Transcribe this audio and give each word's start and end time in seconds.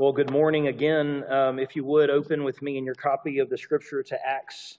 Well, 0.00 0.12
good 0.12 0.30
morning 0.30 0.66
again. 0.66 1.30
Um, 1.30 1.58
if 1.58 1.76
you 1.76 1.84
would 1.84 2.08
open 2.08 2.42
with 2.42 2.62
me 2.62 2.78
in 2.78 2.86
your 2.86 2.94
copy 2.94 3.40
of 3.40 3.50
the 3.50 3.58
scripture 3.58 4.02
to 4.04 4.26
Acts 4.26 4.78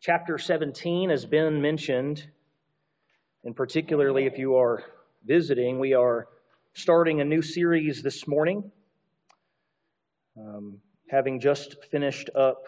chapter 0.00 0.38
17, 0.38 1.12
as 1.12 1.24
Ben 1.24 1.62
mentioned, 1.62 2.26
and 3.44 3.54
particularly 3.54 4.26
if 4.26 4.36
you 4.36 4.56
are 4.56 4.82
visiting, 5.24 5.78
we 5.78 5.94
are 5.94 6.26
starting 6.72 7.20
a 7.20 7.24
new 7.24 7.42
series 7.42 8.02
this 8.02 8.26
morning. 8.26 8.72
Um, 10.36 10.80
having 11.08 11.38
just 11.38 11.76
finished 11.92 12.28
up 12.34 12.64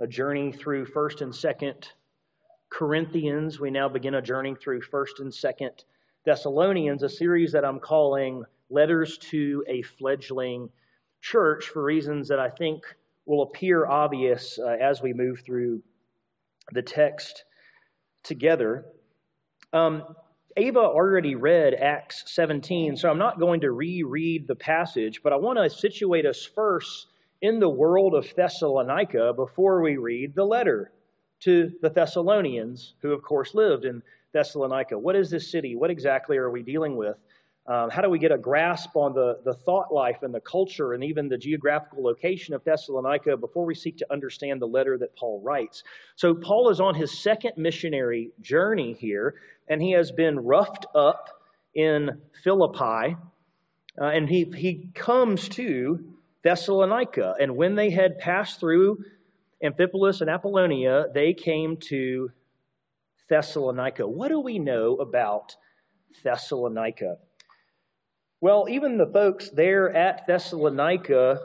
a 0.00 0.08
journey 0.08 0.50
through 0.50 0.86
1st 0.86 1.20
and 1.20 1.32
2nd 1.32 1.84
Corinthians, 2.68 3.60
we 3.60 3.70
now 3.70 3.88
begin 3.88 4.14
a 4.14 4.22
journey 4.22 4.56
through 4.60 4.80
1st 4.80 5.20
and 5.20 5.30
2nd 5.30 5.84
Thessalonians, 6.24 7.04
a 7.04 7.08
series 7.08 7.52
that 7.52 7.64
I'm 7.64 7.78
calling 7.78 8.44
letters 8.70 9.18
to 9.18 9.64
a 9.68 9.82
fledgling 9.82 10.68
church 11.20 11.66
for 11.66 11.82
reasons 11.82 12.28
that 12.28 12.38
I 12.38 12.50
think 12.50 12.84
will 13.26 13.42
appear 13.42 13.86
obvious 13.86 14.58
uh, 14.58 14.68
as 14.68 15.02
we 15.02 15.12
move 15.12 15.40
through 15.40 15.82
the 16.72 16.82
text 16.82 17.44
together. 18.22 18.86
Um, 19.72 20.02
Ava 20.56 20.80
already 20.80 21.34
read 21.34 21.74
Acts 21.74 22.24
17, 22.26 22.96
so 22.96 23.08
I'm 23.08 23.18
not 23.18 23.38
going 23.38 23.60
to 23.60 23.70
reread 23.70 24.48
the 24.48 24.56
passage, 24.56 25.22
but 25.22 25.32
I 25.32 25.36
want 25.36 25.58
to 25.58 25.70
situate 25.70 26.26
us 26.26 26.44
first 26.44 27.06
in 27.40 27.60
the 27.60 27.68
world 27.68 28.14
of 28.14 28.26
Thessalonica 28.34 29.32
before 29.34 29.82
we 29.82 29.96
read 29.96 30.34
the 30.34 30.44
letter 30.44 30.90
to 31.40 31.70
the 31.80 31.90
Thessalonians, 31.90 32.94
who, 33.00 33.12
of 33.12 33.22
course, 33.22 33.54
lived 33.54 33.84
in 33.84 34.02
Thessalonica. 34.32 34.98
What 34.98 35.14
is 35.14 35.30
this 35.30 35.50
city? 35.50 35.76
What 35.76 35.90
exactly 35.90 36.36
are 36.36 36.50
we 36.50 36.62
dealing 36.62 36.96
with? 36.96 37.16
Um, 37.68 37.90
how 37.90 38.00
do 38.00 38.08
we 38.08 38.18
get 38.18 38.32
a 38.32 38.38
grasp 38.38 38.96
on 38.96 39.12
the, 39.12 39.40
the 39.44 39.52
thought 39.52 39.92
life 39.92 40.22
and 40.22 40.34
the 40.34 40.40
culture 40.40 40.94
and 40.94 41.04
even 41.04 41.28
the 41.28 41.36
geographical 41.36 42.02
location 42.02 42.54
of 42.54 42.64
Thessalonica 42.64 43.36
before 43.36 43.66
we 43.66 43.74
seek 43.74 43.98
to 43.98 44.10
understand 44.10 44.62
the 44.62 44.66
letter 44.66 44.96
that 44.96 45.14
Paul 45.14 45.42
writes? 45.42 45.84
So, 46.16 46.34
Paul 46.34 46.70
is 46.70 46.80
on 46.80 46.94
his 46.94 47.18
second 47.18 47.52
missionary 47.58 48.30
journey 48.40 48.94
here, 48.98 49.34
and 49.68 49.82
he 49.82 49.92
has 49.92 50.10
been 50.10 50.40
roughed 50.40 50.86
up 50.94 51.28
in 51.74 52.22
Philippi, 52.42 53.16
uh, 54.00 54.04
and 54.04 54.26
he, 54.26 54.50
he 54.56 54.88
comes 54.94 55.50
to 55.50 56.14
Thessalonica. 56.42 57.34
And 57.38 57.54
when 57.54 57.74
they 57.74 57.90
had 57.90 58.18
passed 58.18 58.60
through 58.60 59.04
Amphipolis 59.62 60.22
and 60.22 60.30
Apollonia, 60.30 61.08
they 61.12 61.34
came 61.34 61.76
to 61.88 62.30
Thessalonica. 63.28 64.08
What 64.08 64.28
do 64.28 64.40
we 64.40 64.58
know 64.58 64.96
about 64.96 65.54
Thessalonica? 66.22 67.18
Well, 68.40 68.66
even 68.70 68.98
the 68.98 69.06
folks 69.06 69.50
there 69.50 69.92
at 69.92 70.24
Thessalonica 70.28 71.40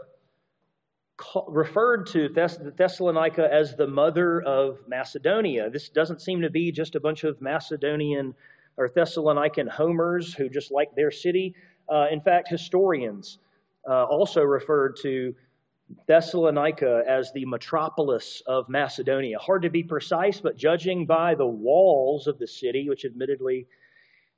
referred 1.48 2.06
to 2.08 2.30
Thessalonica 2.30 3.52
as 3.52 3.76
the 3.76 3.88
mother 3.88 4.44
of 4.44 4.78
Macedonia. 4.88 5.72
This 5.72 5.90
doesn't 5.90 6.22
seem 6.22 6.42
to 6.42 6.52
be 6.52 6.72
just 6.72 6.94
a 6.94 7.00
bunch 7.00 7.24
of 7.24 7.42
Macedonian 7.42 8.36
or 8.78 8.90
Thessalonican 8.90 9.68
homers 9.68 10.36
who 10.36 10.50
just 10.50 10.72
like 10.72 10.94
their 10.96 11.10
city. 11.10 11.56
Uh, 11.92 12.06
in 12.12 12.22
fact, 12.22 12.48
historians 12.48 13.40
uh, 13.90 14.04
also 14.04 14.44
referred 14.44 14.96
to 15.02 15.34
Thessalonica 16.08 17.04
as 17.08 17.32
the 17.34 17.46
metropolis 17.46 18.44
of 18.46 18.70
Macedonia. 18.70 19.40
Hard 19.40 19.64
to 19.64 19.70
be 19.72 19.82
precise, 19.82 20.40
but 20.40 20.58
judging 20.58 21.08
by 21.08 21.34
the 21.34 21.48
walls 21.48 22.28
of 22.28 22.38
the 22.38 22.48
city, 22.48 22.88
which 22.88 23.04
admittedly 23.04 23.66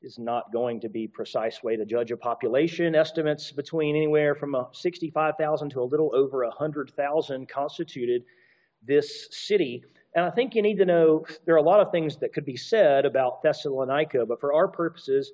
is 0.05 0.19
not 0.19 0.53
going 0.53 0.79
to 0.81 0.89
be 0.89 1.07
precise 1.07 1.63
way 1.63 1.75
to 1.75 1.85
judge 1.85 2.11
a 2.11 2.17
population. 2.17 2.95
Estimates 2.95 3.51
between 3.51 3.95
anywhere 3.95 4.35
from 4.35 4.55
65,000 4.71 5.69
to 5.71 5.81
a 5.81 5.83
little 5.83 6.11
over 6.15 6.45
100,000 6.45 7.49
constituted 7.49 8.23
this 8.83 9.27
city. 9.31 9.83
And 10.15 10.23
I 10.23 10.29
think 10.29 10.55
you 10.55 10.61
need 10.61 10.77
to 10.77 10.85
know 10.85 11.25
there 11.45 11.55
are 11.55 11.59
a 11.59 11.63
lot 11.63 11.79
of 11.79 11.91
things 11.91 12.17
that 12.17 12.33
could 12.33 12.45
be 12.45 12.55
said 12.55 13.05
about 13.05 13.41
Thessalonica, 13.41 14.25
but 14.25 14.39
for 14.39 14.53
our 14.53 14.67
purposes, 14.67 15.31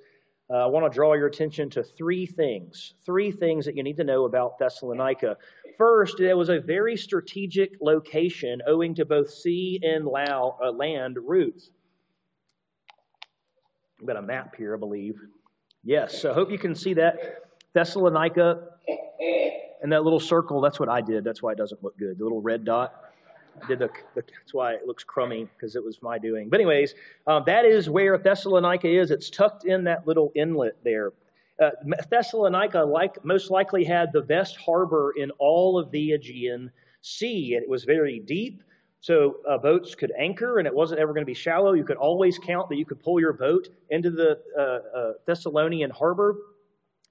uh, 0.49 0.55
I 0.55 0.65
want 0.65 0.91
to 0.91 0.95
draw 0.95 1.13
your 1.13 1.27
attention 1.27 1.69
to 1.71 1.83
three 1.83 2.25
things. 2.25 2.95
Three 3.05 3.31
things 3.31 3.65
that 3.65 3.75
you 3.75 3.83
need 3.83 3.97
to 3.97 4.03
know 4.03 4.25
about 4.25 4.57
Thessalonica. 4.57 5.37
First, 5.77 6.19
it 6.19 6.33
was 6.33 6.49
a 6.49 6.59
very 6.59 6.97
strategic 6.97 7.77
location 7.79 8.61
owing 8.67 8.95
to 8.95 9.05
both 9.05 9.29
sea 9.29 9.79
and 9.83 10.07
uh, 10.07 10.71
land 10.71 11.17
routes. 11.21 11.71
I've 14.01 14.07
got 14.07 14.17
a 14.17 14.21
map 14.21 14.55
here, 14.55 14.75
I 14.75 14.79
believe. 14.79 15.21
Yes, 15.83 16.19
so 16.19 16.31
I 16.31 16.33
hope 16.33 16.51
you 16.51 16.57
can 16.57 16.73
see 16.73 16.95
that. 16.95 17.19
Thessalonica 17.73 18.67
and 19.81 19.91
that 19.91 20.03
little 20.03 20.19
circle, 20.19 20.59
that's 20.59 20.79
what 20.79 20.89
I 20.89 21.01
did. 21.01 21.23
That's 21.23 21.41
why 21.41 21.51
it 21.51 21.57
doesn't 21.57 21.83
look 21.83 21.97
good. 21.97 22.17
The 22.17 22.23
little 22.23 22.41
red 22.41 22.65
dot. 22.65 22.93
I 23.61 23.67
did 23.67 23.79
the, 23.79 23.89
the 24.15 24.23
that's 24.23 24.53
why 24.53 24.73
it 24.73 24.87
looks 24.87 25.03
crummy 25.03 25.47
because 25.55 25.75
it 25.75 25.83
was 25.83 26.01
my 26.01 26.17
doing. 26.17 26.49
But 26.49 26.59
anyways, 26.59 26.95
um, 27.27 27.43
that 27.45 27.65
is 27.65 27.89
where 27.89 28.17
Thessalonica 28.17 28.87
is. 28.87 29.11
It's 29.11 29.29
tucked 29.29 29.65
in 29.65 29.83
that 29.83 30.07
little 30.07 30.31
inlet 30.35 30.77
there. 30.83 31.13
Uh, 31.61 31.69
Thessalonica, 32.09 32.79
like 32.79 33.23
most 33.23 33.51
likely, 33.51 33.83
had 33.83 34.11
the 34.13 34.21
best 34.21 34.57
harbor 34.57 35.13
in 35.15 35.29
all 35.37 35.77
of 35.77 35.91
the 35.91 36.13
Aegean 36.13 36.71
Sea. 37.01 37.55
It 37.55 37.69
was 37.69 37.83
very 37.83 38.19
deep. 38.19 38.63
So 39.01 39.37
uh, 39.49 39.57
boats 39.57 39.95
could 39.95 40.11
anchor, 40.17 40.59
and 40.59 40.67
it 40.67 40.73
wasn't 40.73 40.99
ever 40.99 41.11
going 41.11 41.23
to 41.23 41.29
be 41.29 41.33
shallow. 41.33 41.73
You 41.73 41.83
could 41.83 41.97
always 41.97 42.37
count 42.37 42.69
that 42.69 42.77
you 42.77 42.85
could 42.85 43.01
pull 43.01 43.19
your 43.19 43.33
boat 43.33 43.67
into 43.89 44.11
the 44.11 44.39
uh, 44.57 44.97
uh, 44.97 45.13
Thessalonian 45.25 45.89
harbor. 45.89 46.35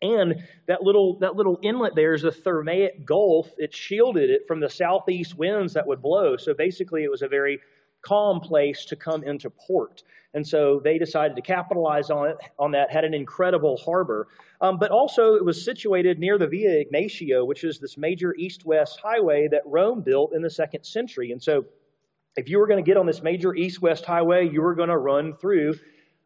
And 0.02 0.36
that 0.66 0.82
little 0.82 1.18
that 1.18 1.34
little 1.36 1.58
inlet 1.62 1.94
there 1.94 2.14
is 2.14 2.24
a 2.24 2.30
Thermaic 2.30 3.04
Gulf. 3.04 3.50
It 3.58 3.74
shielded 3.74 4.30
it 4.30 4.42
from 4.46 4.60
the 4.60 4.70
southeast 4.70 5.36
winds 5.36 5.74
that 5.74 5.86
would 5.86 6.00
blow. 6.00 6.36
So 6.36 6.54
basically, 6.54 7.02
it 7.04 7.10
was 7.10 7.22
a 7.22 7.28
very 7.28 7.58
calm 8.02 8.40
place 8.40 8.84
to 8.86 8.96
come 8.96 9.24
into 9.24 9.50
port. 9.50 10.02
And 10.32 10.46
so 10.46 10.80
they 10.82 10.96
decided 10.96 11.34
to 11.36 11.42
capitalize 11.42 12.08
on 12.08 12.28
it 12.28 12.36
on 12.58 12.70
that. 12.70 12.90
Had 12.90 13.04
an 13.04 13.14
incredible 13.14 13.76
harbor, 13.76 14.28
um, 14.60 14.78
but 14.78 14.92
also 14.92 15.34
it 15.34 15.44
was 15.44 15.62
situated 15.62 16.20
near 16.20 16.38
the 16.38 16.46
Via 16.46 16.84
Egnatia, 16.84 17.44
which 17.44 17.64
is 17.64 17.80
this 17.80 17.98
major 17.98 18.32
east-west 18.36 19.00
highway 19.02 19.48
that 19.50 19.62
Rome 19.66 20.02
built 20.02 20.34
in 20.34 20.40
the 20.40 20.48
second 20.48 20.84
century. 20.84 21.32
And 21.32 21.42
so 21.42 21.64
if 22.36 22.48
you 22.48 22.58
were 22.58 22.66
going 22.66 22.82
to 22.82 22.88
get 22.88 22.96
on 22.96 23.06
this 23.06 23.22
major 23.22 23.54
east 23.54 23.82
west 23.82 24.04
highway, 24.04 24.48
you 24.48 24.62
were 24.62 24.74
going 24.74 24.88
to 24.88 24.96
run 24.98 25.34
through 25.36 25.74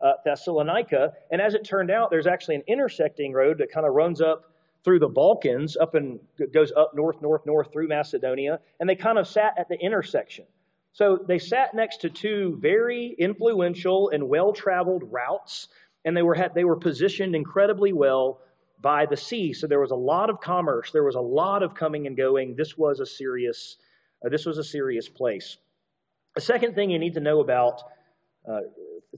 uh, 0.00 0.12
Thessalonica. 0.24 1.12
And 1.30 1.40
as 1.40 1.54
it 1.54 1.64
turned 1.64 1.90
out, 1.90 2.10
there's 2.10 2.26
actually 2.26 2.56
an 2.56 2.64
intersecting 2.66 3.32
road 3.32 3.58
that 3.58 3.72
kind 3.72 3.86
of 3.86 3.94
runs 3.94 4.20
up 4.20 4.52
through 4.84 4.98
the 4.98 5.08
Balkans, 5.08 5.76
up 5.78 5.94
and 5.94 6.20
goes 6.52 6.70
up 6.76 6.92
north, 6.94 7.22
north, 7.22 7.46
north 7.46 7.72
through 7.72 7.88
Macedonia. 7.88 8.60
And 8.78 8.88
they 8.88 8.96
kind 8.96 9.18
of 9.18 9.26
sat 9.26 9.54
at 9.58 9.68
the 9.68 9.76
intersection. 9.76 10.44
So 10.92 11.18
they 11.26 11.38
sat 11.38 11.74
next 11.74 12.02
to 12.02 12.10
two 12.10 12.58
very 12.60 13.16
influential 13.18 14.10
and 14.10 14.28
well 14.28 14.52
traveled 14.52 15.02
routes, 15.10 15.68
and 16.04 16.16
they 16.16 16.22
were, 16.22 16.36
they 16.54 16.64
were 16.64 16.76
positioned 16.76 17.34
incredibly 17.34 17.92
well 17.92 18.40
by 18.80 19.06
the 19.06 19.16
sea. 19.16 19.54
So 19.54 19.66
there 19.66 19.80
was 19.80 19.90
a 19.90 19.96
lot 19.96 20.28
of 20.28 20.40
commerce, 20.40 20.92
there 20.92 21.02
was 21.02 21.14
a 21.14 21.20
lot 21.20 21.62
of 21.62 21.74
coming 21.74 22.06
and 22.06 22.16
going. 22.16 22.54
This 22.54 22.76
was 22.76 23.00
a 23.00 23.06
serious, 23.06 23.78
uh, 24.24 24.28
this 24.28 24.44
was 24.44 24.58
a 24.58 24.64
serious 24.64 25.08
place. 25.08 25.56
The 26.34 26.40
second 26.40 26.74
thing 26.74 26.90
you 26.90 26.98
need 26.98 27.14
to 27.14 27.20
know 27.20 27.40
about 27.40 27.80
uh, 28.48 28.60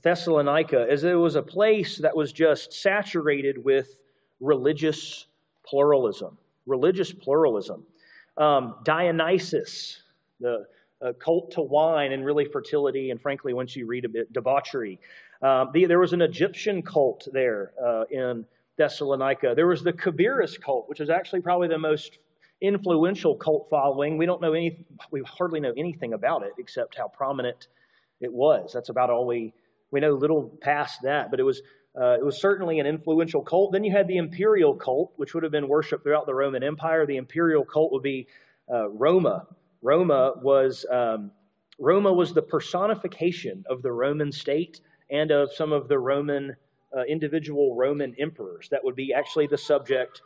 Thessalonica 0.02 0.92
is 0.92 1.02
it 1.02 1.14
was 1.14 1.34
a 1.34 1.42
place 1.42 1.96
that 1.98 2.14
was 2.14 2.30
just 2.30 2.74
saturated 2.74 3.64
with 3.64 3.96
religious 4.40 5.26
pluralism. 5.64 6.36
Religious 6.66 7.12
pluralism. 7.12 7.84
Um, 8.36 8.76
Dionysus, 8.84 10.02
the 10.40 10.66
uh, 11.00 11.12
cult 11.14 11.52
to 11.52 11.62
wine 11.62 12.12
and 12.12 12.22
really 12.22 12.44
fertility, 12.44 13.10
and 13.10 13.20
frankly, 13.20 13.54
once 13.54 13.74
you 13.74 13.86
read 13.86 14.04
a 14.04 14.10
bit, 14.10 14.30
debauchery. 14.34 15.00
Um, 15.40 15.70
the, 15.72 15.86
there 15.86 15.98
was 15.98 16.12
an 16.12 16.20
Egyptian 16.20 16.82
cult 16.82 17.28
there 17.32 17.72
uh, 17.82 18.04
in 18.10 18.44
Thessalonica. 18.76 19.54
There 19.56 19.66
was 19.66 19.82
the 19.82 19.92
Cabirist 19.92 20.60
cult, 20.62 20.86
which 20.86 21.00
is 21.00 21.08
actually 21.08 21.40
probably 21.40 21.68
the 21.68 21.78
most 21.78 22.18
influential 22.60 23.36
cult 23.36 23.68
following. 23.70 24.16
We 24.16 24.26
don't 24.26 24.40
know 24.40 24.52
any, 24.52 24.86
we 25.10 25.22
hardly 25.22 25.60
know 25.60 25.72
anything 25.76 26.12
about 26.14 26.42
it 26.42 26.52
except 26.58 26.96
how 26.96 27.08
prominent 27.08 27.68
it 28.20 28.32
was. 28.32 28.72
That's 28.72 28.88
about 28.88 29.10
all 29.10 29.26
we 29.26 29.52
we 29.90 30.00
know. 30.00 30.14
Little 30.14 30.56
past 30.60 31.02
that, 31.02 31.30
but 31.30 31.40
it 31.40 31.44
was 31.44 31.62
uh, 31.98 32.16
it 32.18 32.24
was 32.24 32.40
certainly 32.40 32.80
an 32.80 32.86
influential 32.86 33.42
cult. 33.42 33.72
Then 33.72 33.84
you 33.84 33.90
had 33.90 34.08
the 34.08 34.16
imperial 34.16 34.74
cult, 34.74 35.12
which 35.16 35.34
would 35.34 35.42
have 35.42 35.52
been 35.52 35.68
worshipped 35.68 36.02
throughout 36.02 36.26
the 36.26 36.34
Roman 36.34 36.62
Empire. 36.62 37.06
The 37.06 37.16
imperial 37.16 37.64
cult 37.64 37.92
would 37.92 38.02
be 38.02 38.26
uh, 38.70 38.88
Roma. 38.88 39.46
Roma 39.82 40.34
was 40.42 40.84
um, 40.90 41.30
Roma 41.78 42.12
was 42.12 42.32
the 42.32 42.42
personification 42.42 43.64
of 43.68 43.82
the 43.82 43.92
Roman 43.92 44.32
state 44.32 44.80
and 45.10 45.30
of 45.30 45.52
some 45.52 45.72
of 45.72 45.88
the 45.88 45.98
Roman 45.98 46.56
uh, 46.96 47.02
individual 47.02 47.76
Roman 47.76 48.14
emperors. 48.18 48.68
That 48.70 48.82
would 48.84 48.96
be 48.96 49.12
actually 49.12 49.46
the 49.46 49.58
subject 49.58 50.22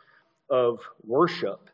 of 0.49 0.79
worship. 1.05 1.69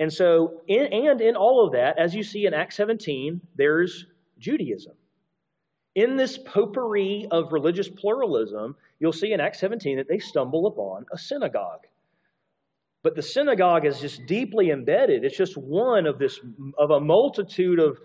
And 0.00 0.10
so, 0.10 0.62
in, 0.66 0.86
and 0.86 1.20
in 1.20 1.36
all 1.36 1.66
of 1.66 1.72
that, 1.72 1.98
as 1.98 2.14
you 2.14 2.22
see 2.22 2.46
in 2.46 2.54
Acts 2.54 2.74
17, 2.76 3.42
there's 3.54 4.06
Judaism. 4.38 4.94
In 5.94 6.16
this 6.16 6.38
potpourri 6.38 7.28
of 7.30 7.52
religious 7.52 7.88
pluralism, 7.88 8.76
you'll 8.98 9.12
see 9.12 9.34
in 9.34 9.40
Acts 9.40 9.60
17 9.60 9.98
that 9.98 10.08
they 10.08 10.18
stumble 10.18 10.66
upon 10.66 11.04
a 11.12 11.18
synagogue. 11.18 11.86
But 13.02 13.14
the 13.14 13.22
synagogue 13.22 13.84
is 13.84 14.00
just 14.00 14.24
deeply 14.24 14.70
embedded. 14.70 15.22
It's 15.22 15.36
just 15.36 15.58
one 15.58 16.06
of 16.06 16.18
this 16.18 16.40
of 16.78 16.90
a 16.90 17.00
multitude 17.00 17.78
of 17.78 17.98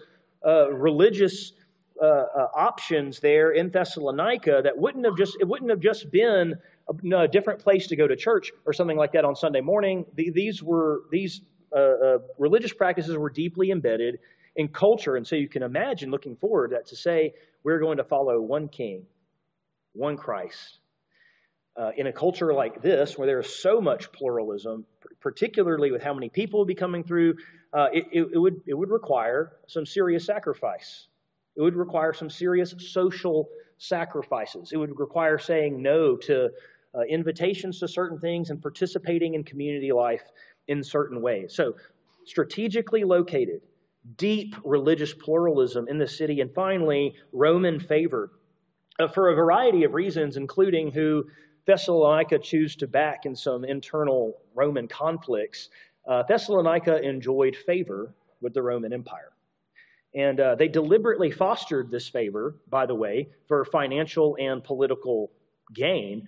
uh, 0.45 0.73
religious 0.73 1.53
uh, 2.01 2.05
uh, 2.05 2.47
options 2.55 3.21
there 3.21 3.51
in 3.51 3.69
Thessalonica 3.69 4.61
that 4.63 4.77
wouldn't 4.77 5.05
have 5.05 5.17
just 5.17 5.37
it 5.39 5.47
wouldn't 5.47 5.69
have 5.69 5.79
just 5.79 6.11
been 6.11 6.55
a, 6.89 7.17
a 7.17 7.27
different 7.27 7.61
place 7.61 7.87
to 7.87 7.95
go 7.95 8.05
to 8.05 8.17
church 8.17 8.51
or 8.65 8.73
something 8.73 8.97
like 8.97 9.13
that 9.13 9.23
on 9.23 9.35
Sunday 9.35 9.61
morning. 9.61 10.05
The, 10.15 10.29
these 10.31 10.61
were 10.63 11.03
these 11.11 11.41
uh, 11.75 11.79
uh, 11.79 12.17
religious 12.37 12.73
practices 12.73 13.17
were 13.17 13.29
deeply 13.29 13.71
embedded 13.71 14.19
in 14.55 14.69
culture, 14.69 15.15
and 15.15 15.27
so 15.27 15.35
you 15.35 15.49
can 15.49 15.63
imagine 15.63 16.09
looking 16.09 16.35
forward 16.37 16.71
that 16.71 16.87
to 16.87 16.95
say 16.95 17.33
we're 17.63 17.79
going 17.79 17.97
to 17.97 18.03
follow 18.03 18.39
one 18.39 18.69
King, 18.69 19.05
one 19.93 20.15
Christ, 20.15 20.79
uh, 21.77 21.91
in 21.97 22.07
a 22.07 22.13
culture 22.13 22.53
like 22.53 22.81
this, 22.81 23.17
where 23.17 23.27
there's 23.27 23.61
so 23.61 23.81
much 23.81 24.11
pluralism, 24.13 24.85
particularly 25.19 25.91
with 25.91 26.01
how 26.01 26.13
many 26.13 26.29
people 26.29 26.59
will 26.59 26.65
be 26.65 26.75
coming 26.75 27.03
through, 27.03 27.35
uh, 27.73 27.87
it, 27.91 28.05
it, 28.13 28.27
it, 28.33 28.37
would, 28.37 28.61
it 28.65 28.73
would 28.73 28.89
require 28.89 29.57
some 29.67 29.85
serious 29.85 30.25
sacrifice. 30.25 31.07
It 31.57 31.61
would 31.61 31.75
require 31.75 32.13
some 32.13 32.29
serious 32.29 32.73
social 32.77 33.49
sacrifices. 33.77 34.71
It 34.71 34.77
would 34.77 34.97
require 34.97 35.37
saying 35.37 35.81
no 35.81 36.15
to 36.17 36.49
uh, 36.95 37.01
invitations 37.09 37.79
to 37.79 37.87
certain 37.87 38.19
things 38.19 38.49
and 38.49 38.61
participating 38.61 39.33
in 39.33 39.43
community 39.43 39.91
life 39.91 40.23
in 40.67 40.83
certain 40.83 41.21
ways. 41.21 41.53
So, 41.55 41.75
strategically 42.25 43.03
located, 43.03 43.61
deep 44.17 44.55
religious 44.63 45.13
pluralism 45.13 45.87
in 45.87 45.97
the 45.97 46.07
city, 46.07 46.41
and 46.41 46.53
finally, 46.53 47.13
Roman 47.31 47.79
favor. 47.79 48.31
Uh, 48.99 49.07
for 49.07 49.29
a 49.29 49.35
variety 49.35 49.83
of 49.83 49.93
reasons, 49.93 50.37
including 50.37 50.91
who 50.91 51.25
Thessalonica 51.65 52.39
choose 52.39 52.75
to 52.77 52.87
back 52.87 53.25
in 53.25 53.35
some 53.35 53.65
internal 53.65 54.37
Roman 54.53 54.87
conflicts, 54.87 55.69
uh, 56.07 56.23
Thessalonica 56.23 57.01
enjoyed 57.01 57.55
favor 57.55 58.13
with 58.41 58.53
the 58.53 58.61
Roman 58.61 58.93
Empire. 58.93 59.31
And 60.13 60.39
uh, 60.39 60.55
they 60.55 60.69
deliberately 60.69 61.31
fostered 61.31 61.91
this 61.91 62.07
favor, 62.07 62.55
by 62.69 62.85
the 62.85 62.95
way, 62.95 63.29
for 63.47 63.65
financial 63.65 64.37
and 64.39 64.63
political 64.63 65.31
gain, 65.73 66.27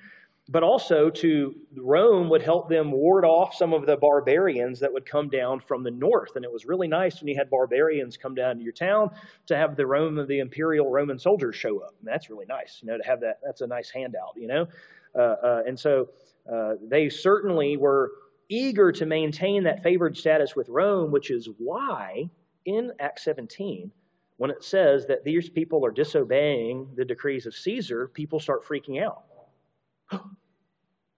but 0.49 0.63
also 0.63 1.09
to 1.09 1.55
Rome 1.75 2.29
would 2.29 2.41
help 2.41 2.69
them 2.69 2.91
ward 2.91 3.25
off 3.25 3.53
some 3.53 3.73
of 3.73 3.85
the 3.85 3.97
barbarians 3.97 4.79
that 4.79 4.91
would 4.91 5.05
come 5.05 5.29
down 5.29 5.59
from 5.59 5.83
the 5.83 5.91
north. 5.91 6.35
And 6.35 6.45
it 6.45 6.51
was 6.51 6.65
really 6.65 6.87
nice 6.87 7.19
when 7.19 7.27
you 7.27 7.35
had 7.35 7.49
barbarians 7.49 8.15
come 8.15 8.33
down 8.33 8.57
to 8.57 8.63
your 8.63 8.71
town 8.71 9.11
to 9.47 9.57
have 9.57 9.75
the 9.75 9.85
Rome 9.85 10.17
of 10.17 10.27
the 10.27 10.39
imperial 10.39 10.89
Roman 10.89 11.19
soldiers 11.19 11.55
show 11.55 11.79
up. 11.79 11.95
And 11.99 12.07
that's 12.07 12.29
really 12.29 12.45
nice, 12.45 12.79
you 12.81 12.87
know, 12.87 12.97
to 12.97 13.03
have 13.03 13.19
that. 13.21 13.39
That's 13.43 13.61
a 13.61 13.67
nice 13.67 13.89
handout, 13.89 14.33
you 14.37 14.47
know. 14.47 14.67
Uh, 15.13 15.35
uh, 15.43 15.63
and 15.67 15.77
so 15.77 16.09
uh, 16.51 16.75
they 16.87 17.09
certainly 17.09 17.75
were 17.75 18.11
eager 18.49 18.93
to 18.93 19.05
maintain 19.05 19.63
that 19.63 19.83
favored 19.83 20.15
status 20.15 20.55
with 20.55 20.69
Rome, 20.69 21.11
which 21.11 21.29
is 21.29 21.49
why 21.57 22.29
in 22.65 22.91
Acts 22.99 23.23
17, 23.25 23.91
when 24.37 24.51
it 24.51 24.63
says 24.63 25.07
that 25.07 25.25
these 25.25 25.49
people 25.49 25.85
are 25.85 25.91
disobeying 25.91 26.87
the 26.95 27.03
decrees 27.03 27.45
of 27.45 27.53
Caesar, 27.53 28.07
people 28.07 28.39
start 28.39 28.65
freaking 28.65 29.03
out. 29.03 29.23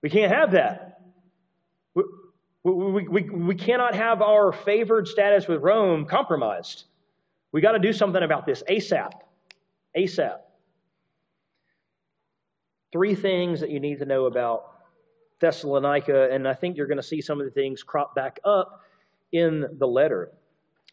We 0.01 0.09
can't 0.09 0.31
have 0.31 0.51
that. 0.51 1.01
We, 1.95 2.03
we, 2.63 3.07
we, 3.07 3.21
we 3.29 3.55
cannot 3.55 3.95
have 3.95 4.21
our 4.21 4.51
favored 4.51 5.07
status 5.07 5.47
with 5.47 5.61
Rome 5.61 6.05
compromised. 6.05 6.85
We 7.51 7.61
got 7.61 7.71
to 7.71 7.79
do 7.79 7.93
something 7.93 8.21
about 8.21 8.45
this 8.45 8.63
ASAP. 8.69 9.11
ASAP. 9.97 10.37
Three 12.91 13.15
things 13.15 13.59
that 13.61 13.69
you 13.69 13.79
need 13.79 13.99
to 13.99 14.05
know 14.05 14.25
about 14.25 14.71
Thessalonica, 15.39 16.29
and 16.31 16.47
I 16.47 16.53
think 16.53 16.75
you're 16.75 16.87
going 16.87 16.97
to 16.97 17.03
see 17.03 17.21
some 17.21 17.39
of 17.39 17.45
the 17.45 17.51
things 17.51 17.83
crop 17.83 18.13
back 18.15 18.39
up 18.43 18.81
in 19.31 19.65
the 19.77 19.87
letter. 19.87 20.31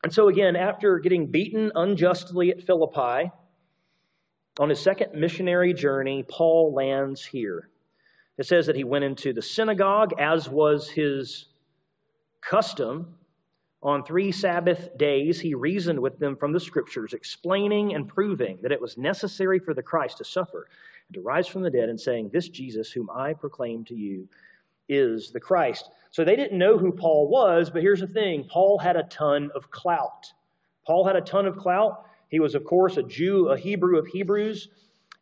And 0.05 0.13
so, 0.13 0.29
again, 0.29 0.57
after 0.57 0.99
getting 0.99 1.27
beaten 1.27 1.73
unjustly 1.75 2.51
at 2.51 2.63
Philippi, 2.63 3.31
on 4.59 4.69
his 4.69 4.81
second 4.81 5.19
missionary 5.19 5.75
journey, 5.75 6.25
Paul 6.27 6.73
lands 6.75 7.25
here. 7.25 7.69
It 8.39 8.47
says 8.47 8.67
that 8.67 8.77
he 8.77 8.85
went 8.85 9.05
into 9.05 9.33
the 9.33 9.43
synagogue, 9.43 10.13
as 10.19 10.49
was 10.49 10.89
his 10.89 11.47
custom. 12.43 13.15
On 13.83 14.05
three 14.05 14.33
Sabbath 14.33 14.97
days, 14.99 15.41
he 15.41 15.55
reasoned 15.55 16.01
with 16.01 16.19
them 16.19 16.37
from 16.37 16.53
the 16.53 16.61
Scriptures, 16.61 17.13
explaining 17.13 17.95
and 17.95 18.09
proving 18.09 18.59
that 18.63 18.73
it 18.73 18.81
was 18.81 18.99
necessary 18.99 19.59
for 19.59 19.75
the 19.75 19.83
Christ 19.83 20.19
to 20.19 20.25
suffer 20.25 20.67
and 21.09 21.15
to 21.15 21.21
rise 21.21 21.47
from 21.47 21.63
the 21.63 21.71
dead, 21.71 21.89
and 21.89 22.01
saying, 22.01 22.31
This 22.33 22.49
Jesus, 22.49 22.91
whom 22.91 23.09
I 23.11 23.33
proclaim 23.33 23.85
to 23.85 23.95
you, 23.95 24.29
is 24.89 25.31
the 25.31 25.41
Christ. 25.41 25.91
So 26.11 26.25
they 26.25 26.37
didn't 26.37 26.59
know 26.59 26.79
who 26.79 26.93
Paul 26.93 27.29
was, 27.29 27.71
but 27.71 27.83
here's 27.83 28.01
the 28.01 28.07
thing 28.07 28.45
Paul 28.51 28.79
had 28.79 28.97
a 28.97 29.05
ton 29.05 29.51
of 29.55 29.71
clout. 29.71 30.33
Paul 30.87 31.07
had 31.07 31.17
a 31.17 31.21
ton 31.21 31.47
of 31.47 31.57
clout. 31.57 32.07
He 32.29 32.41
was, 32.41 32.55
of 32.55 32.65
course, 32.65 32.97
a 32.97 33.03
Jew, 33.03 33.49
a 33.49 33.57
Hebrew 33.57 33.99
of 33.99 34.07
Hebrews, 34.07 34.69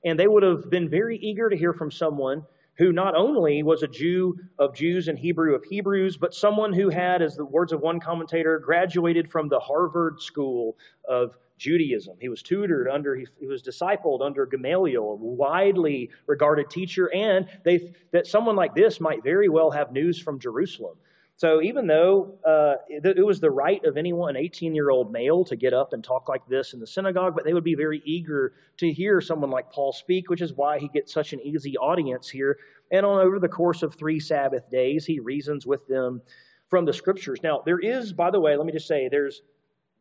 and 0.04 0.18
they 0.18 0.26
would 0.26 0.42
have 0.42 0.70
been 0.70 0.88
very 0.88 1.18
eager 1.18 1.48
to 1.48 1.56
hear 1.56 1.72
from 1.72 1.90
someone 1.90 2.44
who 2.76 2.92
not 2.92 3.14
only 3.14 3.62
was 3.62 3.82
a 3.82 3.88
Jew 3.88 4.36
of 4.58 4.74
Jews 4.74 5.08
and 5.08 5.18
Hebrew 5.18 5.54
of 5.54 5.64
Hebrews, 5.64 6.16
but 6.16 6.34
someone 6.34 6.72
who 6.72 6.88
had, 6.88 7.22
as 7.22 7.36
the 7.36 7.44
words 7.44 7.72
of 7.72 7.80
one 7.80 8.00
commentator, 8.00 8.58
graduated 8.58 9.30
from 9.30 9.48
the 9.48 9.60
Harvard 9.60 10.20
School 10.20 10.76
of 11.08 11.36
Judaism. 11.56 12.16
He 12.20 12.28
was 12.28 12.42
tutored 12.42 12.88
under, 12.88 13.14
he, 13.14 13.46
was 13.46 13.62
discipled 13.62 14.22
under 14.22 14.44
Gamaliel, 14.44 15.12
a 15.12 15.14
widely 15.14 16.10
regarded 16.26 16.68
teacher, 16.68 17.12
and 17.14 17.46
they, 17.64 17.94
that 18.12 18.26
someone 18.26 18.56
like 18.56 18.74
this 18.74 19.00
might 19.00 19.22
very 19.22 19.48
well 19.48 19.70
have 19.70 19.92
news 19.92 20.18
from 20.18 20.40
Jerusalem. 20.40 20.96
So 21.36 21.60
even 21.60 21.88
though 21.88 22.38
uh, 22.46 22.76
it, 22.88 23.18
it 23.18 23.26
was 23.26 23.40
the 23.40 23.50
right 23.50 23.84
of 23.84 23.96
anyone, 23.96 24.36
an 24.36 24.42
18 24.42 24.74
year 24.74 24.90
old 24.90 25.10
male, 25.10 25.44
to 25.46 25.56
get 25.56 25.74
up 25.74 25.92
and 25.92 26.02
talk 26.02 26.28
like 26.28 26.46
this 26.46 26.74
in 26.74 26.80
the 26.80 26.86
synagogue, 26.86 27.34
but 27.34 27.44
they 27.44 27.54
would 27.54 27.64
be 27.64 27.74
very 27.74 28.00
eager 28.04 28.54
to 28.76 28.92
hear 28.92 29.20
someone 29.20 29.50
like 29.50 29.72
Paul 29.72 29.92
speak, 29.92 30.30
which 30.30 30.40
is 30.40 30.52
why 30.52 30.78
he 30.78 30.88
gets 30.88 31.12
such 31.12 31.32
an 31.32 31.40
easy 31.40 31.76
audience 31.76 32.28
here. 32.28 32.58
And 32.92 33.04
on 33.04 33.20
over 33.20 33.40
the 33.40 33.48
course 33.48 33.82
of 33.82 33.94
three 33.94 34.20
Sabbath 34.20 34.70
days, 34.70 35.04
he 35.04 35.18
reasons 35.18 35.66
with 35.66 35.86
them 35.88 36.22
from 36.70 36.84
the 36.84 36.92
scriptures. 36.92 37.40
Now, 37.42 37.62
there 37.64 37.80
is, 37.80 38.12
by 38.12 38.30
the 38.30 38.40
way, 38.40 38.56
let 38.56 38.66
me 38.66 38.72
just 38.72 38.86
say, 38.86 39.08
there's 39.08 39.42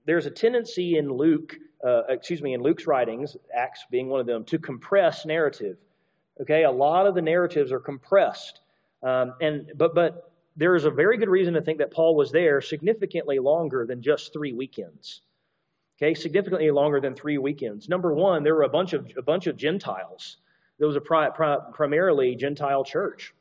there's 0.06 0.25
a 0.25 0.31
tendency 0.31 0.97
in 0.97 1.09
Luke, 1.09 1.56
uh, 1.83 2.03
excuse 2.09 2.41
me, 2.41 2.53
in 2.53 2.62
Luke's 2.62 2.86
writings, 2.86 3.38
Acts 3.56 3.86
being 3.89 4.09
one 4.09 4.19
of 4.19 4.25
them, 4.25 4.44
to 4.45 4.59
compress 4.59 5.25
narrative. 5.25 5.77
Okay, 6.41 6.63
a 6.63 6.71
lot 6.71 7.07
of 7.07 7.15
the 7.15 7.21
narratives 7.21 7.71
are 7.71 7.79
compressed, 7.79 8.59
um, 9.01 9.33
and 9.39 9.71
but 9.75 9.95
but 9.95 10.32
there 10.55 10.75
is 10.75 10.85
a 10.85 10.91
very 10.91 11.17
good 11.17 11.29
reason 11.29 11.53
to 11.55 11.61
think 11.61 11.79
that 11.79 11.91
Paul 11.91 12.15
was 12.15 12.31
there 12.31 12.61
significantly 12.61 13.39
longer 13.39 13.86
than 13.86 14.01
just 14.01 14.33
three 14.33 14.53
weekends. 14.53 15.22
Okay, 15.98 16.13
significantly 16.13 16.72
longer 16.72 17.00
than 17.00 17.15
three 17.15 17.38
weekends. 17.38 17.88
Number 17.88 18.13
one, 18.13 18.43
there 18.43 18.55
were 18.55 18.63
a 18.63 18.69
bunch 18.69 18.93
of 18.93 19.10
a 19.17 19.22
bunch 19.22 19.48
of 19.48 19.55
Gentiles. 19.55 20.38
There 20.79 20.88
was 20.88 20.95
a 20.95 21.01
pri- 21.01 21.29
pri- 21.29 21.60
primarily 21.72 22.36
Gentile 22.36 22.83
church. 22.83 23.33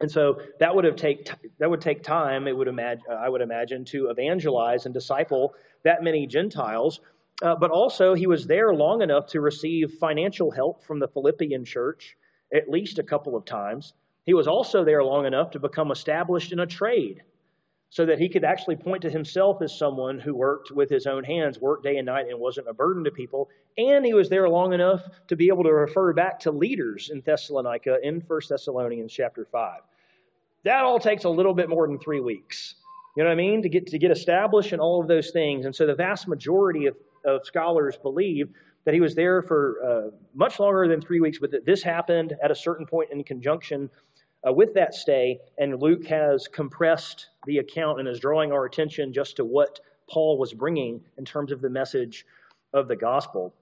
And 0.00 0.10
so 0.10 0.40
that 0.60 0.74
would 0.74 0.84
have 0.84 0.96
take 0.96 1.28
that 1.58 1.68
would 1.68 1.80
take 1.80 2.02
time. 2.02 2.46
It 2.46 2.56
would 2.56 2.68
imagine 2.68 3.04
I 3.10 3.28
would 3.28 3.40
imagine 3.40 3.84
to 3.86 4.10
evangelize 4.10 4.84
and 4.84 4.94
disciple 4.94 5.54
that 5.82 6.02
many 6.02 6.26
Gentiles. 6.26 7.00
Uh, 7.40 7.54
but 7.54 7.70
also 7.70 8.14
he 8.14 8.26
was 8.26 8.46
there 8.46 8.74
long 8.74 9.02
enough 9.02 9.26
to 9.28 9.40
receive 9.40 9.92
financial 10.00 10.50
help 10.50 10.82
from 10.82 10.98
the 10.98 11.08
Philippian 11.08 11.64
church 11.64 12.16
at 12.52 12.68
least 12.68 12.98
a 12.98 13.02
couple 13.02 13.36
of 13.36 13.44
times. 13.44 13.92
He 14.28 14.34
was 14.34 14.46
also 14.46 14.84
there 14.84 15.02
long 15.02 15.24
enough 15.24 15.52
to 15.52 15.58
become 15.58 15.90
established 15.90 16.52
in 16.52 16.58
a 16.58 16.66
trade 16.66 17.22
so 17.88 18.04
that 18.04 18.18
he 18.18 18.28
could 18.28 18.44
actually 18.44 18.76
point 18.76 19.00
to 19.00 19.10
himself 19.10 19.62
as 19.62 19.74
someone 19.74 20.18
who 20.18 20.34
worked 20.34 20.70
with 20.70 20.90
his 20.90 21.06
own 21.06 21.24
hands, 21.24 21.58
worked 21.58 21.84
day 21.84 21.96
and 21.96 22.04
night, 22.04 22.26
and 22.28 22.38
wasn't 22.38 22.68
a 22.68 22.74
burden 22.74 23.02
to 23.04 23.10
people. 23.10 23.48
And 23.78 24.04
he 24.04 24.12
was 24.12 24.28
there 24.28 24.46
long 24.46 24.74
enough 24.74 25.00
to 25.28 25.34
be 25.34 25.48
able 25.48 25.62
to 25.62 25.72
refer 25.72 26.12
back 26.12 26.38
to 26.40 26.50
leaders 26.50 27.08
in 27.08 27.22
Thessalonica 27.22 28.00
in 28.02 28.20
1 28.20 28.40
Thessalonians 28.50 29.10
chapter 29.10 29.46
5. 29.50 29.80
That 30.64 30.84
all 30.84 31.00
takes 31.00 31.24
a 31.24 31.30
little 31.30 31.54
bit 31.54 31.70
more 31.70 31.86
than 31.86 31.98
three 31.98 32.20
weeks. 32.20 32.74
You 33.16 33.22
know 33.22 33.30
what 33.30 33.32
I 33.32 33.36
mean? 33.36 33.62
To 33.62 33.70
get, 33.70 33.86
to 33.86 33.98
get 33.98 34.10
established 34.10 34.74
in 34.74 34.78
all 34.78 35.00
of 35.00 35.08
those 35.08 35.30
things. 35.30 35.64
And 35.64 35.74
so 35.74 35.86
the 35.86 35.94
vast 35.94 36.28
majority 36.28 36.84
of, 36.84 36.96
of 37.24 37.46
scholars 37.46 37.96
believe 37.96 38.50
that 38.84 38.92
he 38.92 39.00
was 39.00 39.14
there 39.14 39.40
for 39.40 39.76
uh, 39.82 40.16
much 40.34 40.60
longer 40.60 40.86
than 40.86 41.00
three 41.00 41.20
weeks, 41.20 41.38
but 41.38 41.50
that 41.50 41.64
this 41.64 41.82
happened 41.82 42.34
at 42.42 42.50
a 42.50 42.54
certain 42.54 42.84
point 42.84 43.10
in 43.10 43.24
conjunction 43.24 43.88
uh, 44.46 44.52
with 44.52 44.74
that 44.74 44.94
stay, 44.94 45.40
and 45.58 45.80
Luke 45.80 46.06
has 46.06 46.46
compressed 46.48 47.28
the 47.46 47.58
account 47.58 47.98
and 47.98 48.08
is 48.08 48.20
drawing 48.20 48.52
our 48.52 48.64
attention 48.64 49.12
just 49.12 49.36
to 49.36 49.44
what 49.44 49.80
Paul 50.08 50.38
was 50.38 50.54
bringing 50.54 51.00
in 51.16 51.24
terms 51.24 51.52
of 51.52 51.60
the 51.60 51.70
message 51.70 52.24
of 52.72 52.88
the 52.88 52.96
gospel. 52.96 53.54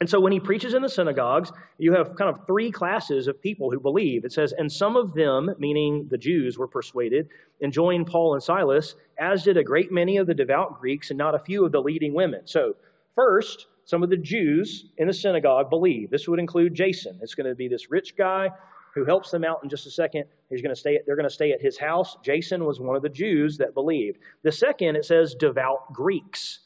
And 0.00 0.08
so 0.08 0.20
when 0.20 0.32
he 0.32 0.38
preaches 0.38 0.74
in 0.74 0.82
the 0.82 0.88
synagogues, 0.88 1.50
you 1.76 1.92
have 1.92 2.14
kind 2.14 2.30
of 2.30 2.46
three 2.46 2.70
classes 2.70 3.26
of 3.26 3.42
people 3.42 3.70
who 3.70 3.80
believe. 3.80 4.24
It 4.24 4.32
says, 4.32 4.52
and 4.56 4.70
some 4.70 4.96
of 4.96 5.12
them, 5.12 5.50
meaning 5.58 6.06
the 6.08 6.18
Jews, 6.18 6.56
were 6.56 6.68
persuaded 6.68 7.28
and 7.60 7.72
joined 7.72 8.06
Paul 8.06 8.34
and 8.34 8.42
Silas, 8.42 8.94
as 9.18 9.42
did 9.42 9.56
a 9.56 9.64
great 9.64 9.90
many 9.90 10.18
of 10.18 10.28
the 10.28 10.34
devout 10.34 10.80
Greeks 10.80 11.10
and 11.10 11.18
not 11.18 11.34
a 11.34 11.40
few 11.40 11.64
of 11.64 11.72
the 11.72 11.80
leading 11.80 12.14
women. 12.14 12.42
So, 12.44 12.76
first, 13.16 13.66
some 13.86 14.04
of 14.04 14.10
the 14.10 14.16
Jews 14.16 14.84
in 14.98 15.08
the 15.08 15.12
synagogue 15.12 15.68
believe. 15.68 16.10
This 16.10 16.28
would 16.28 16.38
include 16.38 16.74
Jason. 16.74 17.18
It's 17.20 17.34
going 17.34 17.48
to 17.48 17.56
be 17.56 17.66
this 17.66 17.90
rich 17.90 18.16
guy 18.16 18.50
who 18.98 19.04
helps 19.04 19.30
them 19.30 19.44
out 19.44 19.60
in 19.62 19.68
just 19.68 19.86
a 19.86 19.90
second. 19.90 20.24
He's 20.50 20.62
going 20.62 20.74
to 20.74 20.80
stay. 20.80 20.96
At, 20.96 21.02
they're 21.06 21.16
going 21.16 21.28
to 21.28 21.34
stay 21.34 21.52
at 21.52 21.60
his 21.60 21.78
house. 21.78 22.16
Jason 22.24 22.64
was 22.64 22.80
one 22.80 22.96
of 22.96 23.02
the 23.02 23.08
Jews 23.08 23.56
that 23.58 23.74
believed. 23.74 24.18
The 24.42 24.52
second, 24.52 24.96
it 24.96 25.04
says 25.04 25.34
devout 25.34 25.92
Greeks. 25.92 26.60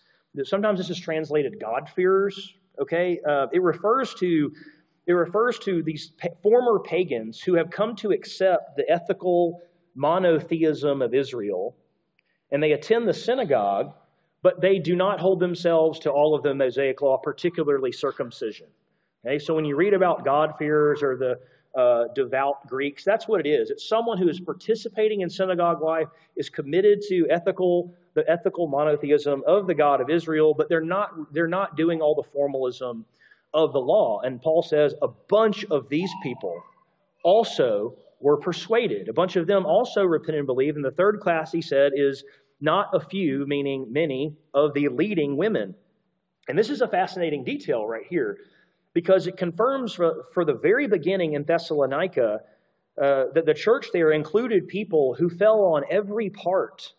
Sometimes 0.45 0.79
this 0.79 0.89
is 0.89 0.99
translated 0.99 1.61
God-fearers. 1.61 2.55
Okay, 2.81 3.21
uh, 3.29 3.49
it 3.53 3.61
refers 3.62 4.15
to 4.15 4.51
it 5.07 5.12
refers 5.12 5.59
to 5.59 5.83
these 5.83 6.12
former 6.43 6.79
pagans 6.79 7.41
who 7.41 7.55
have 7.55 7.71
come 7.71 7.95
to 7.97 8.12
accept 8.12 8.77
the 8.77 8.91
ethical 8.91 9.61
monotheism 9.95 11.03
of 11.03 11.12
Israel, 11.12 11.77
and 12.51 12.62
they 12.62 12.73
attend 12.73 13.07
the 13.07 13.12
synagogue, 13.12 13.93
but 14.43 14.61
they 14.61 14.79
do 14.79 14.97
not 14.97 15.21
hold 15.21 15.39
themselves 15.39 15.99
to 15.99 16.11
all 16.11 16.35
of 16.35 16.43
the 16.43 16.55
Mosaic 16.55 17.03
law, 17.03 17.19
particularly 17.19 17.93
circumcision. 17.93 18.69
Okay, 19.27 19.39
so 19.39 19.55
when 19.55 19.65
you 19.65 19.77
read 19.77 19.93
about 19.93 20.25
God-fearers 20.25 21.03
or 21.03 21.17
the 21.17 21.39
uh, 21.75 22.05
devout 22.14 22.67
Greeks, 22.67 23.05
that's 23.05 23.26
what 23.26 23.45
it 23.45 23.49
is. 23.49 23.71
It's 23.71 23.88
someone 23.88 24.19
who 24.19 24.29
is 24.29 24.41
participating 24.41 25.23
in 25.23 25.31
synagogue 25.31 25.81
life, 25.83 26.09
is 26.37 26.49
committed 26.49 27.00
to 27.09 27.26
ethical 27.31 27.95
the 28.14 28.29
ethical 28.31 28.67
monotheism 28.67 29.43
of 29.47 29.67
the 29.67 29.75
God 29.75 30.02
of 30.02 30.11
Israel, 30.11 30.52
but 30.55 30.69
they're 30.69 30.83
not 30.83 31.33
they're 31.33 31.49
not 31.49 31.76
doing 31.76 32.02
all 32.02 32.14
the 32.14 32.29
formalism 32.31 33.07
of 33.55 33.73
the 33.73 33.81
law. 33.81 34.21
And 34.21 34.41
Paul 34.41 34.62
says 34.62 34.95
a 35.02 35.09
bunch 35.09 35.64
of 35.67 35.88
these 35.88 36.12
people 36.23 36.62
also 37.25 37.97
were 38.21 38.37
persuaded. 38.37 39.09
A 39.09 39.12
bunch 39.12 39.37
of 39.37 39.47
them 39.47 39.67
also 39.67 40.05
repented 40.05 40.41
and 40.41 40.47
believed. 40.47 40.76
And 40.76 40.85
the 40.85 40.93
third 40.93 41.21
class, 41.21 41.52
he 41.52 41.61
said, 41.61 41.93
is 41.95 42.25
not 42.61 42.91
a 42.95 43.00
few, 43.00 43.45
meaning 43.47 43.93
many, 43.93 44.37
of 44.55 44.73
the 44.75 44.88
leading 44.88 45.37
women. 45.37 45.75
And 46.49 46.57
this 46.57 46.71
is 46.71 46.81
a 46.81 46.88
fascinating 46.88 47.45
detail 47.45 47.87
right 47.87 48.07
here 48.09 48.38
because 48.95 49.27
it 49.27 49.37
confirms 49.37 49.95
for, 49.95 50.27
for 50.35 50.45
the 50.45 50.55
very 50.55 50.87
beginning 50.87 51.35
in 51.35 51.45
Thessalonica 51.45 52.41
uh, 53.01 53.25
that 53.35 53.47
the 53.47 53.55
church 53.55 53.87
there 53.93 54.13
included 54.13 54.69
people 54.69 55.15
who 55.15 55.31
fell 55.31 55.61
on 55.61 55.85
every 55.91 56.29
part 56.31 56.93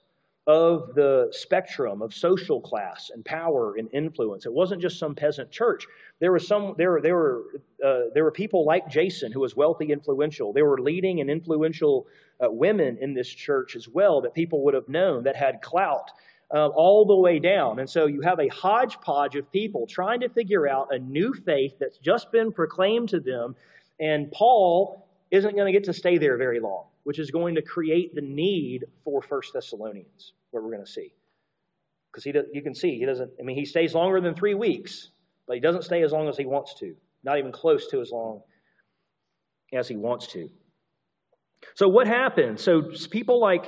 of 0.46 0.94
the 0.94 1.30
spectrum 1.32 2.02
of 2.02 2.14
social 2.14 2.60
class 2.60 3.12
and 3.14 3.24
power 3.24 3.76
and 3.78 3.88
influence. 3.94 4.46
It 4.46 4.52
wasn't 4.52 4.82
just 4.82 5.00
some 5.00 5.16
peasant 5.16 5.52
church. 5.52 5.86
There 6.20 6.32
were 6.32 6.40
some 6.40 6.76
there 6.78 7.00
there 7.02 7.16
were 7.16 7.44
uh, 7.84 8.02
there 8.14 8.24
were 8.24 8.32
people 8.32 8.66
like 8.66 8.90
Jason 8.90 9.32
who 9.32 9.40
was 9.40 9.56
wealthy, 9.56 9.92
influential. 9.92 10.52
There 10.52 10.66
were 10.66 10.82
leading 10.82 11.22
and 11.22 11.30
influential 11.30 12.08
uh, 12.44 12.52
women 12.52 12.98
in 13.00 13.14
this 13.14 13.30
church 13.30 13.76
as 13.78 13.88
well 13.88 14.22
that 14.22 14.34
people 14.34 14.64
would 14.66 14.74
have 14.74 14.90
known 14.90 15.24
that 15.24 15.36
had 15.36 15.62
clout. 15.62 16.12
Uh, 16.52 16.68
all 16.68 17.06
the 17.06 17.16
way 17.16 17.40
down. 17.40 17.80
And 17.80 17.90
so 17.90 18.06
you 18.06 18.22
have 18.22 18.40
a 18.40 18.48
hodgepodge 18.48 19.36
of 19.36 19.52
people 19.52 19.88
trying 19.88 20.20
to 20.20 20.30
figure 20.30 20.68
out 20.68 20.90
a 20.94 21.00
new 21.00 21.34
faith 21.34 21.74
that's 21.80 21.98
just 21.98 22.32
been 22.32 22.52
proclaimed 22.52 23.10
to 23.10 23.20
them. 23.20 23.56
And 24.00 24.32
Paul 24.32 25.08
isn't 25.32 25.56
going 25.56 25.66
to 25.66 25.72
get 25.72 25.86
to 25.86 25.94
stay 25.94 26.20
there 26.20 26.38
very 26.38 26.60
long 26.60 26.86
which 27.04 27.20
is 27.20 27.32
going 27.32 27.56
to 27.56 27.62
create 27.62 28.16
the 28.16 28.22
need 28.22 28.86
for 29.04 29.22
First 29.22 29.54
Thessalonians, 29.54 30.34
what 30.52 30.64
we're 30.64 30.72
going 30.72 30.86
to 30.86 30.92
see. 30.92 31.14
Because 32.12 32.26
you 32.26 32.62
can 32.62 32.76
see, 32.76 32.98
he 32.98 33.06
doesn't, 33.06 33.32
I 33.40 33.44
mean, 33.44 33.58
he 33.58 33.66
stays 33.66 33.94
longer 33.94 34.22
than 34.22 34.36
three 34.36 34.54
weeks, 34.54 35.10
but 35.48 35.56
he 35.56 35.60
doesn't 35.60 35.84
stay 35.84 36.04
as 36.04 36.12
long 36.12 36.30
as 36.30 36.38
he 36.38 36.46
wants 36.46 36.76
to, 36.80 36.96
not 37.24 37.40
even 37.40 37.52
close 37.52 37.88
to 37.88 38.02
as 38.02 38.12
long 38.12 38.42
as 39.74 39.88
he 39.88 39.96
wants 39.96 40.28
to. 40.28 40.50
So, 41.76 41.88
what 41.88 42.08
happens? 42.08 42.62
So, 42.62 42.92
people 43.10 43.40
like 43.40 43.66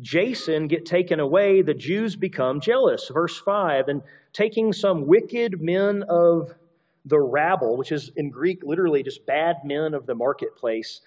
Jason 0.00 0.68
get 0.68 0.86
taken 0.86 1.20
away, 1.20 1.62
the 1.62 1.74
Jews 1.74 2.16
become 2.16 2.60
jealous. 2.60 3.10
Verse 3.12 3.38
5 3.38 3.88
and 3.88 4.02
taking 4.32 4.72
some 4.72 5.06
wicked 5.06 5.60
men 5.60 6.04
of 6.08 6.54
the 7.04 7.20
rabble, 7.20 7.76
which 7.76 7.92
is 7.92 8.10
in 8.16 8.30
Greek 8.30 8.62
literally 8.62 9.02
just 9.02 9.26
bad 9.26 9.56
men 9.64 9.94
of 9.94 10.06
the 10.06 10.14
marketplace, 10.14 11.00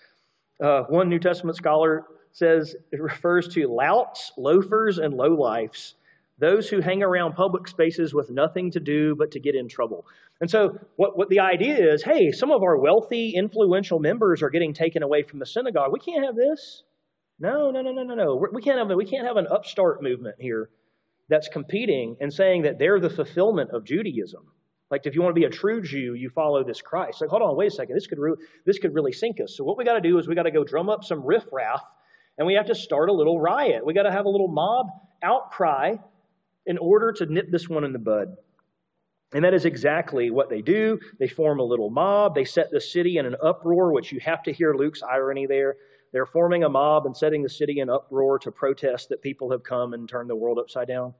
uh, 0.63 0.83
one 0.83 1.09
New 1.09 1.19
Testament 1.19 1.57
scholar 1.57 2.05
says 2.31 2.75
it 2.91 3.01
refers 3.01 3.47
to 3.49 3.67
louts, 3.67 4.31
loafers, 4.37 4.97
and 4.97 5.13
lowlifes, 5.13 5.93
those 6.37 6.69
who 6.69 6.81
hang 6.81 7.01
around 7.01 7.33
public 7.33 7.67
spaces 7.67 8.13
with 8.13 8.29
nothing 8.29 8.71
to 8.71 8.79
do 8.79 9.15
but 9.15 9.31
to 9.31 9.39
get 9.39 9.55
in 9.55 9.69
trouble. 9.69 10.05
And 10.41 10.49
so, 10.49 10.77
what, 10.97 11.17
what 11.17 11.29
the 11.29 11.39
idea 11.39 11.93
is 11.93 12.03
hey, 12.03 12.31
some 12.31 12.51
of 12.51 12.61
our 12.61 12.77
wealthy, 12.77 13.31
influential 13.35 13.99
members 13.99 14.43
are 14.43 14.49
getting 14.49 14.73
taken 14.73 15.01
away 15.01 15.23
from 15.23 15.39
the 15.39 15.45
synagogue. 15.45 15.93
We 15.93 15.99
can't 15.99 16.25
have 16.25 16.35
this. 16.35 16.83
No, 17.39 17.71
no, 17.71 17.81
no, 17.81 17.91
no, 17.91 18.03
no, 18.03 18.15
no. 18.15 18.47
We 18.51 18.61
can't 18.61 18.77
have, 18.77 18.95
we 18.95 19.05
can't 19.05 19.27
have 19.27 19.37
an 19.37 19.47
upstart 19.47 20.01
movement 20.01 20.35
here 20.39 20.69
that's 21.27 21.47
competing 21.49 22.17
and 22.21 22.31
saying 22.31 22.63
that 22.63 22.79
they're 22.79 22.99
the 22.99 23.09
fulfillment 23.09 23.71
of 23.71 23.83
Judaism. 23.83 24.43
Like 24.91 25.05
if 25.05 25.15
you 25.15 25.21
want 25.21 25.35
to 25.35 25.39
be 25.39 25.45
a 25.45 25.49
true 25.49 25.81
Jew, 25.81 26.13
you 26.13 26.29
follow 26.29 26.63
this 26.63 26.81
Christ. 26.81 27.19
Like, 27.21 27.29
hold 27.29 27.41
on, 27.41 27.55
wait 27.57 27.67
a 27.67 27.71
second. 27.71 27.95
This 27.95 28.07
could 28.07 28.19
re- 28.19 28.35
this 28.65 28.77
could 28.77 28.93
really 28.93 29.11
sink 29.11 29.41
us. 29.41 29.55
So 29.57 29.63
what 29.63 29.77
we 29.77 29.83
got 29.83 29.95
to 29.95 30.01
do 30.01 30.17
is 30.19 30.27
we 30.27 30.35
got 30.35 30.43
to 30.43 30.51
go 30.51 30.63
drum 30.63 30.89
up 30.89 31.03
some 31.03 31.25
riffraff, 31.25 31.81
and 32.37 32.45
we 32.45 32.53
have 32.53 32.67
to 32.67 32.75
start 32.75 33.09
a 33.09 33.13
little 33.13 33.39
riot. 33.39 33.85
We 33.85 33.93
got 33.93 34.03
to 34.03 34.11
have 34.11 34.25
a 34.25 34.29
little 34.29 34.47
mob 34.47 34.87
outcry 35.23 35.95
in 36.65 36.77
order 36.77 37.11
to 37.13 37.25
nip 37.25 37.47
this 37.51 37.67
one 37.67 37.83
in 37.83 37.93
the 37.93 37.99
bud. 37.99 38.35
And 39.33 39.43
that 39.43 39.53
is 39.53 39.65
exactly 39.65 40.29
what 40.29 40.49
they 40.49 40.61
do. 40.61 40.99
They 41.19 41.27
form 41.27 41.59
a 41.59 41.63
little 41.63 41.89
mob. 41.89 42.35
They 42.35 42.45
set 42.45 42.69
the 42.71 42.79
city 42.79 43.17
in 43.17 43.25
an 43.25 43.35
uproar, 43.41 43.91
which 43.91 44.11
you 44.11 44.19
have 44.19 44.43
to 44.43 44.53
hear 44.53 44.75
Luke's 44.75 45.01
irony 45.01 45.47
there. 45.47 45.75
They're 46.15 46.25
forming 46.25 46.63
a 46.63 46.69
mob 46.69 47.07
and 47.07 47.17
setting 47.17 47.43
the 47.43 47.49
city 47.49 47.81
in 47.81 47.89
uproar 47.89 48.39
to 48.39 48.49
protest 48.49 49.09
that 49.09 49.21
people 49.21 49.51
have 49.51 49.63
come 49.63 49.91
and 49.91 50.07
turned 50.07 50.29
the 50.29 50.35
world 50.37 50.57
upside 50.57 50.87
down. 50.87 51.13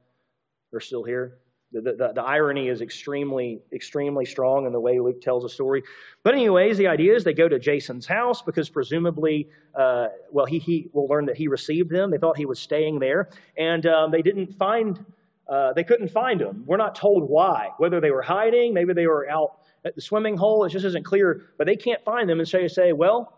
They're 0.70 0.80
still 0.80 1.04
here. 1.04 1.36
The, 1.70 1.82
the, 1.82 2.12
the, 2.14 2.22
irony 2.22 2.68
is 2.68 2.80
extremely, 2.80 3.60
extremely 3.74 4.24
strong 4.24 4.64
in 4.64 4.72
the 4.72 4.80
way 4.80 4.98
Luke 4.98 5.20
tells 5.20 5.44
a 5.44 5.50
story. 5.50 5.82
But, 6.22 6.32
anyways, 6.32 6.78
the 6.78 6.86
idea 6.86 7.14
is 7.14 7.24
they 7.24 7.34
go 7.34 7.46
to 7.46 7.58
Jason's 7.58 8.06
house 8.06 8.40
because 8.40 8.70
presumably, 8.70 9.50
uh, 9.74 10.06
well, 10.32 10.46
he, 10.46 10.58
he 10.58 10.88
will 10.94 11.08
learn 11.08 11.26
that 11.26 11.36
he 11.36 11.46
received 11.46 11.90
them. 11.90 12.10
They 12.10 12.16
thought 12.16 12.38
he 12.38 12.46
was 12.46 12.58
staying 12.58 12.98
there, 12.98 13.28
and 13.58 13.84
um, 13.84 14.10
they 14.10 14.22
didn't 14.22 14.54
find, 14.54 15.04
uh, 15.46 15.74
they 15.74 15.84
couldn't 15.84 16.08
find 16.08 16.40
him. 16.40 16.64
We're 16.66 16.78
not 16.78 16.94
told 16.94 17.28
why. 17.28 17.68
Whether 17.76 18.00
they 18.00 18.12
were 18.12 18.22
hiding, 18.22 18.72
maybe 18.72 18.94
they 18.94 19.06
were 19.06 19.28
out 19.28 19.58
at 19.84 19.94
the 19.94 20.00
swimming 20.00 20.38
hole. 20.38 20.64
It 20.64 20.70
just 20.70 20.86
isn't 20.86 21.04
clear. 21.04 21.42
But 21.58 21.66
they 21.66 21.76
can't 21.76 22.02
find 22.02 22.30
them, 22.30 22.38
and 22.38 22.48
so 22.48 22.56
you 22.56 22.70
say, 22.70 22.94
well, 22.94 23.36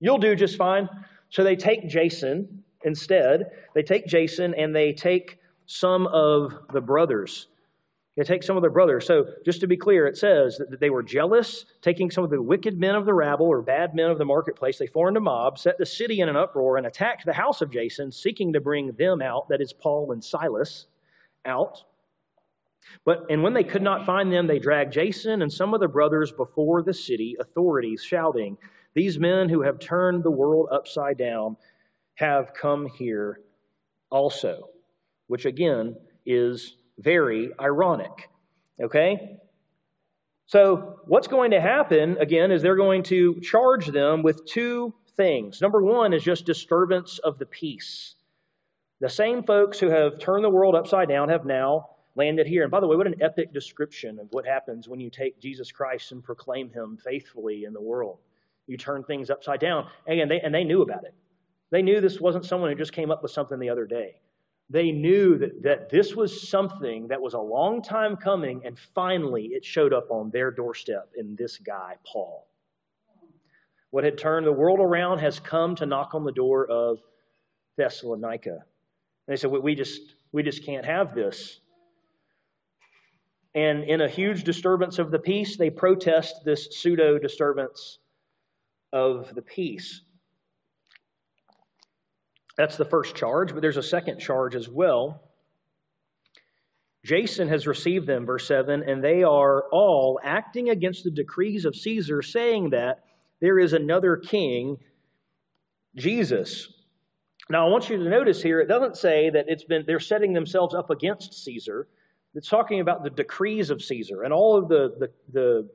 you'll 0.00 0.18
do 0.18 0.34
just 0.34 0.56
fine. 0.56 0.88
So 1.30 1.42
they 1.42 1.56
take 1.56 1.88
Jason 1.88 2.64
instead. 2.84 3.50
They 3.74 3.82
take 3.82 4.06
Jason 4.06 4.54
and 4.54 4.74
they 4.74 4.92
take 4.92 5.38
some 5.66 6.06
of 6.06 6.52
the 6.72 6.80
brothers. 6.80 7.48
They 8.16 8.22
take 8.22 8.44
some 8.44 8.56
of 8.56 8.62
their 8.62 8.70
brothers. 8.70 9.06
So, 9.06 9.26
just 9.44 9.60
to 9.60 9.66
be 9.66 9.76
clear, 9.76 10.06
it 10.06 10.16
says 10.16 10.58
that 10.58 10.78
they 10.78 10.90
were 10.90 11.02
jealous, 11.02 11.64
taking 11.82 12.12
some 12.12 12.22
of 12.22 12.30
the 12.30 12.40
wicked 12.40 12.78
men 12.78 12.94
of 12.94 13.06
the 13.06 13.14
rabble 13.14 13.46
or 13.46 13.60
bad 13.60 13.92
men 13.94 14.08
of 14.08 14.18
the 14.18 14.24
marketplace. 14.24 14.78
They 14.78 14.86
formed 14.86 15.16
a 15.16 15.20
mob, 15.20 15.58
set 15.58 15.78
the 15.78 15.86
city 15.86 16.20
in 16.20 16.28
an 16.28 16.36
uproar, 16.36 16.76
and 16.76 16.86
attacked 16.86 17.26
the 17.26 17.32
house 17.32 17.60
of 17.60 17.72
Jason, 17.72 18.12
seeking 18.12 18.52
to 18.52 18.60
bring 18.60 18.92
them 18.92 19.20
out, 19.20 19.48
that 19.48 19.60
is, 19.60 19.72
Paul 19.72 20.12
and 20.12 20.22
Silas, 20.22 20.86
out. 21.44 21.82
But 23.04 23.26
and 23.30 23.42
when 23.42 23.54
they 23.54 23.64
could 23.64 23.82
not 23.82 24.06
find 24.06 24.32
them, 24.32 24.46
they 24.46 24.60
dragged 24.60 24.92
Jason 24.92 25.42
and 25.42 25.52
some 25.52 25.74
of 25.74 25.80
the 25.80 25.88
brothers 25.88 26.30
before 26.30 26.82
the 26.82 26.94
city 26.94 27.36
authorities, 27.40 28.04
shouting, 28.04 28.56
These 28.94 29.18
men 29.18 29.48
who 29.48 29.62
have 29.62 29.78
turned 29.78 30.22
the 30.22 30.30
world 30.30 30.68
upside 30.70 31.18
down 31.18 31.56
have 32.14 32.54
come 32.54 32.86
here 32.86 33.40
also 34.10 34.70
which 35.26 35.44
again 35.44 35.96
is 36.26 36.76
very 36.98 37.50
ironic. 37.60 38.28
Okay? 38.82 39.38
So, 40.46 41.00
what's 41.06 41.28
going 41.28 41.52
to 41.52 41.60
happen, 41.60 42.18
again, 42.18 42.50
is 42.50 42.60
they're 42.60 42.76
going 42.76 43.02
to 43.04 43.40
charge 43.40 43.86
them 43.86 44.22
with 44.22 44.44
two 44.44 44.92
things. 45.16 45.60
Number 45.60 45.82
one 45.82 46.12
is 46.12 46.22
just 46.22 46.44
disturbance 46.44 47.18
of 47.18 47.38
the 47.38 47.46
peace. 47.46 48.14
The 49.00 49.08
same 49.08 49.42
folks 49.42 49.78
who 49.78 49.88
have 49.88 50.18
turned 50.18 50.44
the 50.44 50.50
world 50.50 50.74
upside 50.74 51.08
down 51.08 51.30
have 51.30 51.46
now 51.46 51.90
landed 52.14 52.46
here. 52.46 52.62
And 52.62 52.70
by 52.70 52.80
the 52.80 52.86
way, 52.86 52.96
what 52.96 53.06
an 53.06 53.22
epic 53.22 53.52
description 53.52 54.18
of 54.18 54.28
what 54.30 54.46
happens 54.46 54.86
when 54.86 55.00
you 55.00 55.10
take 55.10 55.40
Jesus 55.40 55.72
Christ 55.72 56.12
and 56.12 56.22
proclaim 56.22 56.70
him 56.70 56.98
faithfully 57.02 57.64
in 57.64 57.72
the 57.72 57.80
world. 57.80 58.18
You 58.66 58.76
turn 58.76 59.04
things 59.04 59.30
upside 59.30 59.60
down. 59.60 59.88
And 60.06 60.30
they, 60.30 60.40
and 60.40 60.54
they 60.54 60.64
knew 60.64 60.82
about 60.82 61.04
it. 61.04 61.14
They 61.70 61.82
knew 61.82 62.00
this 62.00 62.20
wasn't 62.20 62.44
someone 62.44 62.70
who 62.70 62.76
just 62.76 62.92
came 62.92 63.10
up 63.10 63.22
with 63.22 63.32
something 63.32 63.58
the 63.58 63.70
other 63.70 63.86
day. 63.86 64.20
They 64.70 64.92
knew 64.92 65.38
that, 65.38 65.62
that 65.62 65.90
this 65.90 66.14
was 66.14 66.48
something 66.48 67.08
that 67.08 67.20
was 67.20 67.34
a 67.34 67.38
long 67.38 67.82
time 67.82 68.16
coming, 68.16 68.62
and 68.64 68.78
finally 68.94 69.46
it 69.46 69.64
showed 69.64 69.92
up 69.92 70.10
on 70.10 70.30
their 70.30 70.50
doorstep 70.50 71.10
in 71.16 71.36
this 71.36 71.58
guy, 71.58 71.96
Paul. 72.06 72.46
What 73.90 74.04
had 74.04 74.16
turned 74.16 74.46
the 74.46 74.52
world 74.52 74.80
around 74.80 75.18
has 75.18 75.38
come 75.38 75.76
to 75.76 75.86
knock 75.86 76.14
on 76.14 76.24
the 76.24 76.32
door 76.32 76.66
of 76.66 76.98
Thessalonica. 77.76 78.50
And 78.50 78.58
they 79.26 79.36
said, 79.36 79.50
we 79.50 79.74
just, 79.74 80.00
we 80.32 80.42
just 80.42 80.64
can't 80.64 80.86
have 80.86 81.14
this. 81.14 81.60
And 83.54 83.84
in 83.84 84.00
a 84.00 84.08
huge 84.08 84.44
disturbance 84.44 84.98
of 84.98 85.10
the 85.10 85.18
peace, 85.18 85.56
they 85.56 85.70
protest 85.70 86.44
this 86.44 86.68
pseudo 86.72 87.18
disturbance 87.18 87.98
of 88.94 89.34
the 89.34 89.42
peace. 89.42 90.00
That's 92.56 92.76
the 92.76 92.84
first 92.84 93.16
charge, 93.16 93.52
but 93.52 93.60
there's 93.60 93.76
a 93.76 93.82
second 93.82 94.20
charge 94.20 94.54
as 94.54 94.68
well. 94.68 95.20
Jason 97.04 97.48
has 97.48 97.66
received 97.66 98.06
them, 98.06 98.24
verse 98.24 98.46
7, 98.46 98.82
and 98.88 99.02
they 99.02 99.24
are 99.24 99.64
all 99.70 100.20
acting 100.22 100.70
against 100.70 101.04
the 101.04 101.10
decrees 101.10 101.64
of 101.64 101.74
Caesar, 101.74 102.22
saying 102.22 102.70
that 102.70 103.04
there 103.40 103.58
is 103.58 103.72
another 103.72 104.16
king, 104.16 104.78
Jesus. 105.96 106.72
Now, 107.50 107.66
I 107.66 107.70
want 107.70 107.90
you 107.90 107.98
to 107.98 108.08
notice 108.08 108.42
here, 108.42 108.60
it 108.60 108.68
doesn't 108.68 108.96
say 108.96 109.28
that 109.28 109.46
it's 109.48 109.64
been, 109.64 109.84
they're 109.86 110.00
setting 110.00 110.32
themselves 110.32 110.74
up 110.74 110.88
against 110.88 111.44
Caesar. 111.44 111.88
It's 112.34 112.48
talking 112.48 112.80
about 112.80 113.02
the 113.02 113.10
decrees 113.10 113.70
of 113.70 113.82
Caesar. 113.82 114.22
And 114.22 114.32
all 114.32 114.56
of 114.56 114.68
the, 114.68 114.94
the, 114.98 115.10
the 115.32 115.68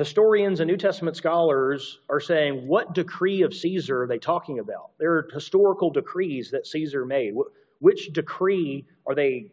historians 0.00 0.60
and 0.60 0.68
New 0.68 0.78
Testament 0.78 1.16
scholars 1.16 2.00
are 2.08 2.20
saying, 2.20 2.66
what 2.66 2.94
decree 2.94 3.42
of 3.42 3.54
Caesar 3.54 4.02
are 4.02 4.06
they 4.06 4.18
talking 4.18 4.58
about? 4.58 4.90
There 4.98 5.12
are 5.12 5.28
historical 5.32 5.90
decrees 5.90 6.50
that 6.50 6.66
Caesar 6.66 7.04
made. 7.04 7.34
Which 7.80 8.12
decree 8.12 8.86
are 9.06 9.14
they, 9.14 9.52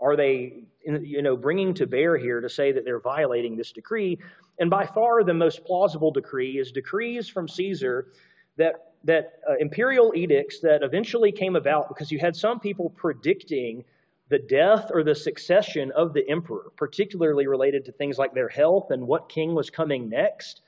are 0.00 0.16
they 0.16 0.64
you 0.84 1.22
know, 1.22 1.36
bringing 1.36 1.74
to 1.74 1.86
bear 1.86 2.16
here 2.16 2.40
to 2.40 2.48
say 2.48 2.72
that 2.72 2.84
they're 2.84 3.00
violating 3.00 3.56
this 3.56 3.70
decree? 3.70 4.18
And 4.58 4.70
by 4.70 4.86
far 4.86 5.22
the 5.24 5.34
most 5.34 5.64
plausible 5.64 6.10
decree 6.10 6.58
is 6.58 6.72
decrees 6.72 7.28
from 7.28 7.46
Caesar 7.46 8.08
that, 8.56 8.94
that 9.04 9.40
uh, 9.48 9.56
imperial 9.60 10.12
edicts 10.16 10.60
that 10.60 10.82
eventually 10.82 11.32
came 11.32 11.54
about 11.54 11.88
because 11.88 12.10
you 12.10 12.18
had 12.18 12.34
some 12.34 12.60
people 12.60 12.90
predicting 12.90 13.84
the 14.32 14.38
death 14.38 14.90
or 14.90 15.04
the 15.04 15.14
succession 15.14 15.92
of 15.94 16.14
the 16.14 16.26
emperor, 16.26 16.72
particularly 16.78 17.46
related 17.46 17.84
to 17.84 17.92
things 17.92 18.16
like 18.16 18.32
their 18.32 18.48
health 18.48 18.90
and 18.90 19.06
what 19.06 19.28
king 19.28 19.54
was 19.54 19.68
coming 19.68 20.08
next. 20.08 20.62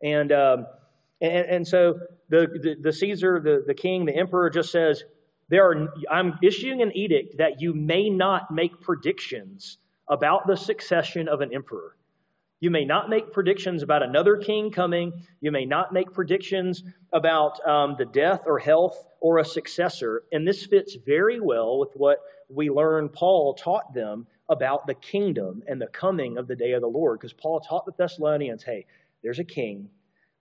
And, 0.00 0.30
um, 0.30 0.66
and, 1.20 1.46
and, 1.46 1.66
so 1.66 1.98
the, 2.28 2.46
the, 2.62 2.76
the 2.80 2.92
Caesar, 2.92 3.40
the, 3.40 3.64
the 3.66 3.74
king, 3.74 4.04
the 4.04 4.14
emperor 4.14 4.48
just 4.50 4.70
says, 4.70 5.02
there 5.48 5.68
are, 5.68 5.88
I'm 6.08 6.38
issuing 6.44 6.80
an 6.80 6.96
edict 6.96 7.38
that 7.38 7.60
you 7.60 7.74
may 7.74 8.08
not 8.08 8.52
make 8.52 8.80
predictions 8.80 9.78
about 10.08 10.46
the 10.46 10.56
succession 10.56 11.26
of 11.26 11.40
an 11.40 11.52
emperor. 11.52 11.96
You 12.60 12.70
may 12.70 12.84
not 12.84 13.08
make 13.08 13.32
predictions 13.32 13.82
about 13.82 14.02
another 14.02 14.36
king 14.36 14.72
coming. 14.72 15.12
You 15.40 15.52
may 15.52 15.64
not 15.64 15.92
make 15.92 16.12
predictions 16.12 16.82
about 17.12 17.64
um, 17.66 17.94
the 17.96 18.04
death 18.04 18.42
or 18.46 18.58
health 18.58 19.06
or 19.20 19.38
a 19.38 19.44
successor. 19.44 20.24
And 20.32 20.46
this 20.46 20.66
fits 20.66 20.96
very 21.06 21.38
well 21.38 21.78
with 21.78 21.92
what 21.94 22.18
we 22.48 22.68
learn 22.68 23.10
Paul 23.10 23.54
taught 23.54 23.94
them 23.94 24.26
about 24.48 24.86
the 24.86 24.94
kingdom 24.94 25.62
and 25.68 25.80
the 25.80 25.86
coming 25.86 26.36
of 26.36 26.48
the 26.48 26.56
day 26.56 26.72
of 26.72 26.80
the 26.80 26.88
Lord. 26.88 27.20
Because 27.20 27.32
Paul 27.32 27.60
taught 27.60 27.86
the 27.86 27.92
Thessalonians 27.96 28.64
hey, 28.64 28.86
there's 29.22 29.38
a 29.38 29.44
king, 29.44 29.88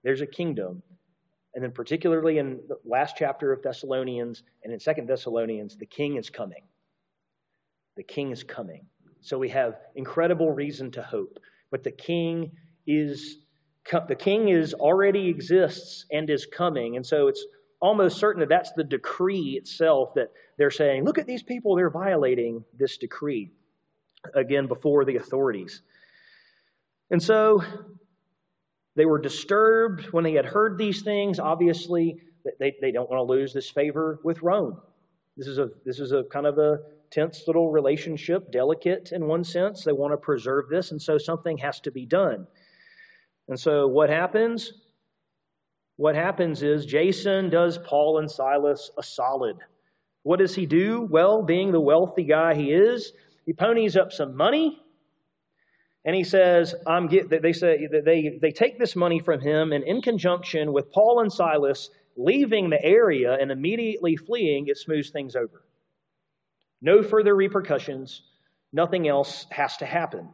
there's 0.03 0.21
a 0.21 0.27
kingdom. 0.27 0.81
And 1.53 1.63
then, 1.63 1.71
particularly 1.71 2.39
in 2.39 2.59
the 2.67 2.77
last 2.86 3.15
chapter 3.17 3.51
of 3.51 3.62
Thessalonians 3.62 4.43
and 4.63 4.74
in 4.74 4.79
Second 4.79 5.07
Thessalonians, 5.07 5.75
the 5.77 5.86
king 5.86 6.15
is 6.15 6.29
coming. 6.29 6.63
The 7.95 8.03
king 8.03 8.31
is 8.31 8.43
coming. 8.43 8.86
So 9.21 9.38
we 9.38 9.50
have 9.50 9.79
incredible 9.95 10.51
reason 10.51 10.91
to 10.91 11.01
hope 11.01 11.39
but 11.71 11.83
the 11.83 11.91
king 11.91 12.51
is 12.86 13.38
the 14.07 14.15
king 14.15 14.50
is 14.50 14.74
already 14.74 15.29
exists 15.29 16.05
and 16.12 16.29
is 16.29 16.45
coming. 16.45 16.97
And 16.97 17.05
so 17.05 17.27
it's 17.27 17.45
almost 17.79 18.17
certain 18.17 18.41
that 18.41 18.50
that's 18.50 18.71
the 18.74 18.83
decree 18.83 19.57
itself 19.57 20.15
that 20.15 20.31
they're 20.57 20.71
saying 20.71 21.05
look 21.05 21.19
at 21.19 21.27
these 21.27 21.43
people 21.43 21.75
they're 21.75 21.91
violating 21.91 22.63
this 22.75 22.97
decree 22.97 23.51
again 24.33 24.67
before 24.67 25.05
the 25.05 25.15
authorities. 25.17 25.81
And 27.12 27.21
so 27.21 27.63
they 28.95 29.05
were 29.05 29.19
disturbed 29.19 30.05
when 30.12 30.24
they 30.24 30.33
had 30.33 30.45
heard 30.45 30.77
these 30.77 31.03
things. 31.03 31.39
Obviously 31.39 32.19
they, 32.59 32.75
they 32.81 32.91
don't 32.91 33.09
want 33.09 33.19
to 33.19 33.31
lose 33.31 33.53
this 33.53 33.69
favor 33.69 34.19
with 34.24 34.41
rome. 34.41 34.81
This 35.38 35.47
is 35.47 35.59
a 35.59 35.69
this 35.86 36.00
is 36.00 36.12
a 36.12 36.24
kind 36.24 36.47
of 36.47 36.57
a 36.57 36.79
tense 37.11 37.43
little 37.47 37.69
relationship, 37.71 38.51
delicate 38.51 39.11
in 39.11 39.27
one 39.27 39.43
sense. 39.43 39.83
They 39.83 39.91
want 39.91 40.13
to 40.13 40.17
preserve 40.17 40.69
this, 40.69 40.91
and 40.91 41.01
so 41.01 41.17
something 41.17 41.57
has 41.59 41.79
to 41.81 41.91
be 41.91 42.05
done. 42.05 42.47
And 43.47 43.59
so 43.59 43.87
what 43.87 44.09
happens? 44.09 44.73
What 45.95 46.15
happens 46.15 46.63
is 46.63 46.85
Jason 46.85 47.49
does 47.49 47.77
Paul 47.77 48.19
and 48.19 48.29
Silas 48.29 48.91
a 48.97 49.03
solid. 49.03 49.57
What 50.23 50.39
does 50.39 50.53
he 50.53 50.65
do? 50.65 51.07
Well, 51.09 51.43
being 51.43 51.71
the 51.71 51.79
wealthy 51.79 52.23
guy 52.23 52.53
he 52.55 52.71
is, 52.71 53.13
he 53.45 53.53
ponies 53.53 53.95
up 53.95 54.11
some 54.11 54.35
money 54.35 54.79
and 56.07 56.15
he 56.15 56.24
says, 56.24 56.74
I'm 56.85 57.07
get, 57.07 57.29
they 57.29 57.51
say 57.51 57.85
they, 57.91 58.39
they 58.41 58.51
take 58.51 58.79
this 58.79 58.96
money 58.96 59.20
from 59.20 59.41
him, 59.41 59.74
and 59.74 59.83
in 59.83 60.01
conjunction 60.01 60.72
with 60.72 60.89
Paul 60.89 61.20
and 61.20 61.31
Silas 61.31 61.89
leaving 62.15 62.70
the 62.70 62.81
area 62.81 63.33
and 63.33 63.51
immediately 63.51 64.15
fleeing, 64.15 64.67
it 64.67 64.77
smooths 64.77 65.09
things 65.09 65.35
over. 65.35 65.65
No 66.81 67.03
further 67.03 67.35
repercussions. 67.35 68.22
Nothing 68.74 69.07
else 69.07 69.46
has 69.50 69.77
to 69.77 69.85
happen. 69.85 70.29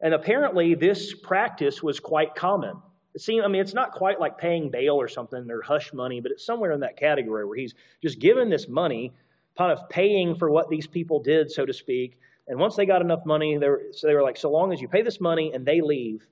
And 0.00 0.12
apparently, 0.12 0.74
this 0.74 1.14
practice 1.14 1.82
was 1.82 2.00
quite 2.00 2.34
common. 2.34 2.76
It 3.14 3.22
seems, 3.22 3.44
I 3.44 3.48
mean, 3.48 3.62
it's 3.62 3.72
not 3.72 3.92
quite 3.92 4.20
like 4.20 4.36
paying 4.36 4.70
bail 4.70 4.96
or 4.96 5.08
something 5.08 5.50
or 5.50 5.62
hush 5.62 5.94
money, 5.94 6.20
but 6.20 6.32
it's 6.32 6.44
somewhere 6.44 6.72
in 6.72 6.80
that 6.80 6.98
category 6.98 7.46
where 7.46 7.56
he's 7.56 7.74
just 8.02 8.18
given 8.18 8.50
this 8.50 8.68
money, 8.68 9.14
kind 9.56 9.72
of 9.72 9.88
paying 9.88 10.34
for 10.34 10.50
what 10.50 10.68
these 10.68 10.86
people 10.86 11.22
did, 11.22 11.50
so 11.50 11.64
to 11.64 11.72
speak. 11.72 12.18
And 12.46 12.58
once 12.58 12.76
they 12.76 12.84
got 12.84 13.00
enough 13.00 13.24
money, 13.24 13.56
they 13.56 13.68
were, 13.68 13.84
so 13.92 14.06
they 14.06 14.14
were 14.14 14.22
like, 14.22 14.36
so 14.36 14.50
long 14.50 14.72
as 14.72 14.82
you 14.82 14.88
pay 14.88 15.00
this 15.00 15.18
money 15.18 15.52
and 15.54 15.64
they 15.64 15.80
leave, 15.80 16.26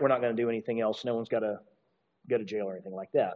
we're 0.00 0.08
not 0.08 0.22
going 0.22 0.34
to 0.34 0.42
do 0.42 0.48
anything 0.48 0.80
else. 0.80 1.04
No 1.04 1.14
one's 1.14 1.28
got 1.28 1.40
to 1.40 1.60
go 2.28 2.38
to 2.38 2.44
jail 2.44 2.66
or 2.66 2.72
anything 2.72 2.94
like 2.94 3.12
that. 3.12 3.34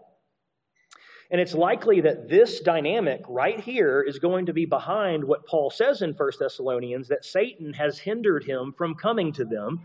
And 1.31 1.41
it's 1.41 1.55
likely 1.55 2.01
that 2.01 2.29
this 2.29 2.61
dynamic 2.61 3.23
right 3.29 3.61
here 3.61 4.03
is 4.03 4.19
going 4.19 4.47
to 4.47 4.53
be 4.53 4.67
behind 4.67 5.23
what 5.23 5.47
Paul 5.47 5.71
says 5.71 6.03
in 6.03 6.13
1 6.13 6.31
Thessalonians 6.41 7.09
that 7.09 7.25
Satan 7.25 7.73
has 7.75 7.99
hindered 7.99 8.43
him 8.43 8.75
from 8.77 8.97
coming 8.97 9.33
to 9.35 9.45
them. 9.45 9.81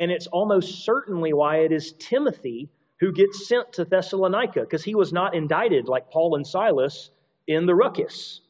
And 0.00 0.10
it's 0.10 0.26
almost 0.26 0.84
certainly 0.84 1.32
why 1.32 1.58
it 1.58 1.72
is 1.72 1.94
Timothy 1.98 2.68
who 3.00 3.10
gets 3.10 3.48
sent 3.48 3.72
to 3.72 3.84
Thessalonica, 3.84 4.60
because 4.60 4.84
he 4.84 4.94
was 4.94 5.12
not 5.12 5.34
indicted 5.34 5.88
like 5.88 6.10
Paul 6.10 6.36
and 6.36 6.46
Silas 6.46 7.10
in 7.48 7.66
the 7.66 7.74
ruckus. 7.74 8.40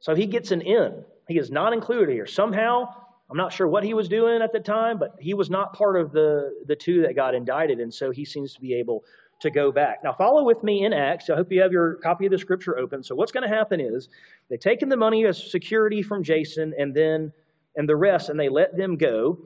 So 0.00 0.14
he 0.14 0.26
gets 0.26 0.52
an 0.52 0.60
in. 0.60 1.04
He 1.26 1.38
is 1.38 1.50
not 1.50 1.72
included 1.72 2.12
here. 2.12 2.26
Somehow, 2.26 2.86
I'm 3.28 3.36
not 3.36 3.52
sure 3.52 3.66
what 3.66 3.82
he 3.82 3.92
was 3.92 4.08
doing 4.08 4.40
at 4.40 4.52
the 4.52 4.60
time, 4.60 4.98
but 4.98 5.16
he 5.18 5.34
was 5.34 5.50
not 5.50 5.72
part 5.72 5.98
of 5.98 6.12
the, 6.12 6.52
the 6.66 6.76
two 6.76 7.02
that 7.02 7.16
got 7.16 7.34
indicted, 7.34 7.80
and 7.80 7.92
so 7.92 8.12
he 8.12 8.24
seems 8.24 8.54
to 8.54 8.60
be 8.60 8.74
able 8.74 9.04
to 9.40 9.50
go 9.50 9.70
back. 9.70 10.02
Now, 10.02 10.12
follow 10.12 10.44
with 10.44 10.62
me 10.62 10.84
in 10.84 10.92
Acts. 10.92 11.28
I 11.28 11.36
hope 11.36 11.52
you 11.52 11.60
have 11.60 11.72
your 11.72 11.96
copy 11.96 12.26
of 12.26 12.32
the 12.32 12.38
scripture 12.38 12.78
open. 12.78 13.02
So, 13.02 13.14
what's 13.14 13.32
going 13.32 13.48
to 13.48 13.54
happen 13.54 13.80
is 13.80 14.08
they 14.48 14.56
taken 14.56 14.88
the 14.88 14.96
money 14.96 15.26
as 15.26 15.50
security 15.50 16.02
from 16.02 16.22
Jason 16.22 16.74
and 16.78 16.94
then 16.94 17.32
and 17.76 17.88
the 17.88 17.96
rest, 17.96 18.30
and 18.30 18.40
they 18.40 18.48
let 18.48 18.76
them 18.76 18.96
go. 18.96 19.38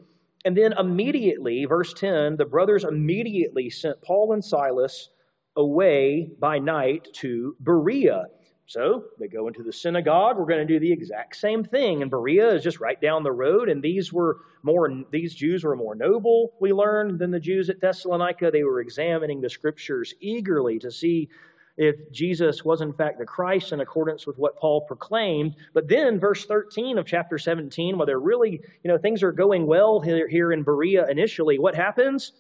And 0.45 0.57
then 0.57 0.73
immediately, 0.79 1.65
verse 1.65 1.93
10, 1.93 2.37
the 2.37 2.45
brothers 2.45 2.85
immediately 2.85 3.69
sent 3.69 4.01
Paul 4.03 4.33
and 4.33 4.45
Silas 4.45 5.11
away 5.57 6.31
by 6.39 6.59
night 6.59 7.09
to 7.15 7.57
Berea. 7.61 8.27
So 8.71 9.07
they 9.19 9.27
go 9.27 9.49
into 9.49 9.65
the 9.65 9.73
synagogue. 9.73 10.39
We're 10.39 10.47
going 10.47 10.65
to 10.65 10.73
do 10.73 10.79
the 10.79 10.93
exact 10.93 11.35
same 11.35 11.65
thing. 11.65 12.03
And 12.03 12.11
Berea 12.11 12.55
is 12.55 12.63
just 12.63 12.79
right 12.79 13.01
down 13.01 13.25
the 13.25 13.33
road. 13.33 13.69
And 13.69 13.83
these 13.83 14.13
were 14.13 14.43
more, 14.63 14.89
these 15.11 15.35
Jews 15.35 15.65
were 15.65 15.75
more 15.75 15.97
noble, 15.97 16.53
we 16.61 16.73
learned, 16.73 17.19
than 17.19 17.33
the 17.33 17.41
Jews 17.41 17.69
at 17.69 17.81
Thessalonica. 17.81 18.53
They 18.53 18.63
were 18.63 18.81
examining 18.81 19.41
the 19.41 19.51
scriptures 19.51 20.15
eagerly 20.21 20.79
to 20.79 20.93
see 20.93 21.31
if 21.79 22.13
Jesus 22.13 22.65
was 22.65 22.81
in 22.81 22.93
fact 22.93 23.19
the 23.19 23.25
Christ 23.25 23.73
in 23.73 23.81
accordance 23.81 24.25
with 24.25 24.39
what 24.39 24.57
Paul 24.57 24.83
proclaimed. 24.83 25.57
But 25.75 25.89
then, 25.89 26.21
verse 26.21 26.47
13 26.47 26.97
of 26.97 27.07
chapter 27.07 27.39
17, 27.39 27.99
where 27.99 28.07
they're 28.07 28.21
really, 28.21 28.53
you 28.53 28.89
know, 28.89 28.99
things 28.99 29.25
are 29.25 29.33
going 29.33 29.67
well 29.67 29.99
here, 29.99 30.29
here 30.29 30.53
in 30.53 30.63
Berea 30.63 31.09
initially, 31.09 31.59
what 31.59 31.75
happens? 31.75 32.35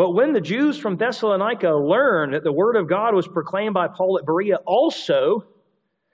But 0.00 0.14
when 0.14 0.32
the 0.32 0.40
Jews 0.40 0.78
from 0.78 0.96
Thessalonica 0.96 1.68
learned 1.68 2.32
that 2.32 2.42
the 2.42 2.50
word 2.50 2.76
of 2.76 2.88
God 2.88 3.14
was 3.14 3.28
proclaimed 3.28 3.74
by 3.74 3.86
Paul 3.88 4.18
at 4.18 4.24
Berea 4.24 4.56
also, 4.64 5.44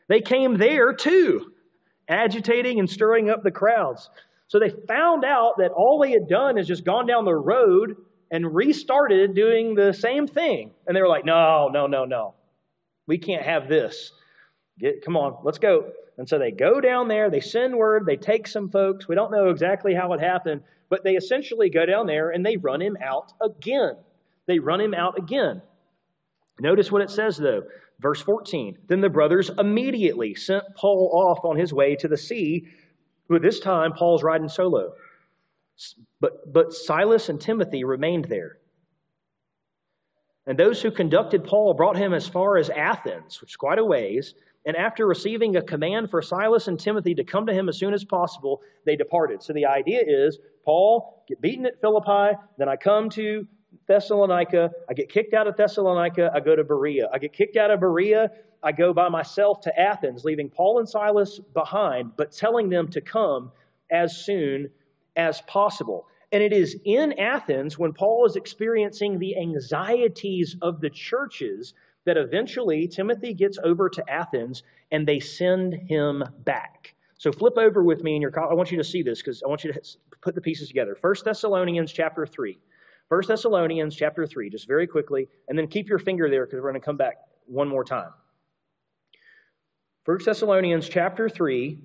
they 0.08 0.20
came 0.20 0.58
there 0.58 0.92
too, 0.92 1.52
agitating 2.08 2.80
and 2.80 2.90
stirring 2.90 3.30
up 3.30 3.44
the 3.44 3.52
crowds. 3.52 4.10
So 4.48 4.58
they 4.58 4.70
found 4.88 5.24
out 5.24 5.58
that 5.58 5.70
all 5.70 6.00
they 6.00 6.10
had 6.10 6.26
done 6.28 6.58
is 6.58 6.66
just 6.66 6.84
gone 6.84 7.06
down 7.06 7.24
the 7.24 7.36
road 7.36 7.94
and 8.28 8.52
restarted 8.52 9.36
doing 9.36 9.76
the 9.76 9.92
same 9.92 10.26
thing. 10.26 10.72
And 10.88 10.96
they 10.96 11.00
were 11.00 11.06
like, 11.06 11.24
no, 11.24 11.68
no, 11.72 11.86
no, 11.86 12.06
no. 12.06 12.34
We 13.06 13.18
can't 13.18 13.44
have 13.44 13.68
this. 13.68 14.10
Get, 14.80 15.04
come 15.04 15.16
on, 15.16 15.44
let's 15.44 15.60
go. 15.60 15.92
And 16.18 16.28
so 16.28 16.38
they 16.38 16.50
go 16.50 16.80
down 16.80 17.08
there, 17.08 17.30
they 17.30 17.40
send 17.40 17.76
word, 17.76 18.06
they 18.06 18.16
take 18.16 18.46
some 18.46 18.70
folks. 18.70 19.06
We 19.06 19.14
don't 19.14 19.32
know 19.32 19.50
exactly 19.50 19.94
how 19.94 20.12
it 20.14 20.20
happened, 20.20 20.62
but 20.88 21.04
they 21.04 21.14
essentially 21.14 21.68
go 21.68 21.84
down 21.84 22.06
there 22.06 22.30
and 22.30 22.44
they 22.44 22.56
run 22.56 22.80
him 22.80 22.96
out 23.02 23.32
again. 23.42 23.96
They 24.46 24.58
run 24.58 24.80
him 24.80 24.94
out 24.94 25.18
again. 25.18 25.60
Notice 26.58 26.90
what 26.90 27.02
it 27.02 27.10
says, 27.10 27.36
though. 27.36 27.64
Verse 28.00 28.20
14 28.20 28.78
Then 28.86 29.00
the 29.00 29.10
brothers 29.10 29.50
immediately 29.58 30.34
sent 30.34 30.64
Paul 30.74 31.10
off 31.12 31.44
on 31.44 31.56
his 31.58 31.72
way 31.72 31.96
to 31.96 32.08
the 32.08 32.16
sea, 32.16 32.68
but 33.28 33.42
this 33.42 33.60
time 33.60 33.92
Paul's 33.92 34.22
riding 34.22 34.48
solo. 34.48 34.94
But, 36.20 36.50
but 36.50 36.72
Silas 36.72 37.28
and 37.28 37.40
Timothy 37.40 37.84
remained 37.84 38.26
there. 38.26 38.56
And 40.46 40.58
those 40.58 40.80
who 40.80 40.90
conducted 40.90 41.44
Paul 41.44 41.74
brought 41.74 41.96
him 41.96 42.14
as 42.14 42.26
far 42.28 42.56
as 42.56 42.70
Athens, 42.70 43.40
which 43.40 43.52
is 43.52 43.56
quite 43.56 43.78
a 43.78 43.84
ways. 43.84 44.34
And 44.66 44.76
after 44.76 45.06
receiving 45.06 45.56
a 45.56 45.62
command 45.62 46.10
for 46.10 46.20
Silas 46.20 46.66
and 46.66 46.78
Timothy 46.78 47.14
to 47.14 47.24
come 47.24 47.46
to 47.46 47.54
him 47.54 47.68
as 47.68 47.78
soon 47.78 47.94
as 47.94 48.04
possible, 48.04 48.60
they 48.84 48.96
departed. 48.96 49.42
So 49.42 49.52
the 49.52 49.66
idea 49.66 50.02
is 50.04 50.38
Paul, 50.64 51.22
get 51.28 51.40
beaten 51.40 51.64
at 51.66 51.80
Philippi, 51.80 52.36
then 52.58 52.68
I 52.68 52.74
come 52.74 53.08
to 53.10 53.46
Thessalonica. 53.86 54.72
I 54.88 54.94
get 54.94 55.08
kicked 55.08 55.34
out 55.34 55.46
of 55.46 55.56
Thessalonica. 55.56 56.30
I 56.34 56.40
go 56.40 56.56
to 56.56 56.64
Berea. 56.64 57.08
I 57.12 57.18
get 57.18 57.32
kicked 57.32 57.56
out 57.56 57.70
of 57.70 57.80
Berea. 57.80 58.30
I 58.62 58.72
go 58.72 58.92
by 58.92 59.08
myself 59.08 59.60
to 59.62 59.78
Athens, 59.78 60.24
leaving 60.24 60.50
Paul 60.50 60.80
and 60.80 60.88
Silas 60.88 61.38
behind, 61.38 62.16
but 62.16 62.32
telling 62.32 62.68
them 62.68 62.88
to 62.88 63.00
come 63.00 63.52
as 63.90 64.24
soon 64.24 64.70
as 65.14 65.40
possible. 65.42 66.06
And 66.32 66.42
it 66.42 66.52
is 66.52 66.76
in 66.84 67.12
Athens 67.18 67.78
when 67.78 67.92
Paul 67.92 68.26
is 68.26 68.34
experiencing 68.34 69.18
the 69.18 69.36
anxieties 69.38 70.56
of 70.60 70.80
the 70.80 70.90
churches 70.90 71.74
that 72.06 72.16
eventually 72.16 72.88
Timothy 72.88 73.34
gets 73.34 73.58
over 73.62 73.90
to 73.90 74.10
Athens 74.10 74.62
and 74.90 75.06
they 75.06 75.20
send 75.20 75.74
him 75.74 76.24
back. 76.44 76.94
So 77.18 77.32
flip 77.32 77.58
over 77.58 77.82
with 77.82 78.02
me 78.02 78.16
in 78.16 78.22
your 78.22 78.32
I 78.38 78.54
want 78.54 78.70
you 78.70 78.78
to 78.78 78.84
see 78.84 79.02
this 79.02 79.20
because 79.20 79.42
I 79.42 79.48
want 79.48 79.64
you 79.64 79.72
to 79.72 79.80
put 80.22 80.34
the 80.34 80.40
pieces 80.40 80.68
together. 80.68 80.96
1 81.00 81.14
Thessalonians 81.24 81.92
chapter 81.92 82.26
3. 82.26 82.58
1 83.08 83.22
Thessalonians 83.28 83.94
chapter 83.94 84.26
3, 84.26 84.50
just 84.50 84.66
very 84.66 84.86
quickly, 84.86 85.28
and 85.48 85.58
then 85.58 85.68
keep 85.68 85.88
your 85.88 85.98
finger 85.98 86.28
there 86.28 86.44
because 86.44 86.56
we're 86.56 86.70
going 86.70 86.80
to 86.80 86.84
come 86.84 86.96
back 86.96 87.18
one 87.46 87.68
more 87.68 87.84
time. 87.84 88.10
1 90.04 90.18
Thessalonians 90.24 90.88
chapter 90.88 91.28
3, 91.28 91.78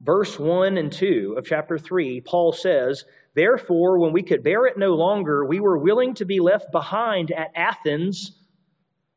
verse 0.00 0.38
1 0.38 0.78
and 0.78 0.92
2 0.92 1.34
of 1.36 1.44
chapter 1.44 1.78
3, 1.78 2.20
Paul 2.20 2.52
says, 2.52 3.04
Therefore, 3.34 3.98
when 3.98 4.12
we 4.12 4.22
could 4.22 4.42
bear 4.42 4.66
it 4.66 4.78
no 4.78 4.94
longer, 4.94 5.44
we 5.44 5.60
were 5.60 5.78
willing 5.78 6.14
to 6.14 6.24
be 6.24 6.40
left 6.40 6.70
behind 6.72 7.30
at 7.32 7.50
Athens 7.54 8.32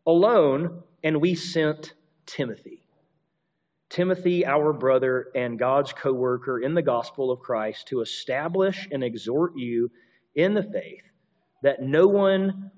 alone, 0.06 0.84
and 1.04 1.22
we 1.22 1.36
sent 1.36 1.94
Timothy. 2.26 2.82
Timothy, 3.90 4.46
our 4.46 4.72
brother 4.72 5.28
and 5.36 5.60
God's 5.60 5.92
co 5.92 6.14
worker 6.14 6.60
in 6.60 6.74
the 6.74 6.82
gospel 6.82 7.30
of 7.30 7.40
Christ, 7.40 7.88
to 7.90 8.02
establish 8.02 8.88
and 8.92 9.04
exhort 9.04 9.54
you 9.58 9.92
in 10.34 10.54
the 10.54 10.64
faith, 10.64 11.04
that 11.62 11.82
no 11.82 12.08
one 12.08 12.72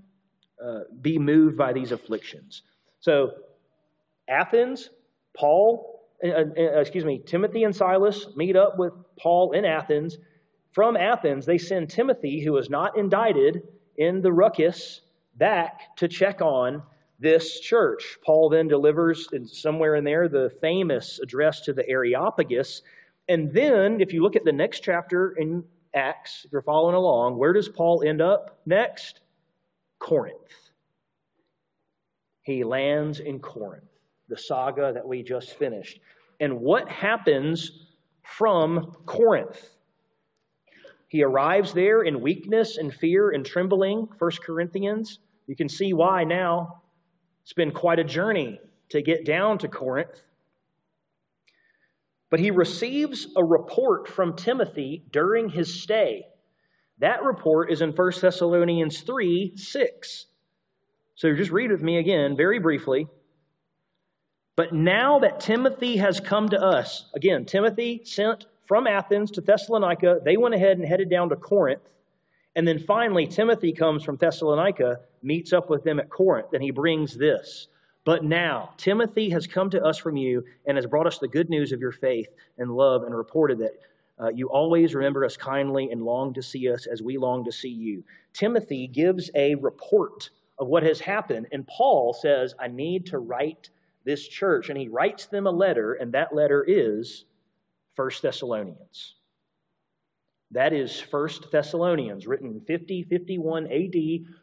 uh, 0.64 0.80
be 1.02 1.20
moved 1.20 1.56
by 1.56 1.72
these 1.72 1.92
afflictions. 1.92 2.64
So, 3.00 3.32
Athens, 4.28 4.90
Paul, 5.38 6.08
uh, 6.24 6.30
uh, 6.30 6.80
excuse 6.80 7.06
me, 7.06 7.22
Timothy 7.24 7.64
and 7.64 7.76
Silas 7.76 8.28
meet 8.36 8.56
up 8.56 8.80
with 8.80 8.94
Paul 9.20 9.52
in 9.52 9.66
Athens. 9.66 10.18
From 10.72 10.98
Athens, 10.98 11.46
they 11.46 11.60
send 11.60 11.90
Timothy, 11.90 12.44
who 12.44 12.58
is 12.58 12.70
not 12.70 12.98
indicted 12.98 13.62
in 13.98 14.22
the 14.22 14.32
ruckus, 14.32 15.02
back 15.36 15.96
to 15.98 16.08
check 16.08 16.42
on 16.42 16.82
this 17.20 17.60
church. 17.60 18.18
Paul 18.26 18.50
then 18.50 18.68
delivers 18.68 19.28
somewhere 19.46 19.96
in 19.96 20.04
there 20.04 20.28
the 20.28 20.52
famous 20.62 21.20
address 21.22 21.62
to 21.62 21.74
the 21.74 21.88
Areopagus. 21.88 22.82
And 23.30 23.54
then, 23.54 24.02
if 24.02 24.14
you 24.14 24.22
look 24.22 24.36
at 24.36 24.44
the 24.44 24.52
next 24.52 24.82
chapter 24.82 25.32
in 25.32 25.64
Acts, 25.96 26.44
if 26.46 26.52
you're 26.52 26.62
following 26.62 26.96
along, 26.96 27.38
where 27.38 27.54
does 27.54 27.70
Paul 27.70 28.04
end 28.06 28.22
up 28.22 28.60
next? 28.66 29.22
Corinth. 30.00 30.36
He 32.42 32.66
lands 32.66 33.22
in 33.22 33.40
Corinth, 33.40 33.88
the 34.28 34.38
saga 34.38 34.92
that 34.94 35.08
we 35.08 35.24
just 35.24 35.58
finished. 35.58 36.00
And 36.42 36.60
what 36.60 36.90
happens 36.90 37.88
from 38.24 38.98
Corinth? 39.06 39.70
He 41.08 41.24
arrives 41.24 41.74
there 41.74 42.02
in 42.02 42.20
weakness 42.20 42.78
and 42.78 42.94
fear 42.94 43.30
and 43.30 43.46
trembling, 43.46 44.10
1 44.18 44.32
Corinthians. 44.44 45.20
You 45.48 45.56
can 45.56 45.70
see 45.70 45.94
why 45.94 46.24
now. 46.24 46.82
It's 47.44 47.54
been 47.54 47.72
quite 47.72 48.00
a 48.00 48.04
journey 48.04 48.60
to 48.90 49.02
get 49.02 49.26
down 49.26 49.58
to 49.60 49.68
Corinth. 49.68 50.22
But 52.30 52.40
he 52.40 52.52
receives 52.52 53.28
a 53.36 53.44
report 53.44 54.08
from 54.08 54.36
Timothy 54.36 55.04
during 55.12 55.50
his 55.50 55.82
stay. 55.82 56.26
That 57.00 57.24
report 57.24 57.72
is 57.72 57.82
in 57.82 57.92
1 57.92 58.12
Thessalonians 58.22 59.02
3 59.02 59.54
6. 59.56 60.26
So 61.16 61.36
just 61.36 61.52
read 61.52 61.72
with 61.72 61.82
me 61.82 61.98
again, 61.98 62.36
very 62.36 62.60
briefly. 62.60 63.08
But 64.56 64.74
now 64.74 65.20
that 65.20 65.40
Timothy 65.40 65.98
has 65.98 66.20
come 66.20 66.50
to 66.50 66.62
us, 66.62 67.06
again, 67.16 67.46
Timothy 67.46 68.02
sent 68.04 68.46
from 68.68 68.88
Athens 68.88 69.32
to 69.32 69.42
Thessalonica, 69.42 70.22
they 70.24 70.38
went 70.38 70.56
ahead 70.56 70.78
and 70.78 70.88
headed 70.88 71.10
down 71.10 71.30
to 71.30 71.36
Corinth. 71.36 71.82
And 72.56 72.68
then 72.68 72.80
finally, 72.80 73.26
Timothy 73.26 73.74
comes 73.74 74.04
from 74.04 74.18
Thessalonica, 74.18 75.00
meets 75.22 75.54
up 75.54 75.70
with 75.70 75.84
them 75.84 76.00
at 76.00 76.10
Corinth, 76.10 76.54
and 76.54 76.62
he 76.62 76.72
brings 76.72 77.16
this. 77.16 77.68
But 78.06 78.24
now, 78.24 78.74
Timothy 78.78 79.30
has 79.30 79.48
come 79.48 79.70
to 79.72 79.84
us 79.84 79.98
from 79.98 80.18
you 80.18 80.44
and 80.66 80.78
has 80.78 80.86
brought 80.86 81.08
us 81.08 81.20
the 81.20 81.28
good 81.28 81.50
news 81.50 81.72
of 81.72 81.80
your 81.80 81.92
faith 81.92 82.28
and 82.58 82.70
love 82.70 83.04
and 83.04 83.16
reported 83.16 83.60
that 83.60 83.74
uh, 84.20 84.30
you 84.30 84.50
always 84.50 84.94
remember 84.94 85.26
us 85.26 85.38
kindly 85.38 85.90
and 85.90 86.04
long 86.04 86.34
to 86.34 86.44
see 86.44 86.70
us 86.70 86.86
as 86.86 87.02
we 87.02 87.18
long 87.18 87.46
to 87.46 87.52
see 87.52 87.70
you. 87.70 88.04
Timothy 88.34 88.88
gives 88.88 89.32
a 89.36 89.56
report 89.56 90.30
of 90.60 90.68
what 90.68 90.84
has 90.84 91.00
happened, 91.00 91.48
and 91.52 91.66
Paul 91.66 92.14
says, 92.14 92.54
I 92.60 92.68
need 92.68 93.08
to 93.08 93.20
write 93.20 93.70
this 94.04 94.28
church. 94.28 94.70
And 94.70 94.78
he 94.78 94.90
writes 94.90 95.26
them 95.28 95.48
a 95.48 95.52
letter, 95.52 95.94
and 95.94 96.14
that 96.14 96.36
letter 96.36 96.64
is 96.68 97.26
First 97.96 98.22
Thessalonians. 98.22 99.16
That 100.54 100.72
is 100.72 101.00
First 101.00 101.52
Thessalonians, 101.52 102.28
written 102.28 102.62
50 102.62 103.04
51 103.04 103.66
AD 103.66 103.96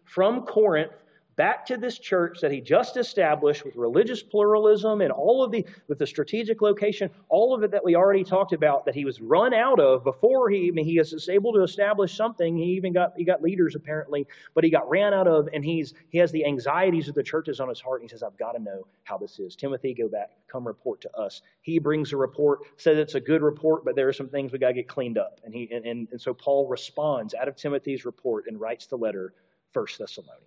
from 0.04 0.42
Corinth 0.42 0.92
back 1.36 1.66
to 1.66 1.76
this 1.76 1.98
church 1.98 2.40
that 2.40 2.52
he 2.52 2.60
just 2.60 2.96
established 2.96 3.64
with 3.64 3.76
religious 3.76 4.22
pluralism 4.22 5.00
and 5.00 5.12
all 5.12 5.42
of 5.42 5.50
the 5.50 5.64
with 5.88 5.98
the 5.98 6.06
strategic 6.06 6.62
location, 6.62 7.10
all 7.28 7.54
of 7.54 7.62
it 7.62 7.70
that 7.70 7.84
we 7.84 7.96
already 7.96 8.24
talked 8.24 8.52
about 8.52 8.84
that 8.84 8.94
he 8.94 9.04
was 9.04 9.20
run 9.20 9.54
out 9.54 9.80
of 9.80 10.04
before 10.04 10.50
he 10.50 10.68
I 10.68 10.70
mean, 10.70 10.84
he 10.84 10.98
is 10.98 11.28
able 11.28 11.52
to 11.52 11.62
establish 11.62 12.16
something. 12.16 12.56
He 12.56 12.72
even 12.72 12.92
got 12.92 13.14
he 13.16 13.24
got 13.24 13.42
leaders 13.42 13.74
apparently, 13.74 14.26
but 14.54 14.64
he 14.64 14.70
got 14.70 14.88
ran 14.88 15.14
out 15.14 15.26
of, 15.26 15.48
and 15.52 15.64
he's 15.64 15.94
he 16.10 16.18
has 16.18 16.30
the 16.32 16.44
anxieties 16.44 17.08
of 17.08 17.14
the 17.14 17.22
churches 17.22 17.60
on 17.60 17.68
his 17.68 17.80
heart. 17.80 18.00
And 18.00 18.10
he 18.10 18.12
says, 18.12 18.22
I've 18.22 18.36
got 18.36 18.52
to 18.52 18.62
know 18.62 18.86
how 19.04 19.18
this 19.18 19.38
is. 19.38 19.56
Timothy, 19.56 19.94
go 19.94 20.08
back, 20.08 20.30
come 20.48 20.66
report 20.66 21.00
to 21.02 21.16
us. 21.16 21.42
He 21.62 21.78
brings 21.78 22.12
a 22.12 22.16
report, 22.16 22.60
says 22.76 22.98
it's 22.98 23.14
a 23.14 23.20
good 23.20 23.42
report, 23.42 23.84
but 23.84 23.96
there 23.96 24.08
are 24.08 24.12
some 24.12 24.28
things 24.28 24.52
we 24.52 24.58
got 24.58 24.68
to 24.68 24.74
get 24.74 24.88
cleaned 24.88 25.18
up. 25.18 25.40
And 25.44 25.54
he 25.54 25.68
and, 25.72 25.84
and, 25.84 26.08
and 26.10 26.20
so 26.20 26.34
Paul 26.34 26.68
responds 26.68 27.34
out 27.34 27.48
of 27.48 27.56
Timothy's 27.56 28.04
report 28.04 28.44
and 28.46 28.60
writes 28.60 28.86
the 28.86 28.96
letter, 28.96 29.32
First 29.72 29.98
Thessalonians. 29.98 30.44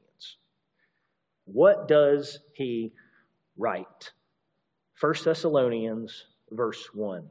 What 1.46 1.88
does 1.88 2.40
he 2.54 2.92
write? 3.58 4.12
1 5.00 5.14
Thessalonians, 5.24 6.26
verse 6.52 6.90
1. 6.94 7.28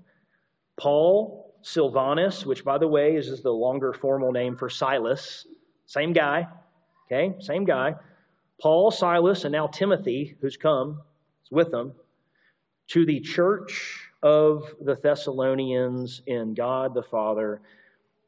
Paul 0.79 1.55
Silvanus, 1.62 2.44
which 2.44 2.64
by 2.64 2.79
the 2.79 2.88
way 2.88 3.16
is 3.16 3.42
the 3.42 3.51
longer 3.51 3.92
formal 3.92 4.33
name 4.33 4.57
for 4.57 4.68
Silas, 4.68 5.46
same 5.87 6.12
guy, 6.12 6.48
okay, 7.07 7.35
same 7.40 7.64
guy. 7.64 7.94
Paul, 8.61 8.90
Silas, 8.90 9.44
and 9.44 9.53
now 9.53 9.66
Timothy, 9.66 10.37
who's 10.40 10.57
come, 10.57 11.01
is 11.44 11.51
with 11.51 11.70
them, 11.70 11.92
to 12.88 13.07
the 13.07 13.20
church 13.20 14.09
of 14.22 14.64
the 14.81 14.96
Thessalonians 14.96 16.22
in 16.27 16.55
God 16.55 16.94
the 16.94 17.03
Father 17.03 17.61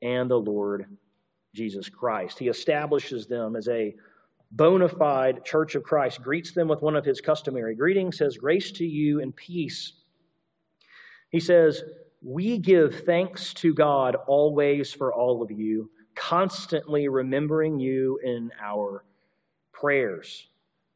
and 0.03 0.31
the 0.31 0.38
Lord 0.38 0.87
Jesus 1.55 1.88
Christ. 1.88 2.38
He 2.38 2.49
establishes 2.49 3.27
them 3.27 3.55
as 3.57 3.68
a 3.68 3.94
bona 4.57 4.88
fide 4.88 5.45
church 5.45 5.75
of 5.75 5.83
Christ, 5.83 6.23
greets 6.23 6.53
them 6.53 6.69
with 6.69 6.81
one 6.81 6.97
of 6.97 7.05
his 7.05 7.21
customary 7.21 7.75
greetings, 7.75 8.19
says, 8.19 8.37
Grace 8.37 8.71
to 8.73 8.85
you 8.85 9.21
and 9.21 9.35
peace. 9.35 9.93
He 11.31 11.40
says, 11.40 11.83
We 12.23 12.59
give 12.59 13.05
thanks 13.05 13.53
to 13.55 13.75
God 13.75 14.17
always 14.27 14.93
for 14.93 15.12
all 15.12 15.43
of 15.43 15.51
you, 15.51 15.90
constantly 16.14 17.09
remembering 17.09 17.81
you 17.81 18.21
in 18.23 18.51
our 18.62 19.05
prayers. 19.73 20.47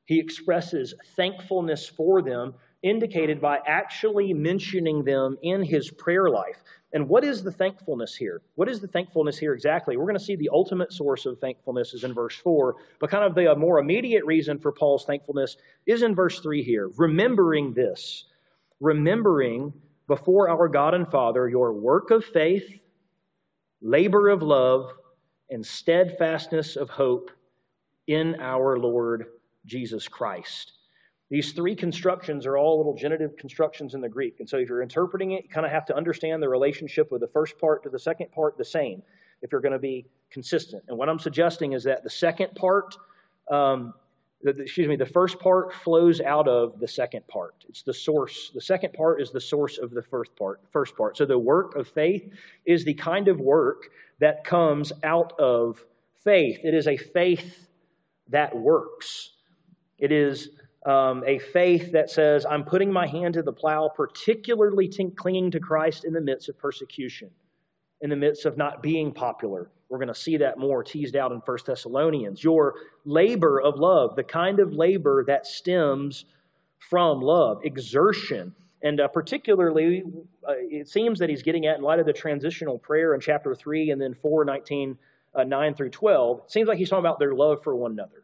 He 0.04 0.20
expresses 0.20 0.94
thankfulness 1.16 1.88
for 1.88 2.22
them, 2.22 2.54
indicated 2.82 3.40
by 3.40 3.58
actually 3.66 4.32
mentioning 4.32 5.02
them 5.02 5.36
in 5.42 5.62
his 5.62 5.90
prayer 5.90 6.30
life. 6.30 6.62
And 6.92 7.08
what 7.08 7.22
is 7.22 7.42
the 7.42 7.52
thankfulness 7.52 8.16
here? 8.16 8.40
What 8.54 8.68
is 8.68 8.80
the 8.80 8.88
thankfulness 8.88 9.36
here 9.36 9.52
exactly? 9.52 9.96
We're 9.96 10.06
going 10.06 10.18
to 10.18 10.24
see 10.24 10.36
the 10.36 10.48
ultimate 10.50 10.92
source 10.92 11.26
of 11.26 11.38
thankfulness 11.38 11.92
is 11.92 12.04
in 12.04 12.14
verse 12.14 12.36
4, 12.36 12.76
but 12.98 13.10
kind 13.10 13.24
of 13.24 13.34
the 13.34 13.52
uh, 13.52 13.54
more 13.56 13.78
immediate 13.78 14.24
reason 14.24 14.58
for 14.58 14.72
Paul's 14.72 15.04
thankfulness 15.04 15.58
is 15.86 16.02
in 16.02 16.14
verse 16.14 16.40
3 16.40 16.62
here. 16.62 16.88
Remembering 16.96 17.74
this, 17.74 18.24
remembering 18.80 19.72
before 20.06 20.48
our 20.48 20.66
God 20.68 20.94
and 20.94 21.06
Father 21.10 21.46
your 21.46 21.74
work 21.74 22.10
of 22.10 22.24
faith, 22.24 22.66
labor 23.82 24.28
of 24.28 24.42
love, 24.42 24.90
and 25.50 25.64
steadfastness 25.64 26.76
of 26.76 26.88
hope 26.88 27.30
in 28.06 28.36
our 28.40 28.78
Lord 28.78 29.26
Jesus 29.66 30.08
Christ. 30.08 30.77
These 31.30 31.52
three 31.52 31.76
constructions 31.76 32.46
are 32.46 32.56
all 32.56 32.78
little 32.78 32.94
genitive 32.94 33.36
constructions 33.36 33.94
in 33.94 34.00
the 34.00 34.08
Greek. 34.08 34.40
And 34.40 34.48
so 34.48 34.56
if 34.56 34.68
you're 34.68 34.82
interpreting 34.82 35.32
it, 35.32 35.44
you 35.44 35.50
kind 35.50 35.66
of 35.66 35.72
have 35.72 35.84
to 35.86 35.96
understand 35.96 36.42
the 36.42 36.48
relationship 36.48 37.12
with 37.12 37.20
the 37.20 37.28
first 37.28 37.58
part 37.58 37.82
to 37.82 37.90
the 37.90 37.98
second 37.98 38.32
part 38.32 38.56
the 38.56 38.64
same 38.64 39.02
if 39.42 39.52
you're 39.52 39.60
going 39.60 39.72
to 39.72 39.78
be 39.78 40.06
consistent. 40.30 40.82
And 40.88 40.96
what 40.96 41.08
I'm 41.08 41.18
suggesting 41.18 41.72
is 41.72 41.84
that 41.84 42.02
the 42.02 42.10
second 42.10 42.54
part, 42.54 42.96
um, 43.50 43.92
the, 44.42 44.50
excuse 44.50 44.88
me, 44.88 44.96
the 44.96 45.04
first 45.04 45.38
part 45.38 45.74
flows 45.74 46.20
out 46.22 46.48
of 46.48 46.80
the 46.80 46.88
second 46.88 47.26
part. 47.28 47.54
It's 47.68 47.82
the 47.82 47.92
source. 47.92 48.50
The 48.54 48.60
second 48.60 48.94
part 48.94 49.20
is 49.20 49.30
the 49.30 49.40
source 49.40 49.76
of 49.76 49.90
the 49.90 50.02
first 50.02 50.34
part. 50.34 50.60
First 50.72 50.96
part. 50.96 51.18
So 51.18 51.26
the 51.26 51.38
work 51.38 51.76
of 51.76 51.88
faith 51.88 52.32
is 52.64 52.84
the 52.84 52.94
kind 52.94 53.28
of 53.28 53.38
work 53.38 53.88
that 54.18 54.44
comes 54.44 54.92
out 55.02 55.38
of 55.38 55.84
faith. 56.24 56.60
It 56.64 56.72
is 56.72 56.86
a 56.86 56.96
faith 56.96 57.68
that 58.28 58.56
works. 58.56 59.30
It 59.98 60.12
is 60.12 60.50
um, 60.88 61.22
a 61.26 61.38
faith 61.38 61.92
that 61.92 62.08
says, 62.10 62.46
I'm 62.46 62.64
putting 62.64 62.90
my 62.90 63.06
hand 63.06 63.34
to 63.34 63.42
the 63.42 63.52
plow, 63.52 63.90
particularly 63.94 64.88
t- 64.88 65.10
clinging 65.10 65.50
to 65.50 65.60
Christ 65.60 66.06
in 66.06 66.14
the 66.14 66.20
midst 66.20 66.48
of 66.48 66.58
persecution, 66.58 67.30
in 68.00 68.08
the 68.08 68.16
midst 68.16 68.46
of 68.46 68.56
not 68.56 68.82
being 68.82 69.12
popular. 69.12 69.70
We're 69.90 69.98
going 69.98 70.08
to 70.08 70.14
see 70.14 70.38
that 70.38 70.58
more 70.58 70.82
teased 70.82 71.14
out 71.14 71.30
in 71.30 71.38
1 71.38 71.58
Thessalonians. 71.66 72.42
Your 72.42 72.74
labor 73.04 73.60
of 73.60 73.78
love, 73.78 74.16
the 74.16 74.24
kind 74.24 74.60
of 74.60 74.72
labor 74.72 75.24
that 75.26 75.46
stems 75.46 76.24
from 76.78 77.20
love, 77.20 77.60
exertion. 77.64 78.54
And 78.82 78.98
uh, 78.98 79.08
particularly, 79.08 80.04
uh, 80.48 80.54
it 80.56 80.88
seems 80.88 81.18
that 81.18 81.28
he's 81.28 81.42
getting 81.42 81.66
at, 81.66 81.76
in 81.76 81.82
light 81.82 81.98
of 81.98 82.06
the 82.06 82.14
transitional 82.14 82.78
prayer 82.78 83.12
in 83.12 83.20
chapter 83.20 83.54
3 83.54 83.90
and 83.90 84.00
then 84.00 84.14
4, 84.14 84.46
19, 84.46 84.96
uh, 85.34 85.44
9 85.44 85.74
through 85.74 85.90
12, 85.90 86.42
it 86.46 86.50
seems 86.50 86.66
like 86.66 86.78
he's 86.78 86.88
talking 86.88 87.04
about 87.04 87.18
their 87.18 87.34
love 87.34 87.62
for 87.62 87.76
one 87.76 87.92
another 87.92 88.22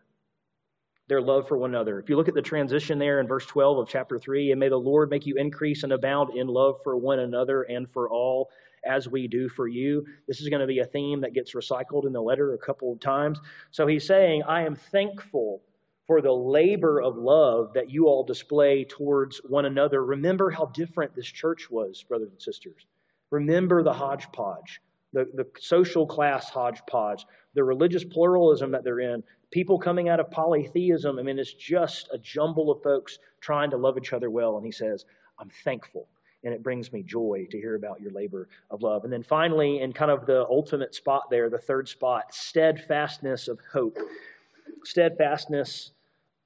their 1.06 1.20
love 1.20 1.46
for 1.48 1.56
one 1.58 1.70
another. 1.70 1.98
If 1.98 2.08
you 2.08 2.16
look 2.16 2.28
at 2.28 2.34
the 2.34 2.42
transition 2.42 2.98
there 2.98 3.20
in 3.20 3.26
verse 3.26 3.46
12 3.46 3.78
of 3.78 3.88
chapter 3.88 4.18
3, 4.18 4.52
and 4.52 4.60
may 4.60 4.68
the 4.68 4.76
Lord 4.76 5.10
make 5.10 5.26
you 5.26 5.36
increase 5.36 5.82
and 5.82 5.92
abound 5.92 6.36
in 6.36 6.46
love 6.46 6.76
for 6.82 6.96
one 6.96 7.18
another 7.18 7.62
and 7.62 7.90
for 7.90 8.08
all 8.08 8.50
as 8.84 9.08
we 9.08 9.28
do 9.28 9.48
for 9.48 9.66
you. 9.66 10.06
This 10.28 10.40
is 10.40 10.48
going 10.48 10.60
to 10.60 10.66
be 10.66 10.80
a 10.80 10.86
theme 10.86 11.20
that 11.22 11.34
gets 11.34 11.54
recycled 11.54 12.06
in 12.06 12.12
the 12.12 12.22
letter 12.22 12.54
a 12.54 12.58
couple 12.58 12.92
of 12.92 13.00
times. 13.00 13.38
So 13.70 13.86
he's 13.86 14.06
saying, 14.06 14.42
I 14.44 14.62
am 14.62 14.76
thankful 14.76 15.62
for 16.06 16.20
the 16.20 16.32
labor 16.32 17.00
of 17.00 17.16
love 17.16 17.72
that 17.74 17.90
you 17.90 18.06
all 18.08 18.24
display 18.24 18.84
towards 18.84 19.38
one 19.38 19.64
another. 19.64 20.04
Remember 20.04 20.50
how 20.50 20.66
different 20.66 21.14
this 21.14 21.26
church 21.26 21.70
was, 21.70 22.02
brothers 22.02 22.30
and 22.30 22.42
sisters. 22.42 22.86
Remember 23.30 23.82
the 23.82 23.92
hodgepodge, 23.92 24.80
the, 25.14 25.30
the 25.32 25.46
social 25.58 26.06
class 26.06 26.50
hodgepodge, 26.50 27.24
the 27.54 27.64
religious 27.64 28.04
pluralism 28.04 28.70
that 28.72 28.84
they're 28.84 29.00
in 29.00 29.22
people 29.54 29.78
coming 29.78 30.08
out 30.08 30.18
of 30.18 30.28
polytheism. 30.32 31.16
I 31.16 31.22
mean, 31.22 31.38
it's 31.38 31.54
just 31.54 32.08
a 32.12 32.18
jumble 32.18 32.72
of 32.72 32.82
folks 32.82 33.20
trying 33.40 33.70
to 33.70 33.76
love 33.76 33.96
each 33.96 34.12
other 34.12 34.28
well. 34.28 34.56
And 34.56 34.66
he 34.66 34.72
says, 34.72 35.04
I'm 35.38 35.48
thankful. 35.62 36.08
And 36.42 36.52
it 36.52 36.62
brings 36.62 36.92
me 36.92 37.04
joy 37.04 37.46
to 37.52 37.56
hear 37.56 37.76
about 37.76 38.00
your 38.00 38.10
labor 38.10 38.48
of 38.70 38.82
love. 38.82 39.04
And 39.04 39.12
then 39.12 39.22
finally, 39.22 39.80
in 39.80 39.92
kind 39.92 40.10
of 40.10 40.26
the 40.26 40.44
ultimate 40.50 40.92
spot 40.92 41.30
there, 41.30 41.48
the 41.48 41.58
third 41.58 41.88
spot, 41.88 42.34
steadfastness 42.34 43.46
of 43.46 43.60
hope. 43.72 43.96
Steadfastness 44.82 45.92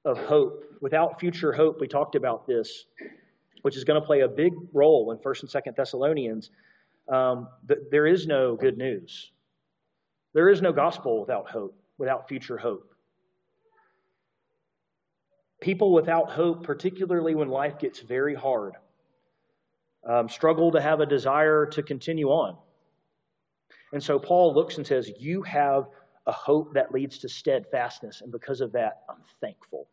of 0.05 0.19
hope. 0.19 0.63
Without 0.79 1.19
future 1.19 1.51
hope, 1.51 1.81
we 1.81 1.87
talked 1.87 2.13
about 2.13 2.45
this, 2.45 2.85
which 3.63 3.75
is 3.75 3.83
going 3.83 3.99
to 3.99 4.05
play 4.05 4.21
a 4.21 4.27
big 4.27 4.53
role 4.71 5.11
in 5.11 5.17
1st 5.17 5.41
and 5.41 5.65
2nd 5.65 5.75
Thessalonians. 5.75 6.51
Um, 7.09 7.47
there 7.91 8.05
is 8.05 8.27
no 8.27 8.55
good 8.55 8.77
news. 8.77 9.31
There 10.33 10.49
is 10.49 10.61
no 10.61 10.71
gospel 10.71 11.19
without 11.19 11.49
hope, 11.49 11.75
without 11.97 12.27
future 12.27 12.57
hope. 12.57 12.93
People 15.59 15.91
without 15.91 16.29
hope, 16.29 16.63
particularly 16.63 17.35
when 17.35 17.49
life 17.49 17.79
gets 17.79 17.99
very 17.99 18.35
hard, 18.35 18.73
um, 20.07 20.29
struggle 20.29 20.71
to 20.71 20.79
have 20.79 21.01
a 21.01 21.05
desire 21.05 21.65
to 21.65 21.83
continue 21.83 22.29
on. 22.29 22.55
And 23.91 24.01
so 24.01 24.19
Paul 24.19 24.53
looks 24.53 24.77
and 24.77 24.85
says, 24.85 25.11
You 25.17 25.41
have 25.41 25.87
a 26.27 26.31
hope 26.31 26.73
that 26.75 26.93
leads 26.93 27.17
to 27.19 27.29
steadfastness. 27.29 28.21
And 28.21 28.31
because 28.31 28.61
of 28.61 28.71
that, 28.73 29.01
I'm 29.09 29.23
thankful. 29.41 29.87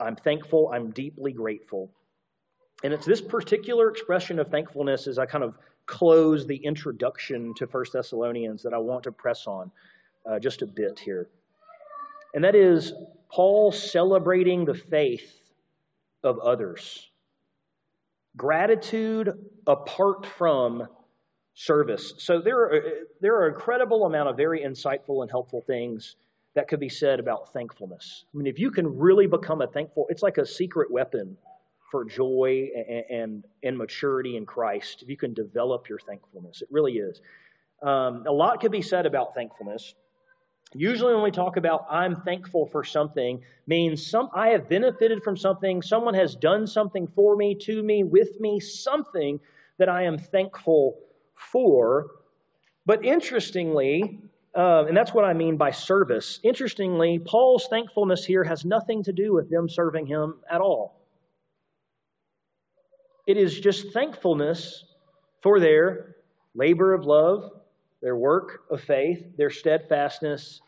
I'm 0.00 0.16
thankful. 0.16 0.70
I'm 0.72 0.90
deeply 0.90 1.32
grateful. 1.32 1.90
And 2.84 2.92
it's 2.92 3.06
this 3.06 3.20
particular 3.20 3.88
expression 3.90 4.38
of 4.38 4.48
thankfulness 4.48 5.06
as 5.06 5.18
I 5.18 5.26
kind 5.26 5.44
of 5.44 5.56
close 5.92 6.46
the 6.46 6.56
introduction 6.56 7.52
to 7.54 7.66
First 7.66 7.92
Thessalonians 7.92 8.62
that 8.62 8.72
I 8.72 8.78
want 8.78 9.04
to 9.04 9.12
press 9.12 9.46
on 9.46 9.70
uh, 10.24 10.38
just 10.38 10.62
a 10.62 10.66
bit 10.66 10.98
here. 10.98 11.28
And 12.34 12.42
that 12.44 12.54
is 12.54 12.94
Paul 13.30 13.72
celebrating 13.72 14.64
the 14.64 14.72
faith 14.72 15.30
of 16.24 16.38
others. 16.38 17.10
Gratitude 18.38 19.34
apart 19.66 20.24
from 20.24 20.88
service. 21.52 22.14
So 22.16 22.40
there 22.40 22.60
are, 22.60 22.82
there 23.20 23.36
are 23.36 23.48
incredible 23.48 24.06
amount 24.06 24.30
of 24.30 24.36
very 24.38 24.60
insightful 24.60 25.20
and 25.20 25.30
helpful 25.30 25.60
things 25.60 26.16
that 26.54 26.68
could 26.68 26.80
be 26.80 26.88
said 26.88 27.20
about 27.20 27.52
thankfulness. 27.52 28.24
I 28.32 28.38
mean, 28.38 28.46
if 28.46 28.58
you 28.58 28.70
can 28.70 28.98
really 28.98 29.26
become 29.26 29.60
a 29.60 29.66
thankful, 29.66 30.06
it's 30.08 30.22
like 30.22 30.38
a 30.38 30.46
secret 30.46 30.90
weapon 30.90 31.36
for 31.92 32.06
joy 32.06 32.70
and, 33.10 33.44
and, 33.62 33.76
maturity 33.76 34.38
in 34.38 34.46
Christ. 34.46 35.02
If 35.02 35.10
you 35.10 35.16
can 35.16 35.34
develop 35.34 35.90
your 35.90 35.98
thankfulness, 35.98 36.62
it 36.62 36.68
really 36.70 36.94
is. 36.94 37.20
Um, 37.82 38.24
a 38.26 38.32
lot 38.32 38.60
could 38.62 38.72
be 38.72 38.80
said 38.80 39.04
about 39.04 39.34
thankfulness. 39.34 39.94
Usually, 40.74 41.12
when 41.12 41.22
we 41.22 41.30
talk 41.30 41.58
about 41.58 41.84
I'm 41.90 42.16
thankful 42.22 42.66
for 42.66 42.82
something, 42.82 43.42
means 43.66 44.06
some 44.06 44.30
I 44.34 44.48
have 44.48 44.70
benefited 44.70 45.22
from 45.22 45.36
something, 45.36 45.82
someone 45.82 46.14
has 46.14 46.34
done 46.34 46.66
something 46.66 47.06
for 47.08 47.36
me, 47.36 47.54
to 47.66 47.82
me, 47.82 48.04
with 48.04 48.40
me, 48.40 48.58
something 48.58 49.38
that 49.78 49.90
I 49.90 50.04
am 50.04 50.16
thankful 50.16 50.98
for. 51.34 52.06
But 52.86 53.04
interestingly, 53.04 54.18
uh, 54.56 54.86
and 54.88 54.96
that's 54.96 55.12
what 55.12 55.26
I 55.26 55.34
mean 55.34 55.58
by 55.58 55.72
service. 55.72 56.40
Interestingly, 56.42 57.18
Paul's 57.18 57.66
thankfulness 57.68 58.24
here 58.24 58.44
has 58.44 58.64
nothing 58.64 59.02
to 59.04 59.12
do 59.12 59.34
with 59.34 59.50
them 59.50 59.68
serving 59.68 60.06
him 60.06 60.36
at 60.50 60.62
all. 60.62 61.01
It 63.26 63.36
is 63.36 63.58
just 63.58 63.92
thankfulness 63.92 64.84
for 65.42 65.60
their 65.60 66.16
labor 66.54 66.92
of 66.92 67.04
love, 67.04 67.50
their 68.00 68.16
work 68.16 68.62
of 68.70 68.80
faith, 68.80 69.36
their 69.36 69.50
steadfastness 69.50 70.60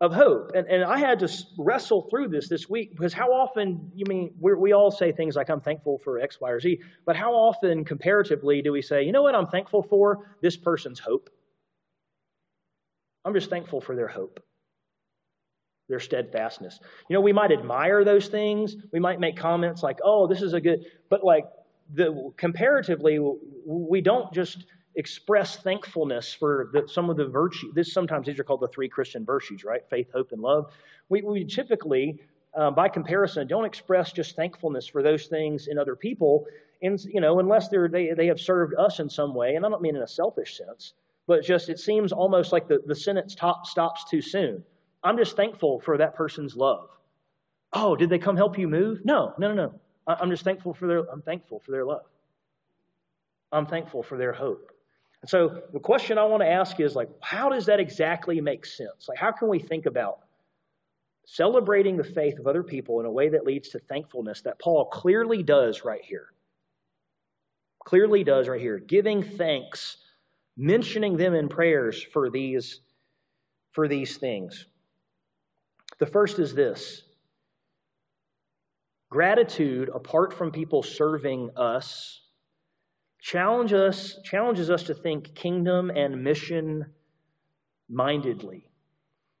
of 0.00 0.12
hope. 0.12 0.52
And, 0.54 0.66
and 0.66 0.84
I 0.84 0.98
had 0.98 1.18
to 1.20 1.28
wrestle 1.58 2.02
through 2.10 2.28
this 2.28 2.48
this 2.48 2.68
week 2.68 2.90
because 2.96 3.12
how 3.12 3.32
often, 3.32 3.90
you 3.94 4.04
mean, 4.08 4.34
we 4.40 4.72
all 4.72 4.90
say 4.90 5.12
things 5.12 5.36
like, 5.36 5.48
I'm 5.48 5.60
thankful 5.60 5.98
for 6.04 6.20
X, 6.20 6.40
Y, 6.40 6.50
or 6.50 6.60
Z, 6.60 6.80
but 7.06 7.16
how 7.16 7.32
often, 7.32 7.84
comparatively, 7.84 8.62
do 8.62 8.72
we 8.72 8.82
say, 8.82 9.02
you 9.02 9.12
know 9.12 9.22
what 9.22 9.34
I'm 9.34 9.46
thankful 9.46 9.82
for? 9.82 10.36
This 10.40 10.56
person's 10.56 10.98
hope. 10.98 11.30
I'm 13.24 13.34
just 13.34 13.50
thankful 13.50 13.80
for 13.80 13.96
their 13.96 14.08
hope, 14.08 14.40
their 15.88 16.00
steadfastness. 16.00 16.78
You 17.08 17.14
know, 17.14 17.20
we 17.20 17.32
might 17.32 17.52
admire 17.52 18.04
those 18.04 18.28
things. 18.28 18.76
We 18.92 19.00
might 19.00 19.18
make 19.18 19.36
comments 19.36 19.82
like, 19.82 19.98
oh, 20.04 20.26
this 20.26 20.42
is 20.42 20.52
a 20.52 20.60
good, 20.60 20.84
but 21.08 21.24
like, 21.24 21.44
the 21.92 22.32
comparatively, 22.36 23.18
we 23.66 24.00
don't 24.00 24.32
just 24.32 24.64
express 24.96 25.56
thankfulness 25.56 26.32
for 26.32 26.70
the, 26.72 26.88
some 26.88 27.10
of 27.10 27.16
the 27.16 27.26
virtue. 27.26 27.72
This 27.74 27.92
sometimes 27.92 28.26
these 28.26 28.38
are 28.38 28.44
called 28.44 28.60
the 28.60 28.68
three 28.68 28.88
Christian 28.88 29.24
virtues, 29.24 29.64
right? 29.64 29.82
Faith, 29.90 30.08
hope, 30.12 30.32
and 30.32 30.40
love. 30.40 30.72
We, 31.08 31.22
we 31.22 31.44
typically, 31.44 32.20
um, 32.54 32.74
by 32.74 32.88
comparison, 32.88 33.46
don't 33.46 33.64
express 33.64 34.12
just 34.12 34.36
thankfulness 34.36 34.86
for 34.86 35.02
those 35.02 35.26
things 35.26 35.66
in 35.66 35.78
other 35.78 35.96
people, 35.96 36.46
in, 36.80 36.96
you 37.04 37.20
know, 37.20 37.40
unless 37.40 37.68
they're, 37.68 37.88
they 37.88 38.12
they 38.12 38.26
have 38.26 38.40
served 38.40 38.74
us 38.78 39.00
in 39.00 39.10
some 39.10 39.34
way. 39.34 39.56
And 39.56 39.66
I 39.66 39.68
don't 39.68 39.82
mean 39.82 39.96
in 39.96 40.02
a 40.02 40.08
selfish 40.08 40.56
sense, 40.56 40.94
but 41.26 41.42
just 41.42 41.68
it 41.68 41.78
seems 41.80 42.12
almost 42.12 42.52
like 42.52 42.68
the, 42.68 42.80
the 42.86 42.94
sentence 42.94 43.34
top 43.34 43.66
stops 43.66 44.04
too 44.08 44.22
soon. 44.22 44.62
I'm 45.02 45.16
just 45.18 45.36
thankful 45.36 45.80
for 45.80 45.98
that 45.98 46.14
person's 46.14 46.56
love. 46.56 46.88
Oh, 47.72 47.96
did 47.96 48.08
they 48.08 48.18
come 48.18 48.36
help 48.36 48.58
you 48.58 48.68
move? 48.68 49.00
No, 49.04 49.34
no, 49.38 49.48
no, 49.48 49.54
no. 49.54 49.80
I'm 50.06 50.30
just 50.30 50.44
thankful 50.44 50.74
for 50.74 50.86
their. 50.86 51.10
I'm 51.10 51.22
thankful 51.22 51.60
for 51.60 51.70
their 51.70 51.84
love. 51.84 52.04
I'm 53.52 53.66
thankful 53.66 54.02
for 54.02 54.18
their 54.18 54.32
hope. 54.32 54.70
And 55.22 55.30
so 55.30 55.62
the 55.72 55.80
question 55.80 56.18
I 56.18 56.24
want 56.24 56.42
to 56.42 56.48
ask 56.48 56.80
is 56.80 56.94
like, 56.94 57.08
how 57.20 57.48
does 57.48 57.66
that 57.66 57.80
exactly 57.80 58.40
make 58.40 58.66
sense? 58.66 59.08
Like, 59.08 59.16
how 59.16 59.32
can 59.32 59.48
we 59.48 59.58
think 59.58 59.86
about 59.86 60.18
celebrating 61.24 61.96
the 61.96 62.04
faith 62.04 62.38
of 62.38 62.46
other 62.46 62.62
people 62.62 63.00
in 63.00 63.06
a 63.06 63.10
way 63.10 63.30
that 63.30 63.46
leads 63.46 63.70
to 63.70 63.78
thankfulness 63.78 64.42
that 64.42 64.58
Paul 64.58 64.86
clearly 64.86 65.42
does 65.42 65.82
right 65.82 66.04
here? 66.04 66.26
Clearly 67.86 68.24
does 68.24 68.48
right 68.48 68.60
here. 68.60 68.78
Giving 68.78 69.22
thanks, 69.22 69.96
mentioning 70.58 71.16
them 71.16 71.34
in 71.34 71.48
prayers 71.48 72.02
for 72.02 72.28
these, 72.28 72.80
for 73.72 73.88
these 73.88 74.18
things. 74.18 74.66
The 76.00 76.06
first 76.06 76.38
is 76.38 76.54
this 76.54 77.02
gratitude 79.14 79.88
apart 79.94 80.34
from 80.34 80.50
people 80.50 80.82
serving 80.82 81.48
us 81.56 82.20
us, 83.32 84.18
challenges 84.24 84.70
us 84.70 84.82
to 84.82 84.92
think 84.92 85.36
kingdom 85.36 85.88
and 85.90 86.22
mission 86.22 86.84
mindedly. 87.88 88.68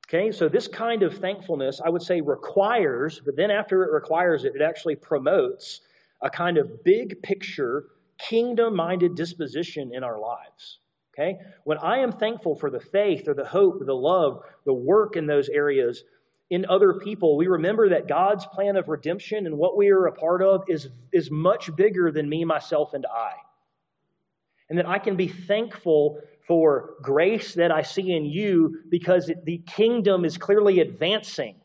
Okay, 0.06 0.30
so 0.30 0.48
this 0.48 0.68
kind 0.68 1.02
of 1.02 1.18
thankfulness, 1.18 1.80
I 1.84 1.88
would 1.90 2.02
say, 2.02 2.20
requires, 2.20 3.20
but 3.24 3.34
then 3.34 3.50
after 3.50 3.82
it 3.82 3.92
requires 3.92 4.44
it, 4.44 4.54
it 4.54 4.62
actually 4.62 4.94
promotes 4.94 5.80
a 6.22 6.30
kind 6.30 6.56
of 6.56 6.84
big 6.84 7.20
picture, 7.22 7.86
kingdom 8.18 8.76
minded 8.76 9.16
disposition 9.16 9.90
in 9.92 10.04
our 10.04 10.20
lives. 10.20 10.78
Okay, 11.12 11.36
when 11.64 11.78
I 11.78 11.98
am 11.98 12.12
thankful 12.12 12.54
for 12.54 12.70
the 12.70 12.80
faith 12.80 13.26
or 13.26 13.34
the 13.34 13.44
hope 13.44 13.80
or 13.80 13.84
the 13.84 13.92
love, 13.92 14.40
the 14.66 14.72
work 14.72 15.16
in 15.16 15.26
those 15.26 15.48
areas 15.48 16.04
in 16.50 16.66
other 16.66 16.94
people, 16.94 17.36
we 17.36 17.46
remember 17.46 17.88
that 17.88 18.06
God's 18.06 18.46
plan 18.46 18.76
of 18.76 18.88
redemption 18.88 19.46
and 19.46 19.56
what 19.56 19.76
we 19.76 19.90
are 19.90 20.06
a 20.06 20.12
part 20.12 20.42
of 20.42 20.64
is, 20.68 20.88
is 21.12 21.30
much 21.30 21.74
bigger 21.74 22.10
than 22.12 22.28
me, 22.28 22.44
myself, 22.44 22.94
and 22.94 23.06
I 23.06 23.32
and 24.68 24.78
that 24.78 24.88
I 24.88 24.98
can 24.98 25.16
be 25.16 25.28
thankful 25.28 26.20
for 26.46 26.94
grace 27.02 27.54
that 27.54 27.70
I 27.70 27.82
see 27.82 28.12
in 28.12 28.24
you 28.24 28.80
because 28.88 29.30
the 29.44 29.58
kingdom 29.66 30.24
is 30.24 30.36
clearly 30.36 30.80
advancing. 30.80 31.56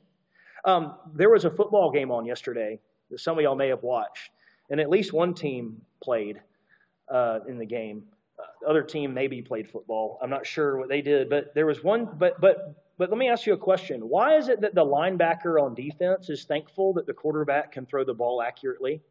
Um, 0.65 0.95
there 1.15 1.29
was 1.29 1.45
a 1.45 1.49
football 1.49 1.91
game 1.91 2.11
on 2.11 2.25
yesterday 2.25 2.79
that 3.09 3.19
some 3.19 3.37
of 3.37 3.43
y'all 3.43 3.55
may 3.55 3.69
have 3.69 3.83
watched, 3.83 4.31
and 4.69 4.79
at 4.79 4.89
least 4.89 5.13
one 5.13 5.33
team 5.33 5.81
played 6.01 6.41
uh, 7.09 7.39
in 7.47 7.57
the 7.57 7.65
game. 7.65 8.03
Uh, 8.37 8.43
the 8.61 8.67
other 8.67 8.83
team 8.83 9.13
maybe 9.13 9.41
played 9.41 9.69
football. 9.69 10.19
I'm 10.21 10.29
not 10.29 10.45
sure 10.45 10.77
what 10.77 10.89
they 10.89 11.01
did, 11.01 11.29
but 11.29 11.53
there 11.55 11.65
was 11.65 11.83
one. 11.83 12.09
But 12.17 12.39
but 12.39 12.88
but 12.99 13.09
let 13.09 13.17
me 13.17 13.29
ask 13.29 13.47
you 13.47 13.53
a 13.53 13.57
question. 13.57 14.01
Why 14.01 14.35
is 14.35 14.49
it 14.49 14.59
that 14.59 14.75
the 14.75 14.85
linebacker 14.85 15.59
on 15.59 15.73
defense 15.73 16.29
is 16.29 16.43
thankful 16.43 16.93
that 16.93 17.07
the 17.07 17.13
quarterback 17.13 17.71
can 17.71 17.85
throw 17.85 18.03
the 18.03 18.13
ball 18.13 18.41
accurately? 18.41 19.01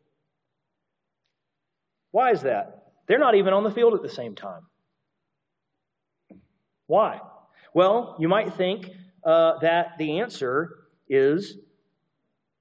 Why 2.11 2.31
is 2.31 2.43
that? 2.43 2.93
They're 3.07 3.19
not 3.19 3.35
even 3.35 3.55
on 3.55 3.65
the 3.65 3.71
field 3.71 3.95
at 3.95 4.03
the 4.03 4.09
same 4.11 4.35
time. 4.35 4.67
Why? 6.87 7.19
Well, 7.73 8.15
you 8.19 8.29
might 8.29 8.53
think 8.53 8.91
uh, 9.25 9.59
that 9.61 9.97
the 9.99 10.21
answer 10.21 10.81
is 11.09 11.57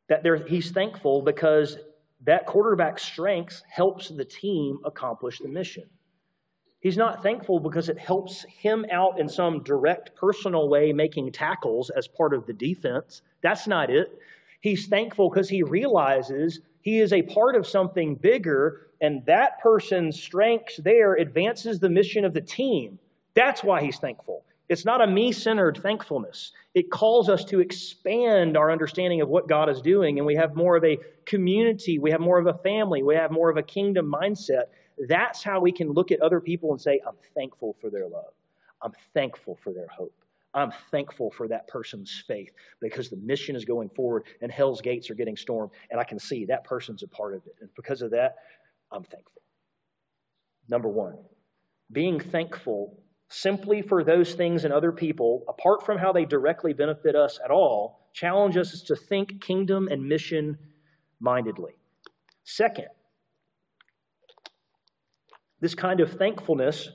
that 0.08 0.26
he's 0.48 0.72
thankful 0.72 1.22
because 1.22 1.78
that 2.22 2.46
quarterback's 2.46 3.04
strengths 3.04 3.64
helps 3.70 4.08
the 4.08 4.24
team 4.24 4.80
accomplish 4.86 5.40
the 5.40 5.50
mission. 5.50 5.90
He's 6.80 6.98
not 6.98 7.24
thankful 7.24 7.60
because 7.60 7.90
it 7.90 7.98
helps 7.98 8.44
him 8.44 8.86
out 8.92 9.20
in 9.20 9.28
some 9.28 9.64
direct 9.64 10.16
personal 10.16 10.70
way 10.70 10.94
making 10.94 11.32
tackles 11.32 11.90
as 11.90 12.08
part 12.08 12.34
of 12.34 12.46
the 12.46 12.54
defense. 12.54 13.22
That's 13.42 13.68
not 13.68 13.90
it. 13.90 14.20
He's 14.62 14.88
thankful 14.88 15.30
because 15.30 15.50
he 15.50 15.64
realizes 15.64 16.60
he 16.82 17.00
is 17.00 17.14
a 17.14 17.24
part 17.24 17.56
of 17.56 17.68
something 17.68 18.16
bigger, 18.16 18.88
and 19.02 19.26
that 19.26 19.60
person's 19.60 20.22
strengths 20.22 20.78
there 20.78 21.16
advances 21.16 21.80
the 21.80 21.90
mission 21.90 22.26
of 22.26 22.34
the 22.34 22.42
team. 22.42 23.00
That's 23.34 23.64
why 23.64 23.82
he's 23.84 24.00
thankful. 24.00 24.44
It's 24.70 24.86
not 24.86 25.02
a 25.02 25.08
me 25.08 25.32
centered 25.32 25.80
thankfulness. 25.82 26.52
It 26.74 26.92
calls 26.92 27.30
us 27.30 27.46
to 27.46 27.60
expand 27.60 28.58
our 28.58 28.72
understanding 28.72 29.22
of 29.22 29.30
what 29.30 29.48
God 29.48 29.70
is 29.70 29.82
doing, 29.82 30.18
and 30.18 30.28
we 30.28 30.36
have 30.36 30.56
more 30.56 30.76
of 30.76 30.84
a 30.84 30.98
community, 31.26 32.00
we 32.00 32.12
have 32.12 32.20
more 32.20 32.38
of 32.38 32.48
a 32.48 32.58
family, 32.60 33.02
we 33.02 33.16
have 33.16 33.32
more 33.32 33.50
of 33.50 33.58
a 33.58 33.64
kingdom 33.64 34.12
mindset. 34.12 34.66
That's 35.08 35.44
how 35.44 35.60
we 35.60 35.72
can 35.72 35.92
look 35.92 36.12
at 36.12 36.22
other 36.22 36.40
people 36.40 36.72
and 36.72 36.82
say, 36.82 37.00
I'm 37.06 37.18
thankful 37.36 37.76
for 37.80 37.90
their 37.90 38.08
love. 38.08 38.34
I'm 38.82 38.94
thankful 39.14 39.58
for 39.64 39.74
their 39.74 39.88
hope. 39.88 40.14
I'm 40.54 40.72
thankful 40.92 41.30
for 41.30 41.48
that 41.50 41.68
person's 41.68 42.24
faith 42.28 42.52
because 42.80 43.10
the 43.10 43.18
mission 43.18 43.56
is 43.56 43.66
going 43.66 43.90
forward 43.90 44.24
and 44.42 44.52
hell's 44.52 44.82
gates 44.82 45.10
are 45.10 45.16
getting 45.16 45.38
stormed, 45.38 45.72
and 45.92 46.00
I 46.00 46.04
can 46.04 46.20
see 46.20 46.46
that 46.46 46.64
person's 46.64 47.04
a 47.04 47.08
part 47.08 47.36
of 47.36 47.46
it. 47.46 47.56
And 47.62 47.70
because 47.76 48.02
of 48.02 48.12
that, 48.12 48.38
I'm 48.92 49.04
thankful. 49.04 49.42
Number 50.70 50.90
one, 50.90 51.16
being 51.92 52.20
thankful 52.20 52.98
simply 53.30 53.82
for 53.82 54.04
those 54.04 54.34
things 54.34 54.64
and 54.64 54.74
other 54.74 54.92
people, 54.92 55.44
apart 55.48 55.86
from 55.86 55.98
how 55.98 56.12
they 56.12 56.26
directly 56.26 56.74
benefit 56.74 57.16
us 57.16 57.40
at 57.44 57.52
all, 57.52 58.10
challenge 58.14 58.58
us 58.58 58.82
to 58.82 58.96
think 58.96 59.42
kingdom 59.42 59.88
and 59.90 60.08
mission 60.08 60.58
mindedly. 61.20 61.74
Second, 62.44 62.88
this 65.60 65.76
kind 65.76 66.00
of 66.00 66.14
thankfulness 66.14 66.90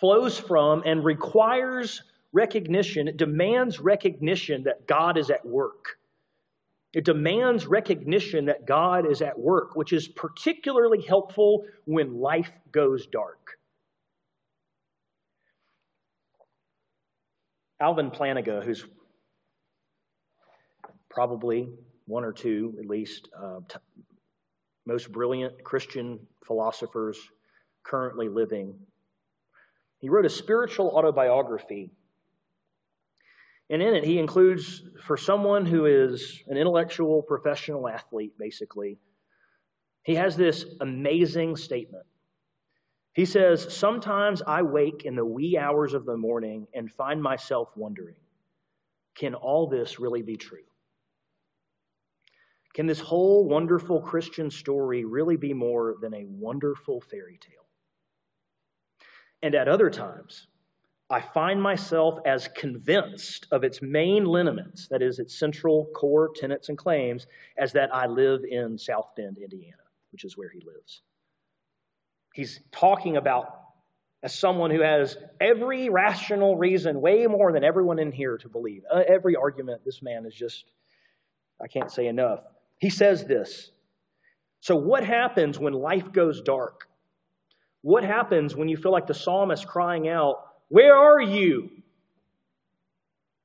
flows 0.00 0.38
from 0.38 0.82
and 0.84 1.04
requires 1.04 2.02
recognition, 2.32 3.08
it 3.08 3.16
demands 3.16 3.78
recognition 3.78 4.64
that 4.64 4.86
God 4.86 5.18
is 5.18 5.30
at 5.30 5.44
work. 5.44 5.96
It 6.92 7.04
demands 7.04 7.66
recognition 7.66 8.46
that 8.46 8.66
God 8.66 9.10
is 9.10 9.22
at 9.22 9.38
work, 9.38 9.74
which 9.74 9.92
is 9.92 10.08
particularly 10.08 11.02
helpful 11.02 11.64
when 11.84 12.20
life 12.20 12.50
goes 12.70 13.06
dark. 13.06 13.58
Alvin 17.80 18.10
Plantinga, 18.10 18.62
who's 18.64 18.84
probably 21.10 21.68
one 22.06 22.24
or 22.24 22.32
two, 22.32 22.76
at 22.78 22.86
least, 22.86 23.28
uh, 23.36 23.60
t- 23.68 23.78
most 24.86 25.10
brilliant 25.10 25.64
Christian 25.64 26.20
philosophers 26.46 27.18
currently 27.84 28.28
living, 28.28 28.74
he 29.98 30.08
wrote 30.08 30.26
a 30.26 30.30
spiritual 30.30 30.90
autobiography. 30.90 31.90
And 33.70 33.80
in 33.80 33.94
it, 33.94 34.04
he 34.04 34.18
includes, 34.18 34.82
for 35.06 35.16
someone 35.16 35.64
who 35.64 35.86
is 35.86 36.42
an 36.48 36.56
intellectual 36.56 37.22
professional 37.22 37.88
athlete, 37.88 38.32
basically, 38.38 38.98
he 40.02 40.16
has 40.16 40.36
this 40.36 40.64
amazing 40.80 41.56
statement. 41.56 42.04
He 43.14 43.24
says, 43.24 43.74
Sometimes 43.74 44.42
I 44.42 44.62
wake 44.62 45.04
in 45.04 45.14
the 45.14 45.24
wee 45.24 45.56
hours 45.58 45.94
of 45.94 46.04
the 46.04 46.16
morning 46.16 46.66
and 46.74 46.90
find 46.90 47.22
myself 47.22 47.68
wondering, 47.76 48.16
can 49.14 49.34
all 49.34 49.68
this 49.68 50.00
really 50.00 50.22
be 50.22 50.36
true? 50.36 50.64
Can 52.74 52.86
this 52.86 53.00
whole 53.00 53.46
wonderful 53.46 54.00
Christian 54.00 54.50
story 54.50 55.04
really 55.04 55.36
be 55.36 55.52
more 55.52 55.96
than 56.00 56.14
a 56.14 56.24
wonderful 56.24 57.02
fairy 57.02 57.38
tale? 57.38 57.61
And 59.42 59.54
at 59.54 59.68
other 59.68 59.90
times, 59.90 60.46
I 61.10 61.20
find 61.20 61.60
myself 61.60 62.20
as 62.24 62.48
convinced 62.48 63.46
of 63.50 63.64
its 63.64 63.82
main 63.82 64.24
lineaments, 64.24 64.88
that 64.88 65.02
is, 65.02 65.18
its 65.18 65.38
central 65.38 65.90
core 65.94 66.30
tenets 66.34 66.68
and 66.68 66.78
claims, 66.78 67.26
as 67.58 67.72
that 67.72 67.94
I 67.94 68.06
live 68.06 68.44
in 68.48 68.78
South 68.78 69.10
Bend, 69.16 69.36
Indiana, 69.38 69.82
which 70.10 70.24
is 70.24 70.38
where 70.38 70.48
he 70.48 70.60
lives. 70.60 71.02
He's 72.32 72.60
talking 72.70 73.18
about 73.18 73.62
as 74.22 74.32
someone 74.32 74.70
who 74.70 74.80
has 74.80 75.16
every 75.40 75.88
rational 75.88 76.56
reason, 76.56 77.00
way 77.00 77.26
more 77.26 77.52
than 77.52 77.64
everyone 77.64 77.98
in 77.98 78.12
here, 78.12 78.38
to 78.38 78.48
believe. 78.48 78.82
Uh, 78.90 79.02
every 79.06 79.34
argument, 79.34 79.84
this 79.84 80.00
man 80.00 80.24
is 80.24 80.34
just, 80.34 80.64
I 81.60 81.66
can't 81.66 81.90
say 81.90 82.06
enough. 82.06 82.40
He 82.78 82.88
says 82.88 83.26
this. 83.26 83.70
So, 84.60 84.76
what 84.76 85.04
happens 85.04 85.58
when 85.58 85.72
life 85.72 86.12
goes 86.12 86.40
dark? 86.40 86.88
What 87.82 88.04
happens 88.04 88.56
when 88.56 88.68
you 88.68 88.76
feel 88.76 88.92
like 88.92 89.06
the 89.06 89.14
psalmist 89.14 89.66
crying 89.66 90.08
out, 90.08 90.36
Where 90.68 90.96
are 90.96 91.20
you? 91.20 91.70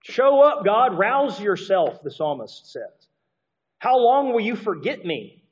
Show 0.04 0.42
up, 0.42 0.64
God, 0.64 0.98
rouse 0.98 1.42
yourself, 1.42 2.02
the 2.02 2.12
psalmist 2.12 2.72
says. 2.72 3.08
How 3.80 3.98
long 3.98 4.32
will 4.32 4.42
you 4.42 4.56
forget 4.56 5.04
me? 5.04 5.44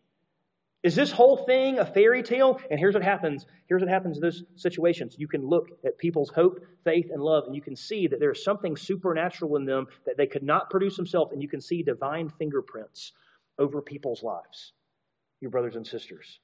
Is 0.82 0.96
this 0.96 1.12
whole 1.12 1.46
thing 1.46 1.80
a 1.80 1.86
fairy 1.86 2.22
tale? 2.22 2.62
And 2.70 2.80
here's 2.80 2.94
what 2.94 3.04
happens. 3.04 3.46
Here's 3.68 3.82
what 3.82 3.90
happens 3.90 4.18
in 4.18 4.22
those 4.22 4.44
situations. 4.56 5.16
You 5.18 5.28
can 5.28 5.44
look 5.44 5.70
at 5.84 5.98
people's 5.98 6.30
hope, 6.30 6.64
faith, 6.84 7.08
and 7.12 7.22
love, 7.22 7.46
and 7.48 7.56
you 7.56 7.62
can 7.62 7.76
see 7.76 8.06
that 8.06 8.20
there's 8.20 8.44
something 8.44 8.78
supernatural 8.78 9.56
in 9.56 9.66
them 9.66 9.88
that 10.06 10.16
they 10.16 10.28
could 10.28 10.44
not 10.44 10.70
produce 10.70 10.96
themselves, 10.96 11.34
and 11.34 11.42
you 11.42 11.50
can 11.50 11.60
see 11.60 11.82
divine 11.82 12.30
fingerprints 12.30 13.14
over 13.58 13.82
people's 13.82 14.22
lives, 14.22 14.74
your 15.42 15.50
brothers 15.50 15.76
and 15.76 15.88
sisters. 15.88 16.40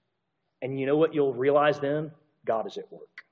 And 0.64 0.80
you 0.80 0.88
know 0.88 0.98
what 0.98 1.14
you'll 1.14 1.36
realize 1.36 1.80
then? 1.80 2.12
God 2.46 2.68
is 2.68 2.78
at 2.78 2.92
work. 2.92 3.24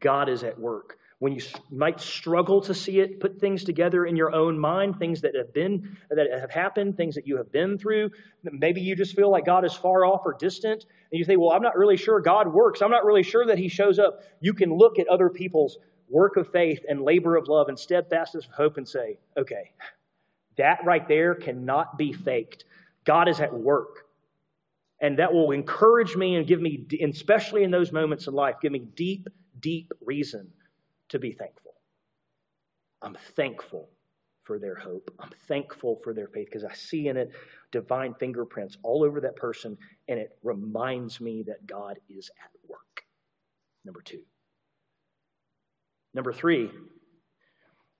God 0.00 0.28
is 0.28 0.44
at 0.44 0.58
work 0.58 0.98
when 1.18 1.32
you 1.32 1.42
might 1.70 2.00
struggle 2.00 2.60
to 2.60 2.74
see 2.74 3.00
it, 3.00 3.18
put 3.18 3.40
things 3.40 3.64
together 3.64 4.06
in 4.06 4.14
your 4.14 4.32
own 4.32 4.58
mind, 4.58 4.98
things 4.98 5.22
that 5.22 5.34
have 5.34 5.52
been 5.52 5.96
that 6.10 6.28
have 6.38 6.50
happened, 6.50 6.96
things 6.96 7.16
that 7.16 7.26
you 7.26 7.38
have 7.38 7.50
been 7.50 7.76
through. 7.76 8.10
Maybe 8.44 8.82
you 8.82 8.94
just 8.94 9.16
feel 9.16 9.30
like 9.30 9.44
God 9.44 9.64
is 9.64 9.74
far 9.74 10.04
off 10.04 10.22
or 10.24 10.34
distant, 10.34 10.84
and 11.10 11.18
you 11.18 11.24
think, 11.24 11.40
"Well, 11.40 11.50
I'm 11.50 11.62
not 11.62 11.76
really 11.76 11.96
sure 11.96 12.20
God 12.20 12.52
works. 12.52 12.82
I'm 12.82 12.90
not 12.90 13.04
really 13.04 13.24
sure 13.24 13.46
that 13.46 13.58
He 13.58 13.68
shows 13.68 13.98
up." 13.98 14.20
You 14.40 14.54
can 14.54 14.72
look 14.72 15.00
at 15.00 15.08
other 15.08 15.28
people's 15.28 15.78
work 16.08 16.36
of 16.36 16.52
faith 16.52 16.84
and 16.88 17.02
labor 17.02 17.36
of 17.36 17.48
love 17.48 17.68
and 17.68 17.78
steadfastness 17.78 18.46
of 18.46 18.52
hope 18.52 18.76
and 18.76 18.88
say, 18.88 19.18
"Okay, 19.36 19.72
that 20.56 20.84
right 20.84 21.06
there 21.08 21.34
cannot 21.34 21.98
be 21.98 22.12
faked. 22.12 22.64
God 23.04 23.28
is 23.28 23.40
at 23.40 23.52
work." 23.52 24.07
And 25.00 25.18
that 25.18 25.32
will 25.32 25.52
encourage 25.52 26.16
me 26.16 26.36
and 26.36 26.46
give 26.46 26.60
me, 26.60 26.86
especially 27.02 27.62
in 27.62 27.70
those 27.70 27.92
moments 27.92 28.26
in 28.26 28.34
life, 28.34 28.56
give 28.60 28.72
me 28.72 28.80
deep, 28.80 29.28
deep 29.60 29.92
reason 30.04 30.50
to 31.10 31.18
be 31.18 31.32
thankful. 31.32 31.74
I'm 33.00 33.16
thankful 33.36 33.88
for 34.42 34.58
their 34.58 34.74
hope. 34.74 35.14
I'm 35.20 35.30
thankful 35.46 36.00
for 36.02 36.14
their 36.14 36.26
faith 36.28 36.46
because 36.46 36.64
I 36.64 36.74
see 36.74 37.08
in 37.08 37.16
it 37.16 37.30
divine 37.70 38.14
fingerprints 38.14 38.76
all 38.82 39.04
over 39.04 39.20
that 39.20 39.36
person, 39.36 39.76
and 40.08 40.18
it 40.18 40.36
reminds 40.42 41.20
me 41.20 41.44
that 41.46 41.66
God 41.66 41.98
is 42.08 42.30
at 42.42 42.50
work. 42.68 43.04
Number 43.84 44.00
two. 44.00 44.22
Number 46.14 46.32
three, 46.32 46.70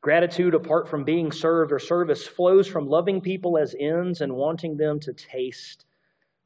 gratitude 0.00 0.54
apart 0.54 0.88
from 0.88 1.04
being 1.04 1.30
served 1.30 1.70
or 1.70 1.78
service 1.78 2.26
flows 2.26 2.66
from 2.66 2.88
loving 2.88 3.20
people 3.20 3.58
as 3.58 3.76
ends 3.78 4.22
and 4.22 4.32
wanting 4.34 4.76
them 4.76 4.98
to 5.00 5.12
taste 5.12 5.84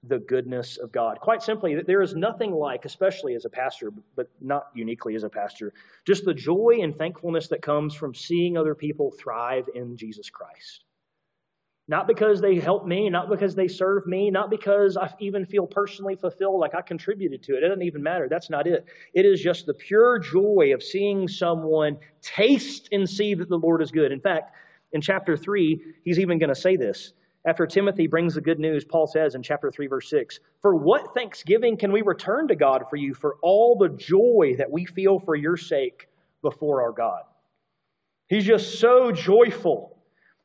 the 0.04 0.18
goodness 0.18 0.78
of 0.78 0.90
God. 0.90 1.20
Quite 1.20 1.42
simply, 1.42 1.80
there 1.86 2.02
is 2.02 2.14
nothing 2.14 2.52
like, 2.52 2.84
especially 2.84 3.34
as 3.34 3.44
a 3.44 3.50
pastor, 3.50 3.92
but 4.16 4.28
not 4.40 4.64
uniquely 4.74 5.14
as 5.14 5.22
a 5.22 5.28
pastor, 5.28 5.72
just 6.04 6.24
the 6.24 6.34
joy 6.34 6.78
and 6.82 6.96
thankfulness 6.96 7.48
that 7.48 7.62
comes 7.62 7.94
from 7.94 8.14
seeing 8.14 8.56
other 8.56 8.74
people 8.74 9.12
thrive 9.12 9.68
in 9.74 9.96
Jesus 9.96 10.28
Christ. 10.28 10.84
Not 11.88 12.06
because 12.06 12.40
they 12.40 12.58
help 12.58 12.86
me, 12.86 13.10
not 13.10 13.28
because 13.28 13.54
they 13.54 13.68
serve 13.68 14.06
me, 14.06 14.30
not 14.30 14.50
because 14.50 14.96
I 14.96 15.12
even 15.20 15.44
feel 15.44 15.66
personally 15.66 16.16
fulfilled 16.16 16.60
like 16.60 16.74
I 16.74 16.80
contributed 16.80 17.42
to 17.44 17.56
it. 17.56 17.64
It 17.64 17.68
doesn't 17.68 17.82
even 17.82 18.02
matter. 18.02 18.28
That's 18.28 18.50
not 18.50 18.66
it. 18.66 18.86
It 19.14 19.26
is 19.26 19.40
just 19.40 19.66
the 19.66 19.74
pure 19.74 20.18
joy 20.18 20.72
of 20.74 20.82
seeing 20.82 21.26
someone 21.28 21.98
taste 22.22 22.88
and 22.92 23.08
see 23.08 23.34
that 23.34 23.48
the 23.48 23.58
Lord 23.58 23.82
is 23.82 23.90
good. 23.90 24.12
In 24.12 24.20
fact, 24.20 24.54
in 24.92 25.00
chapter 25.00 25.36
3, 25.36 25.80
he's 26.04 26.18
even 26.18 26.38
going 26.38 26.54
to 26.54 26.60
say 26.60 26.76
this. 26.76 27.12
After 27.44 27.66
Timothy 27.66 28.06
brings 28.06 28.34
the 28.34 28.40
good 28.40 28.60
news, 28.60 28.84
Paul 28.84 29.06
says 29.06 29.34
in 29.34 29.42
chapter 29.42 29.70
3, 29.70 29.88
verse 29.88 30.08
6 30.10 30.38
For 30.60 30.76
what 30.76 31.14
thanksgiving 31.14 31.76
can 31.76 31.92
we 31.92 32.02
return 32.02 32.48
to 32.48 32.56
God 32.56 32.84
for 32.88 32.96
you 32.96 33.14
for 33.14 33.36
all 33.42 33.76
the 33.76 33.88
joy 33.88 34.54
that 34.58 34.70
we 34.70 34.84
feel 34.84 35.18
for 35.18 35.34
your 35.34 35.56
sake 35.56 36.08
before 36.40 36.82
our 36.82 36.92
God? 36.92 37.22
He's 38.28 38.44
just 38.44 38.78
so 38.78 39.10
joyful 39.10 39.92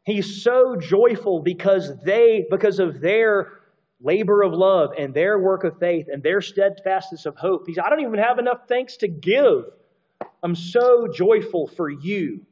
He's 0.07 0.41
so 0.41 0.77
joyful 0.77 1.41
because 1.41 1.99
they, 2.01 2.45
because 2.49 2.79
of 2.79 3.01
their 3.01 3.59
labor 3.99 4.41
of 4.41 4.53
love 4.53 4.91
and 4.97 5.13
their 5.13 5.37
work 5.37 5.65
of 5.65 5.77
faith 5.79 6.07
and 6.09 6.23
their 6.23 6.39
steadfastness 6.39 7.25
of 7.25 7.35
hope. 7.35 7.67
He's, 7.67 7.77
I 7.77 7.89
don't 7.89 7.99
even 7.99 8.17
have 8.17 8.39
enough 8.39 8.69
thanks 8.69 8.95
to 8.97 9.09
give. 9.09 9.65
I'm 10.41 10.55
so 10.55 11.09
joyful 11.13 11.67
for 11.67 11.89
you 11.89 12.45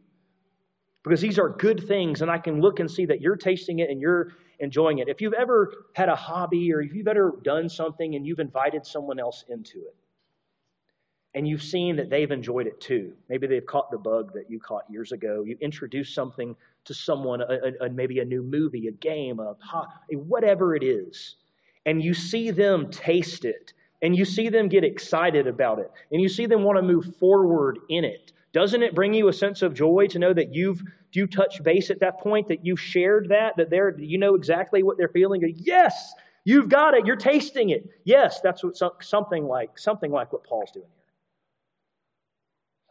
because 1.06 1.22
these 1.22 1.38
are 1.38 1.50
good 1.50 1.88
things 1.88 2.22
and 2.22 2.32
I 2.32 2.40
can 2.40 2.60
look 2.60 2.80
and 2.80 2.90
see 2.90 3.06
that 3.06 3.22
you're 3.22 3.36
tasting 3.36 3.80
it 3.80 3.90
and 3.90 4.02
you're 4.02 4.34
enjoying 4.60 5.00
it. 5.00 5.08
If 5.08 5.22
you've 5.22 5.34
ever 5.34 5.72
had 5.94 6.10
a 6.10 6.16
hobby 6.16 6.74
or 6.74 6.82
if 6.82 6.94
you've 6.94 7.08
ever 7.08 7.40
done 7.44 7.70
something 7.70 8.16
and 8.16 8.26
you've 8.26 8.40
invited 8.40 8.86
someone 8.86 9.20
else 9.20 9.46
into 9.48 9.80
it, 9.80 9.96
and 11.36 11.46
you've 11.46 11.62
seen 11.62 11.98
that 11.98 12.10
they've 12.10 12.32
enjoyed 12.32 12.66
it 12.66 12.80
too. 12.80 13.12
Maybe 13.28 13.46
they've 13.46 13.66
caught 13.66 13.92
the 13.92 13.98
bug 13.98 14.34
that 14.34 14.50
you 14.50 14.58
caught 14.58 14.90
years 14.90 15.12
ago. 15.12 15.44
You 15.46 15.58
introduced 15.60 16.16
something 16.16 16.56
to 16.86 16.94
someone, 16.94 17.42
a, 17.42 17.86
a, 17.86 17.90
maybe 17.90 18.20
a 18.20 18.26
new 18.26 18.42
movie, 18.42 18.88
a 18.88 18.92
game, 18.92 19.40
a 19.40 19.56
whatever 20.14 20.76
it 20.76 20.84
is, 20.84 21.36
and 21.86 22.02
you 22.02 22.14
see 22.14 22.52
them 22.52 22.90
taste 22.90 23.44
it, 23.44 23.74
and 24.02 24.16
you 24.16 24.24
see 24.24 24.48
them 24.48 24.70
get 24.70 24.86
excited 24.86 25.46
about 25.46 25.80
it, 25.80 25.92
and 26.10 26.22
you 26.22 26.30
see 26.30 26.46
them 26.46 26.64
want 26.64 26.78
to 26.78 26.82
move 26.82 27.18
forward 27.18 27.80
in 27.90 28.06
it. 28.06 28.32
Doesn't 28.56 28.84
it 28.84 28.96
bring 28.96 29.14
you 29.14 29.28
a 29.28 29.34
sense 29.34 29.64
of 29.64 29.74
joy 29.74 30.08
to 30.12 30.18
know 30.18 30.34
that 30.34 30.56
you've 30.56 30.82
you 31.12 31.28
touch 31.28 31.62
base 31.62 31.90
at 31.90 32.00
that 32.00 32.20
point 32.20 32.48
that 32.48 32.66
you've 32.66 32.80
shared 32.80 33.28
that 33.30 33.58
that 33.58 33.70
they're 33.70 33.94
you 34.00 34.18
know 34.18 34.36
exactly 34.36 34.82
what 34.82 34.98
they're 34.98 35.10
feeling? 35.10 35.42
Yes, 35.58 36.14
you've 36.46 36.70
got 36.70 36.94
it. 36.94 37.06
You're 37.06 37.18
tasting 37.18 37.72
it. 37.72 37.90
Yes, 38.06 38.40
that's 38.40 38.64
what 38.64 38.78
something 39.04 39.44
like 39.44 39.78
something 39.78 40.10
like 40.10 40.32
what 40.32 40.46
Paul's 40.46 40.72
doing 40.72 40.88
here. 40.88 41.04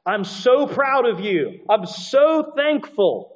I'm 0.05 0.25
so 0.25 0.67
proud 0.67 1.09
of 1.09 1.21
you. 1.21 1.61
I'm 1.71 1.87
so 1.87 2.53
thankful. 2.55 3.31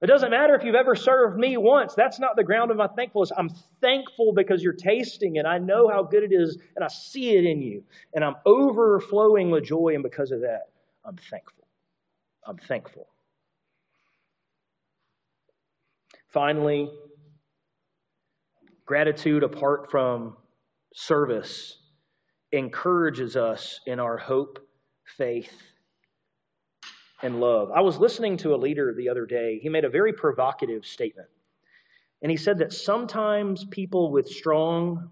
It 0.00 0.06
doesn't 0.06 0.30
matter 0.30 0.54
if 0.54 0.64
you've 0.64 0.74
ever 0.74 0.94
served 0.94 1.38
me 1.38 1.58
once. 1.58 1.94
That's 1.94 2.18
not 2.18 2.34
the 2.34 2.44
ground 2.44 2.70
of 2.70 2.78
my 2.78 2.88
thankfulness. 2.88 3.30
I'm 3.36 3.50
thankful 3.82 4.32
because 4.34 4.62
you're 4.62 4.72
tasting 4.72 5.36
it. 5.36 5.44
I 5.44 5.58
know 5.58 5.90
how 5.92 6.02
good 6.02 6.22
it 6.22 6.32
is, 6.32 6.56
and 6.74 6.82
I 6.82 6.88
see 6.88 7.36
it 7.36 7.44
in 7.44 7.60
you. 7.60 7.84
And 8.14 8.24
I'm 8.24 8.36
overflowing 8.46 9.50
with 9.50 9.64
joy, 9.64 9.92
and 9.92 10.02
because 10.02 10.30
of 10.30 10.40
that, 10.40 10.71
I'm 11.04 11.16
thankful. 11.16 11.66
I'm 12.46 12.58
thankful. 12.58 13.08
Finally, 16.32 16.90
gratitude 18.86 19.42
apart 19.42 19.90
from 19.90 20.36
service 20.94 21.78
encourages 22.52 23.36
us 23.36 23.80
in 23.86 23.98
our 24.00 24.16
hope, 24.16 24.58
faith, 25.16 25.52
and 27.22 27.40
love. 27.40 27.70
I 27.70 27.80
was 27.80 27.98
listening 27.98 28.36
to 28.38 28.54
a 28.54 28.56
leader 28.56 28.94
the 28.96 29.08
other 29.08 29.26
day. 29.26 29.58
He 29.62 29.68
made 29.68 29.84
a 29.84 29.90
very 29.90 30.12
provocative 30.12 30.84
statement. 30.84 31.28
And 32.20 32.30
he 32.30 32.36
said 32.36 32.58
that 32.58 32.72
sometimes 32.72 33.64
people 33.64 34.10
with 34.10 34.28
strong 34.28 35.10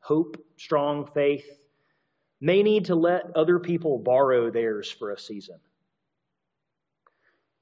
hope, 0.00 0.36
strong 0.56 1.08
faith, 1.12 1.46
may 2.40 2.62
need 2.62 2.86
to 2.86 2.94
let 2.94 3.24
other 3.34 3.58
people 3.58 3.98
borrow 3.98 4.50
theirs 4.50 4.90
for 4.90 5.10
a 5.10 5.18
season. 5.18 5.58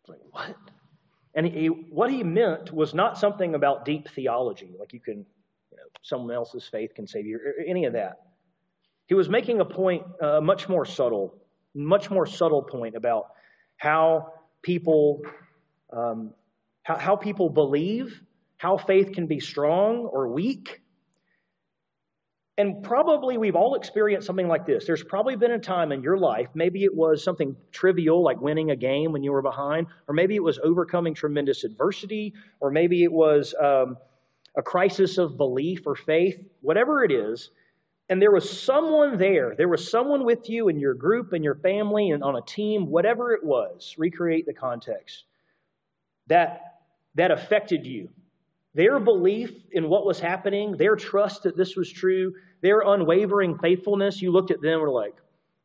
Like, 0.09 0.20
what? 0.31 0.57
And 1.35 1.47
he, 1.47 1.66
what 1.66 2.11
he 2.11 2.22
meant 2.22 2.72
was 2.72 2.95
not 2.95 3.18
something 3.18 3.55
about 3.55 3.85
deep 3.85 4.09
theology, 4.09 4.74
like 4.79 4.93
you 4.93 5.01
can, 5.01 5.18
you 5.70 5.77
know, 5.77 5.83
someone 6.03 6.35
else's 6.35 6.66
faith 6.66 6.95
can 6.95 7.07
save 7.07 7.27
you, 7.27 7.37
or 7.37 7.64
any 7.66 7.85
of 7.85 7.93
that. 7.93 8.20
He 9.07 9.14
was 9.14 9.29
making 9.29 9.61
a 9.61 9.64
point, 9.64 10.03
uh, 10.20 10.41
much 10.41 10.68
more 10.68 10.85
subtle, 10.85 11.35
much 11.74 12.11
more 12.11 12.27
subtle 12.27 12.62
point 12.62 12.97
about 12.97 13.27
how 13.77 14.33
people, 14.62 15.22
um, 15.93 16.33
how, 16.83 16.97
how 16.97 17.16
people 17.16 17.51
believe, 17.51 18.20
how 18.57 18.79
faith 18.79 19.12
can 19.12 19.27
be 19.27 19.39
strong 19.39 20.07
or 20.07 20.29
weak. 20.29 20.81
And 22.59 22.82
probably 22.82 23.36
we've 23.36 23.54
all 23.54 23.74
experienced 23.74 24.26
something 24.26 24.48
like 24.48 24.64
this. 24.64 24.86
There's 24.86 25.04
probably 25.04 25.36
been 25.36 25.50
a 25.50 25.59
time 25.59 25.92
in 25.92 26.02
your 26.02 26.16
life, 26.16 26.48
maybe 26.54 26.84
it 26.84 26.94
was 26.94 27.22
something 27.22 27.54
trivial 27.70 28.22
like 28.22 28.40
winning 28.40 28.70
a 28.70 28.76
game 28.76 29.12
when 29.12 29.22
you 29.22 29.32
were 29.32 29.42
behind, 29.42 29.88
or 30.09 30.14
maybe 30.14 30.36
it 30.36 30.42
was 30.42 30.59
overcoming 30.62 31.14
tremendous 31.14 31.64
adversity, 31.64 32.32
or 32.61 32.70
maybe 32.70 33.02
it 33.04 33.12
was 33.12 33.54
um, 33.61 33.98
a 34.57 34.62
crisis 34.62 35.18
of 35.18 35.36
belief 35.36 35.86
or 35.86 35.94
faith, 35.94 36.38
whatever 36.62 37.04
it 37.04 37.12
is 37.12 37.50
and 38.09 38.22
there 38.22 38.30
was 38.30 38.48
someone 38.48 39.18
there, 39.18 39.54
there 39.57 39.68
was 39.68 39.90
someone 39.90 40.24
with 40.24 40.48
you 40.48 40.68
in 40.68 40.78
your 40.78 40.94
group 40.94 41.32
and 41.32 41.42
your 41.42 41.57
family 41.57 42.11
and 42.11 42.22
on 42.22 42.36
a 42.36 42.42
team, 42.42 42.86
whatever 42.86 43.32
it 43.32 43.42
was, 43.42 43.94
recreate 43.98 44.46
the 44.46 44.54
context, 44.54 45.24
that, 46.28 46.78
that 47.16 47.32
affected 47.32 47.84
you. 47.84 48.09
Their 48.77 49.01
belief 49.01 49.53
in 49.72 49.89
what 49.89 50.05
was 50.05 50.20
happening, 50.20 50.77
their 50.77 50.97
trust 50.97 51.45
that 51.45 51.57
this 51.57 51.77
was 51.77 51.91
true, 51.91 52.35
their 52.61 52.81
unwavering 52.81 53.57
faithfulness, 53.57 54.20
you 54.20 54.31
looked 54.31 54.51
at 54.51 54.61
them 54.61 54.74
and 54.74 54.83
were 54.83 54.91
like, 54.91 55.14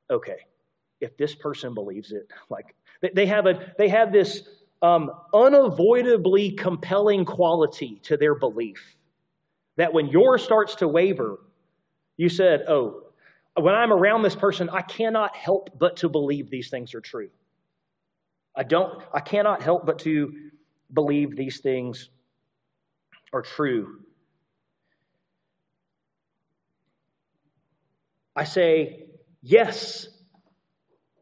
okay, 0.09 0.37
if 1.01 1.17
this 1.17 1.35
person 1.35 1.73
believes 1.73 2.13
it, 2.13 2.29
like 2.49 2.73
they 3.13 3.25
have 3.25 3.47
a 3.47 3.73
they 3.77 3.89
have 3.89 4.13
this 4.13 4.43
um, 4.81 5.11
unavoidably 5.33 6.51
compelling 6.51 7.25
quality 7.25 7.99
to 8.03 8.15
their 8.15 8.33
belief 8.33 8.95
that 9.75 9.91
when 9.91 10.07
yours 10.07 10.41
starts 10.41 10.75
to 10.75 10.87
waver, 10.87 11.39
you 12.15 12.29
said, 12.29 12.63
Oh, 12.69 13.07
when 13.59 13.75
I'm 13.75 13.91
around 13.91 14.21
this 14.21 14.37
person, 14.37 14.69
I 14.69 14.83
cannot 14.83 15.35
help 15.35 15.77
but 15.77 15.97
to 15.97 16.07
believe 16.07 16.49
these 16.49 16.69
things 16.69 16.95
are 16.95 17.01
true. 17.01 17.29
I 18.55 18.63
don't, 18.63 19.03
I 19.13 19.19
cannot 19.19 19.61
help 19.61 19.85
but 19.85 19.99
to 19.99 20.33
believe 20.93 21.35
these 21.35 21.59
things 21.59 22.09
are 23.33 23.41
true. 23.41 23.99
I 28.35 28.43
say, 28.43 29.07
Yes, 29.41 30.07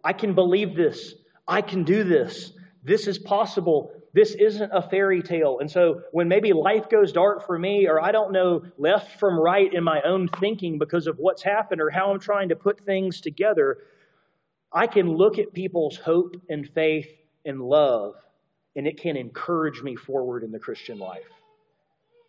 I 0.03 0.14
can 0.14 0.36
believe 0.36 0.76
this. 0.76 1.14
I 1.47 1.62
can 1.62 1.84
do 1.84 2.03
this. 2.03 2.51
This 2.84 3.07
is 3.07 3.18
possible 3.18 3.93
this 4.14 4.34
isn't 4.36 4.72
a 4.74 4.82
fairy 4.82 5.22
tale. 5.22 5.60
And 5.60 5.70
so 5.70 6.01
when 6.12 6.28
maybe 6.28 6.53
life 6.53 6.89
goes 6.89 7.12
dark 7.12 7.45
for 7.45 7.57
me, 7.57 7.88
or 7.88 8.01
I 8.01 8.12
don't 8.12 8.32
know 8.32 8.64
left 8.78 9.20
from 9.20 9.39
right 9.39 9.72
in 9.72 9.84
my 9.84 10.01
own 10.01 10.28
thinking 10.28 10.80
because 10.80 11.07
of 11.07 11.18
what's 11.18 11.43
happened 11.43 11.82
or 11.82 11.89
how 11.89 12.12
I'm 12.12 12.20
trying 12.20 12.49
to 12.49 12.55
put 12.55 12.86
things 12.86 13.22
together, 13.22 13.78
I 14.74 14.88
can 14.88 15.10
look 15.10 15.38
at 15.38 15.53
people's 15.53 15.97
hope 15.97 16.36
and 16.49 16.68
faith 16.68 17.10
and 17.45 17.62
love, 17.62 18.16
and 18.76 18.88
it 18.88 18.99
can 18.99 19.16
encourage 19.16 19.82
me 19.82 19.95
forward 19.95 20.43
in 20.43 20.51
the 20.51 20.60
Christian 20.60 20.99
life. 20.99 21.30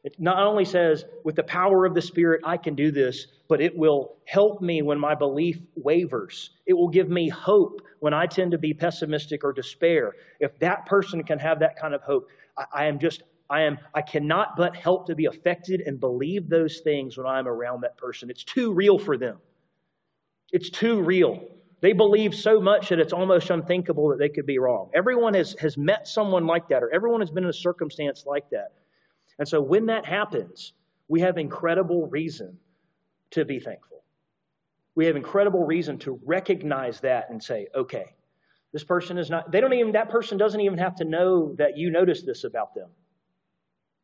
It 0.02 0.16
not 0.18 0.38
only 0.38 0.64
says, 0.64 1.04
with 1.24 1.36
the 1.36 1.42
power 1.42 1.84
of 1.84 1.94
the 1.94 2.00
Spirit, 2.00 2.40
I 2.44 2.56
can 2.56 2.74
do 2.74 2.90
this, 2.90 3.26
but 3.48 3.60
it 3.60 3.76
will 3.76 4.16
help 4.24 4.62
me 4.62 4.80
when 4.80 4.98
my 4.98 5.14
belief 5.14 5.58
wavers. 5.76 6.50
It 6.66 6.72
will 6.72 6.88
give 6.88 7.10
me 7.10 7.28
hope 7.28 7.82
when 7.98 8.14
I 8.14 8.26
tend 8.26 8.52
to 8.52 8.58
be 8.58 8.72
pessimistic 8.72 9.44
or 9.44 9.52
despair. 9.52 10.14
If 10.38 10.58
that 10.60 10.86
person 10.86 11.22
can 11.22 11.38
have 11.38 11.60
that 11.60 11.76
kind 11.76 11.94
of 11.94 12.00
hope, 12.02 12.28
I, 12.56 12.64
I 12.72 12.84
am 12.86 12.98
just, 12.98 13.22
I 13.50 13.62
am, 13.62 13.78
I 13.94 14.00
cannot 14.00 14.56
but 14.56 14.74
help 14.74 15.06
to 15.08 15.14
be 15.14 15.26
affected 15.26 15.82
and 15.82 16.00
believe 16.00 16.48
those 16.48 16.80
things 16.80 17.18
when 17.18 17.26
I'm 17.26 17.46
around 17.46 17.82
that 17.82 17.98
person. 17.98 18.30
It's 18.30 18.44
too 18.44 18.72
real 18.72 18.98
for 18.98 19.18
them. 19.18 19.36
It's 20.50 20.70
too 20.70 21.02
real. 21.02 21.44
They 21.82 21.92
believe 21.92 22.34
so 22.34 22.60
much 22.60 22.88
that 22.88 23.00
it's 23.00 23.12
almost 23.12 23.50
unthinkable 23.50 24.08
that 24.08 24.18
they 24.18 24.28
could 24.30 24.46
be 24.46 24.58
wrong. 24.58 24.90
Everyone 24.94 25.34
has, 25.34 25.54
has 25.60 25.76
met 25.76 26.08
someone 26.08 26.46
like 26.46 26.68
that, 26.68 26.82
or 26.82 26.90
everyone 26.90 27.20
has 27.20 27.30
been 27.30 27.44
in 27.44 27.50
a 27.50 27.54
circumstance 27.54 28.24
like 28.26 28.48
that. 28.50 28.72
And 29.40 29.48
so 29.48 29.60
when 29.60 29.86
that 29.86 30.04
happens, 30.04 30.74
we 31.08 31.22
have 31.22 31.38
incredible 31.38 32.06
reason 32.06 32.58
to 33.30 33.44
be 33.46 33.58
thankful. 33.58 34.04
We 34.94 35.06
have 35.06 35.16
incredible 35.16 35.64
reason 35.64 35.98
to 36.00 36.20
recognize 36.24 37.00
that 37.00 37.30
and 37.30 37.42
say, 37.42 37.66
okay, 37.74 38.14
this 38.72 38.84
person 38.84 39.16
is 39.16 39.30
not, 39.30 39.50
they 39.50 39.62
don't 39.62 39.72
even, 39.72 39.92
that 39.92 40.10
person 40.10 40.36
doesn't 40.36 40.60
even 40.60 40.78
have 40.78 40.94
to 40.96 41.04
know 41.04 41.54
that 41.54 41.78
you 41.78 41.90
notice 41.90 42.22
this 42.22 42.44
about 42.44 42.74
them. 42.74 42.90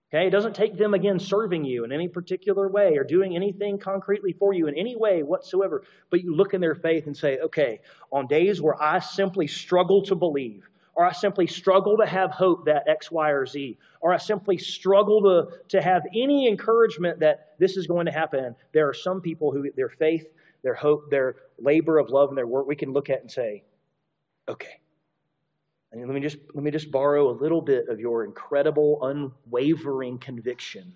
Okay, 0.09 0.27
it 0.27 0.31
doesn't 0.31 0.55
take 0.55 0.79
them 0.79 0.95
again 0.95 1.19
serving 1.19 1.65
you 1.65 1.85
in 1.85 1.93
any 1.93 2.09
particular 2.09 2.69
way 2.69 2.97
or 2.97 3.05
doing 3.05 3.37
anything 3.37 3.79
concretely 3.79 4.33
for 4.33 4.55
you 4.55 4.69
in 4.69 4.79
any 4.79 4.97
way 4.97 5.23
whatsoever. 5.23 5.83
But 6.11 6.23
you 6.23 6.35
look 6.35 6.55
in 6.55 6.63
their 6.63 6.77
faith 6.77 7.07
and 7.07 7.17
say, 7.17 7.39
okay, 7.41 7.81
on 8.11 8.27
days 8.27 8.63
where 8.63 8.81
I 8.81 9.01
simply 9.01 9.49
struggle 9.49 10.03
to 10.05 10.15
believe, 10.15 10.67
or 10.97 11.05
I 11.05 11.13
simply 11.13 11.47
struggle 11.47 11.99
to 11.99 12.07
have 12.07 12.31
hope 12.31 12.65
that 12.65 12.89
X, 12.89 13.11
Y, 13.11 13.31
or 13.31 13.45
Z, 13.45 13.79
or 14.01 14.15
I 14.15 14.17
simply 14.17 14.57
struggle 14.57 15.21
to, 15.23 15.59
to 15.69 15.83
have 15.83 16.05
any 16.15 16.49
encouragement 16.49 17.21
that 17.21 17.55
this 17.59 17.77
is 17.77 17.87
going 17.87 18.07
to 18.07 18.13
happen, 18.13 18.57
there 18.73 18.89
are 18.89 18.95
some 18.95 19.21
people 19.21 19.53
who 19.53 19.71
their 19.77 19.91
faith, 19.91 20.27
their 20.63 20.75
hope, 20.75 21.11
their 21.11 21.37
labor 21.59 21.99
of 21.99 22.09
love, 22.09 22.31
and 22.31 22.39
their 22.39 22.47
work 22.47 22.67
we 22.67 22.77
can 22.77 22.95
look 22.95 23.11
at 23.11 23.21
and 23.21 23.31
say, 23.31 23.63
okay. 24.49 24.81
And 25.93 26.01
let 26.01 26.15
me 26.15 26.21
just 26.21 26.39
let 26.55 26.65
me 26.65 26.71
just 26.71 26.91
borrow 26.91 27.31
a 27.31 27.37
little 27.37 27.61
bit 27.61 27.89
of 27.89 28.01
your 28.01 28.25
incredible, 28.25 28.99
unwavering 29.03 30.19
conviction 30.19 30.95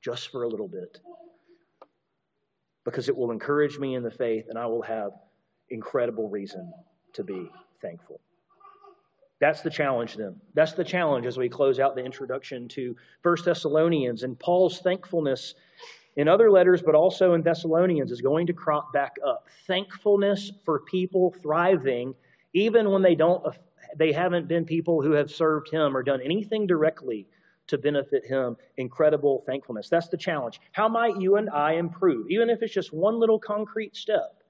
just 0.00 0.30
for 0.30 0.44
a 0.44 0.48
little 0.48 0.68
bit. 0.68 1.00
Because 2.84 3.08
it 3.08 3.16
will 3.16 3.32
encourage 3.32 3.78
me 3.78 3.96
in 3.96 4.04
the 4.04 4.10
faith, 4.12 4.46
and 4.48 4.56
I 4.56 4.66
will 4.66 4.82
have 4.82 5.10
incredible 5.70 6.30
reason 6.30 6.72
to 7.14 7.24
be 7.24 7.50
thankful. 7.82 8.20
That's 9.40 9.60
the 9.60 9.70
challenge 9.70 10.16
then. 10.16 10.40
That's 10.54 10.72
the 10.72 10.84
challenge 10.84 11.26
as 11.26 11.36
we 11.38 11.48
close 11.48 11.78
out 11.78 11.94
the 11.94 12.04
introduction 12.04 12.68
to 12.68 12.96
First 13.22 13.44
Thessalonians. 13.44 14.24
And 14.24 14.38
Paul's 14.38 14.80
thankfulness 14.80 15.54
in 16.16 16.26
other 16.26 16.50
letters, 16.50 16.82
but 16.82 16.96
also 16.96 17.34
in 17.34 17.42
Thessalonians, 17.42 18.10
is 18.10 18.20
going 18.20 18.48
to 18.48 18.52
crop 18.52 18.92
back 18.92 19.14
up. 19.24 19.46
Thankfulness 19.68 20.50
for 20.64 20.80
people 20.80 21.34
thriving, 21.40 22.14
even 22.52 22.90
when 22.90 23.02
they 23.02 23.14
don't 23.14 23.44
they 23.96 24.12
haven't 24.12 24.48
been 24.48 24.64
people 24.64 25.00
who 25.02 25.12
have 25.12 25.30
served 25.30 25.70
him 25.70 25.96
or 25.96 26.02
done 26.02 26.20
anything 26.20 26.66
directly 26.66 27.26
to 27.68 27.78
benefit 27.78 28.24
him. 28.26 28.56
Incredible 28.76 29.42
thankfulness. 29.46 29.88
That's 29.88 30.08
the 30.08 30.16
challenge. 30.16 30.60
How 30.72 30.88
might 30.88 31.20
you 31.20 31.36
and 31.36 31.48
I 31.48 31.74
improve, 31.74 32.26
even 32.28 32.50
if 32.50 32.62
it's 32.62 32.74
just 32.74 32.92
one 32.92 33.18
little 33.18 33.38
concrete 33.38 33.96
step, 33.96 34.42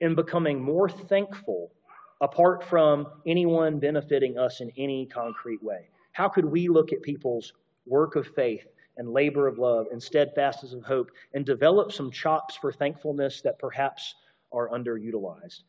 in 0.00 0.14
becoming 0.14 0.60
more 0.62 0.88
thankful 0.88 1.72
apart 2.20 2.64
from 2.64 3.06
anyone 3.26 3.78
benefiting 3.78 4.38
us 4.38 4.60
in 4.60 4.70
any 4.76 5.06
concrete 5.06 5.62
way? 5.62 5.88
How 6.12 6.28
could 6.28 6.44
we 6.44 6.68
look 6.68 6.92
at 6.92 7.02
people's 7.02 7.52
work 7.86 8.16
of 8.16 8.26
faith 8.26 8.66
and 8.96 9.12
labor 9.12 9.46
of 9.46 9.58
love 9.58 9.86
and 9.90 10.02
steadfastness 10.02 10.72
of 10.72 10.82
hope 10.82 11.10
and 11.34 11.46
develop 11.46 11.92
some 11.92 12.10
chops 12.10 12.56
for 12.56 12.72
thankfulness 12.72 13.40
that 13.42 13.58
perhaps 13.58 14.14
are 14.52 14.68
underutilized? 14.68 15.62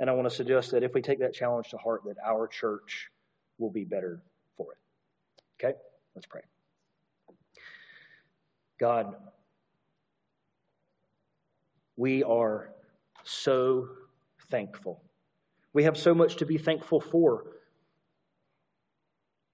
And 0.00 0.10
I 0.10 0.12
want 0.12 0.28
to 0.28 0.34
suggest 0.34 0.72
that 0.72 0.82
if 0.82 0.92
we 0.92 1.00
take 1.00 1.20
that 1.20 1.32
challenge 1.32 1.70
to 1.70 1.78
heart, 1.78 2.02
that 2.06 2.16
our 2.24 2.48
church 2.48 3.08
will 3.58 3.70
be 3.70 3.84
better 3.84 4.22
for 4.56 4.72
it. 4.72 4.78
Okay? 5.64 5.78
Let's 6.14 6.26
pray. 6.26 6.42
God, 8.78 9.14
we 11.96 12.24
are 12.24 12.70
so 13.22 13.88
thankful. 14.50 15.00
We 15.74 15.84
have 15.84 15.98
so 15.98 16.14
much 16.14 16.36
to 16.36 16.46
be 16.46 16.56
thankful 16.56 17.00
for. 17.00 17.44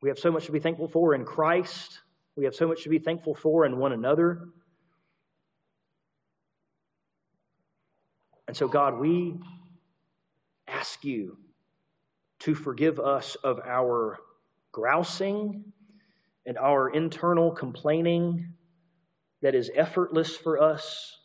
We 0.03 0.11
have 0.11 0.18
so 0.18 0.31
much 0.31 0.47
to 0.47 0.53
be 0.53 0.61
thankful 0.61 0.87
for 0.87 1.14
in 1.14 1.25
Christ. 1.25 1.99
We 2.37 2.45
have 2.45 2.55
so 2.55 2.68
much 2.68 2.85
to 2.85 2.89
be 2.89 2.99
thankful 2.99 3.35
for 3.35 3.66
in 3.66 3.79
one 3.79 3.93
another. 3.93 4.49
And 8.47 8.57
so, 8.57 8.68
God, 8.68 8.99
we 8.99 9.41
ask 10.68 11.05
you 11.05 11.39
to 12.41 12.55
forgive 12.55 12.99
us 13.01 13.37
of 13.37 13.61
our 13.61 14.18
grousing 14.73 15.73
and 16.47 16.59
our 16.59 16.91
internal 16.91 17.51
complaining 17.51 18.55
that 19.43 19.55
is 19.55 19.71
effortless 19.75 20.37
for 20.37 20.61
us. 20.61 21.16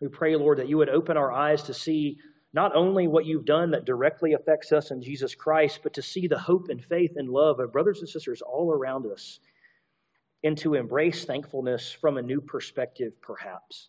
We 0.00 0.08
pray, 0.08 0.36
Lord, 0.36 0.58
that 0.58 0.68
you 0.68 0.76
would 0.76 0.88
open 0.88 1.16
our 1.16 1.32
eyes 1.32 1.62
to 1.64 1.74
see 1.74 2.18
not 2.52 2.74
only 2.74 3.06
what 3.06 3.26
you've 3.26 3.44
done 3.44 3.70
that 3.72 3.84
directly 3.84 4.34
affects 4.34 4.72
us 4.72 4.90
in 4.90 5.02
Jesus 5.02 5.34
Christ, 5.34 5.80
but 5.82 5.94
to 5.94 6.02
see 6.02 6.26
the 6.26 6.38
hope 6.38 6.68
and 6.68 6.82
faith 6.82 7.12
and 7.16 7.28
love 7.28 7.60
of 7.60 7.72
brothers 7.72 8.00
and 8.00 8.08
sisters 8.08 8.42
all 8.42 8.72
around 8.72 9.06
us, 9.06 9.40
and 10.44 10.56
to 10.58 10.74
embrace 10.74 11.24
thankfulness 11.24 11.92
from 11.92 12.18
a 12.18 12.22
new 12.22 12.40
perspective, 12.40 13.12
perhaps. 13.20 13.88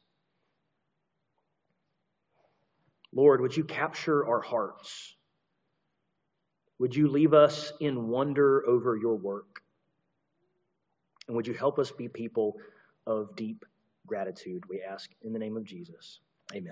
Lord, 3.14 3.41
would 3.41 3.55
you 3.55 3.64
capture 3.64 4.26
our 4.26 4.41
hearts? 4.41 5.16
Would 6.80 6.95
you 6.95 7.08
leave 7.08 7.34
us 7.34 7.72
in 7.80 8.08
wonder 8.08 8.66
over 8.68 8.95
your 8.95 9.16
work? 9.16 9.62
And 11.28 11.36
would 11.36 11.47
you 11.47 11.53
help 11.53 11.80
us 11.80 11.91
be 11.91 12.08
people 12.08 12.58
of 13.05 13.36
deep 13.36 13.66
gratitude, 14.08 14.64
we 14.70 14.82
ask 14.82 15.12
in 15.24 15.34
the 15.34 15.39
name 15.39 15.58
of 15.58 15.66
Jesus. 15.66 16.22
Amen. 16.53 16.66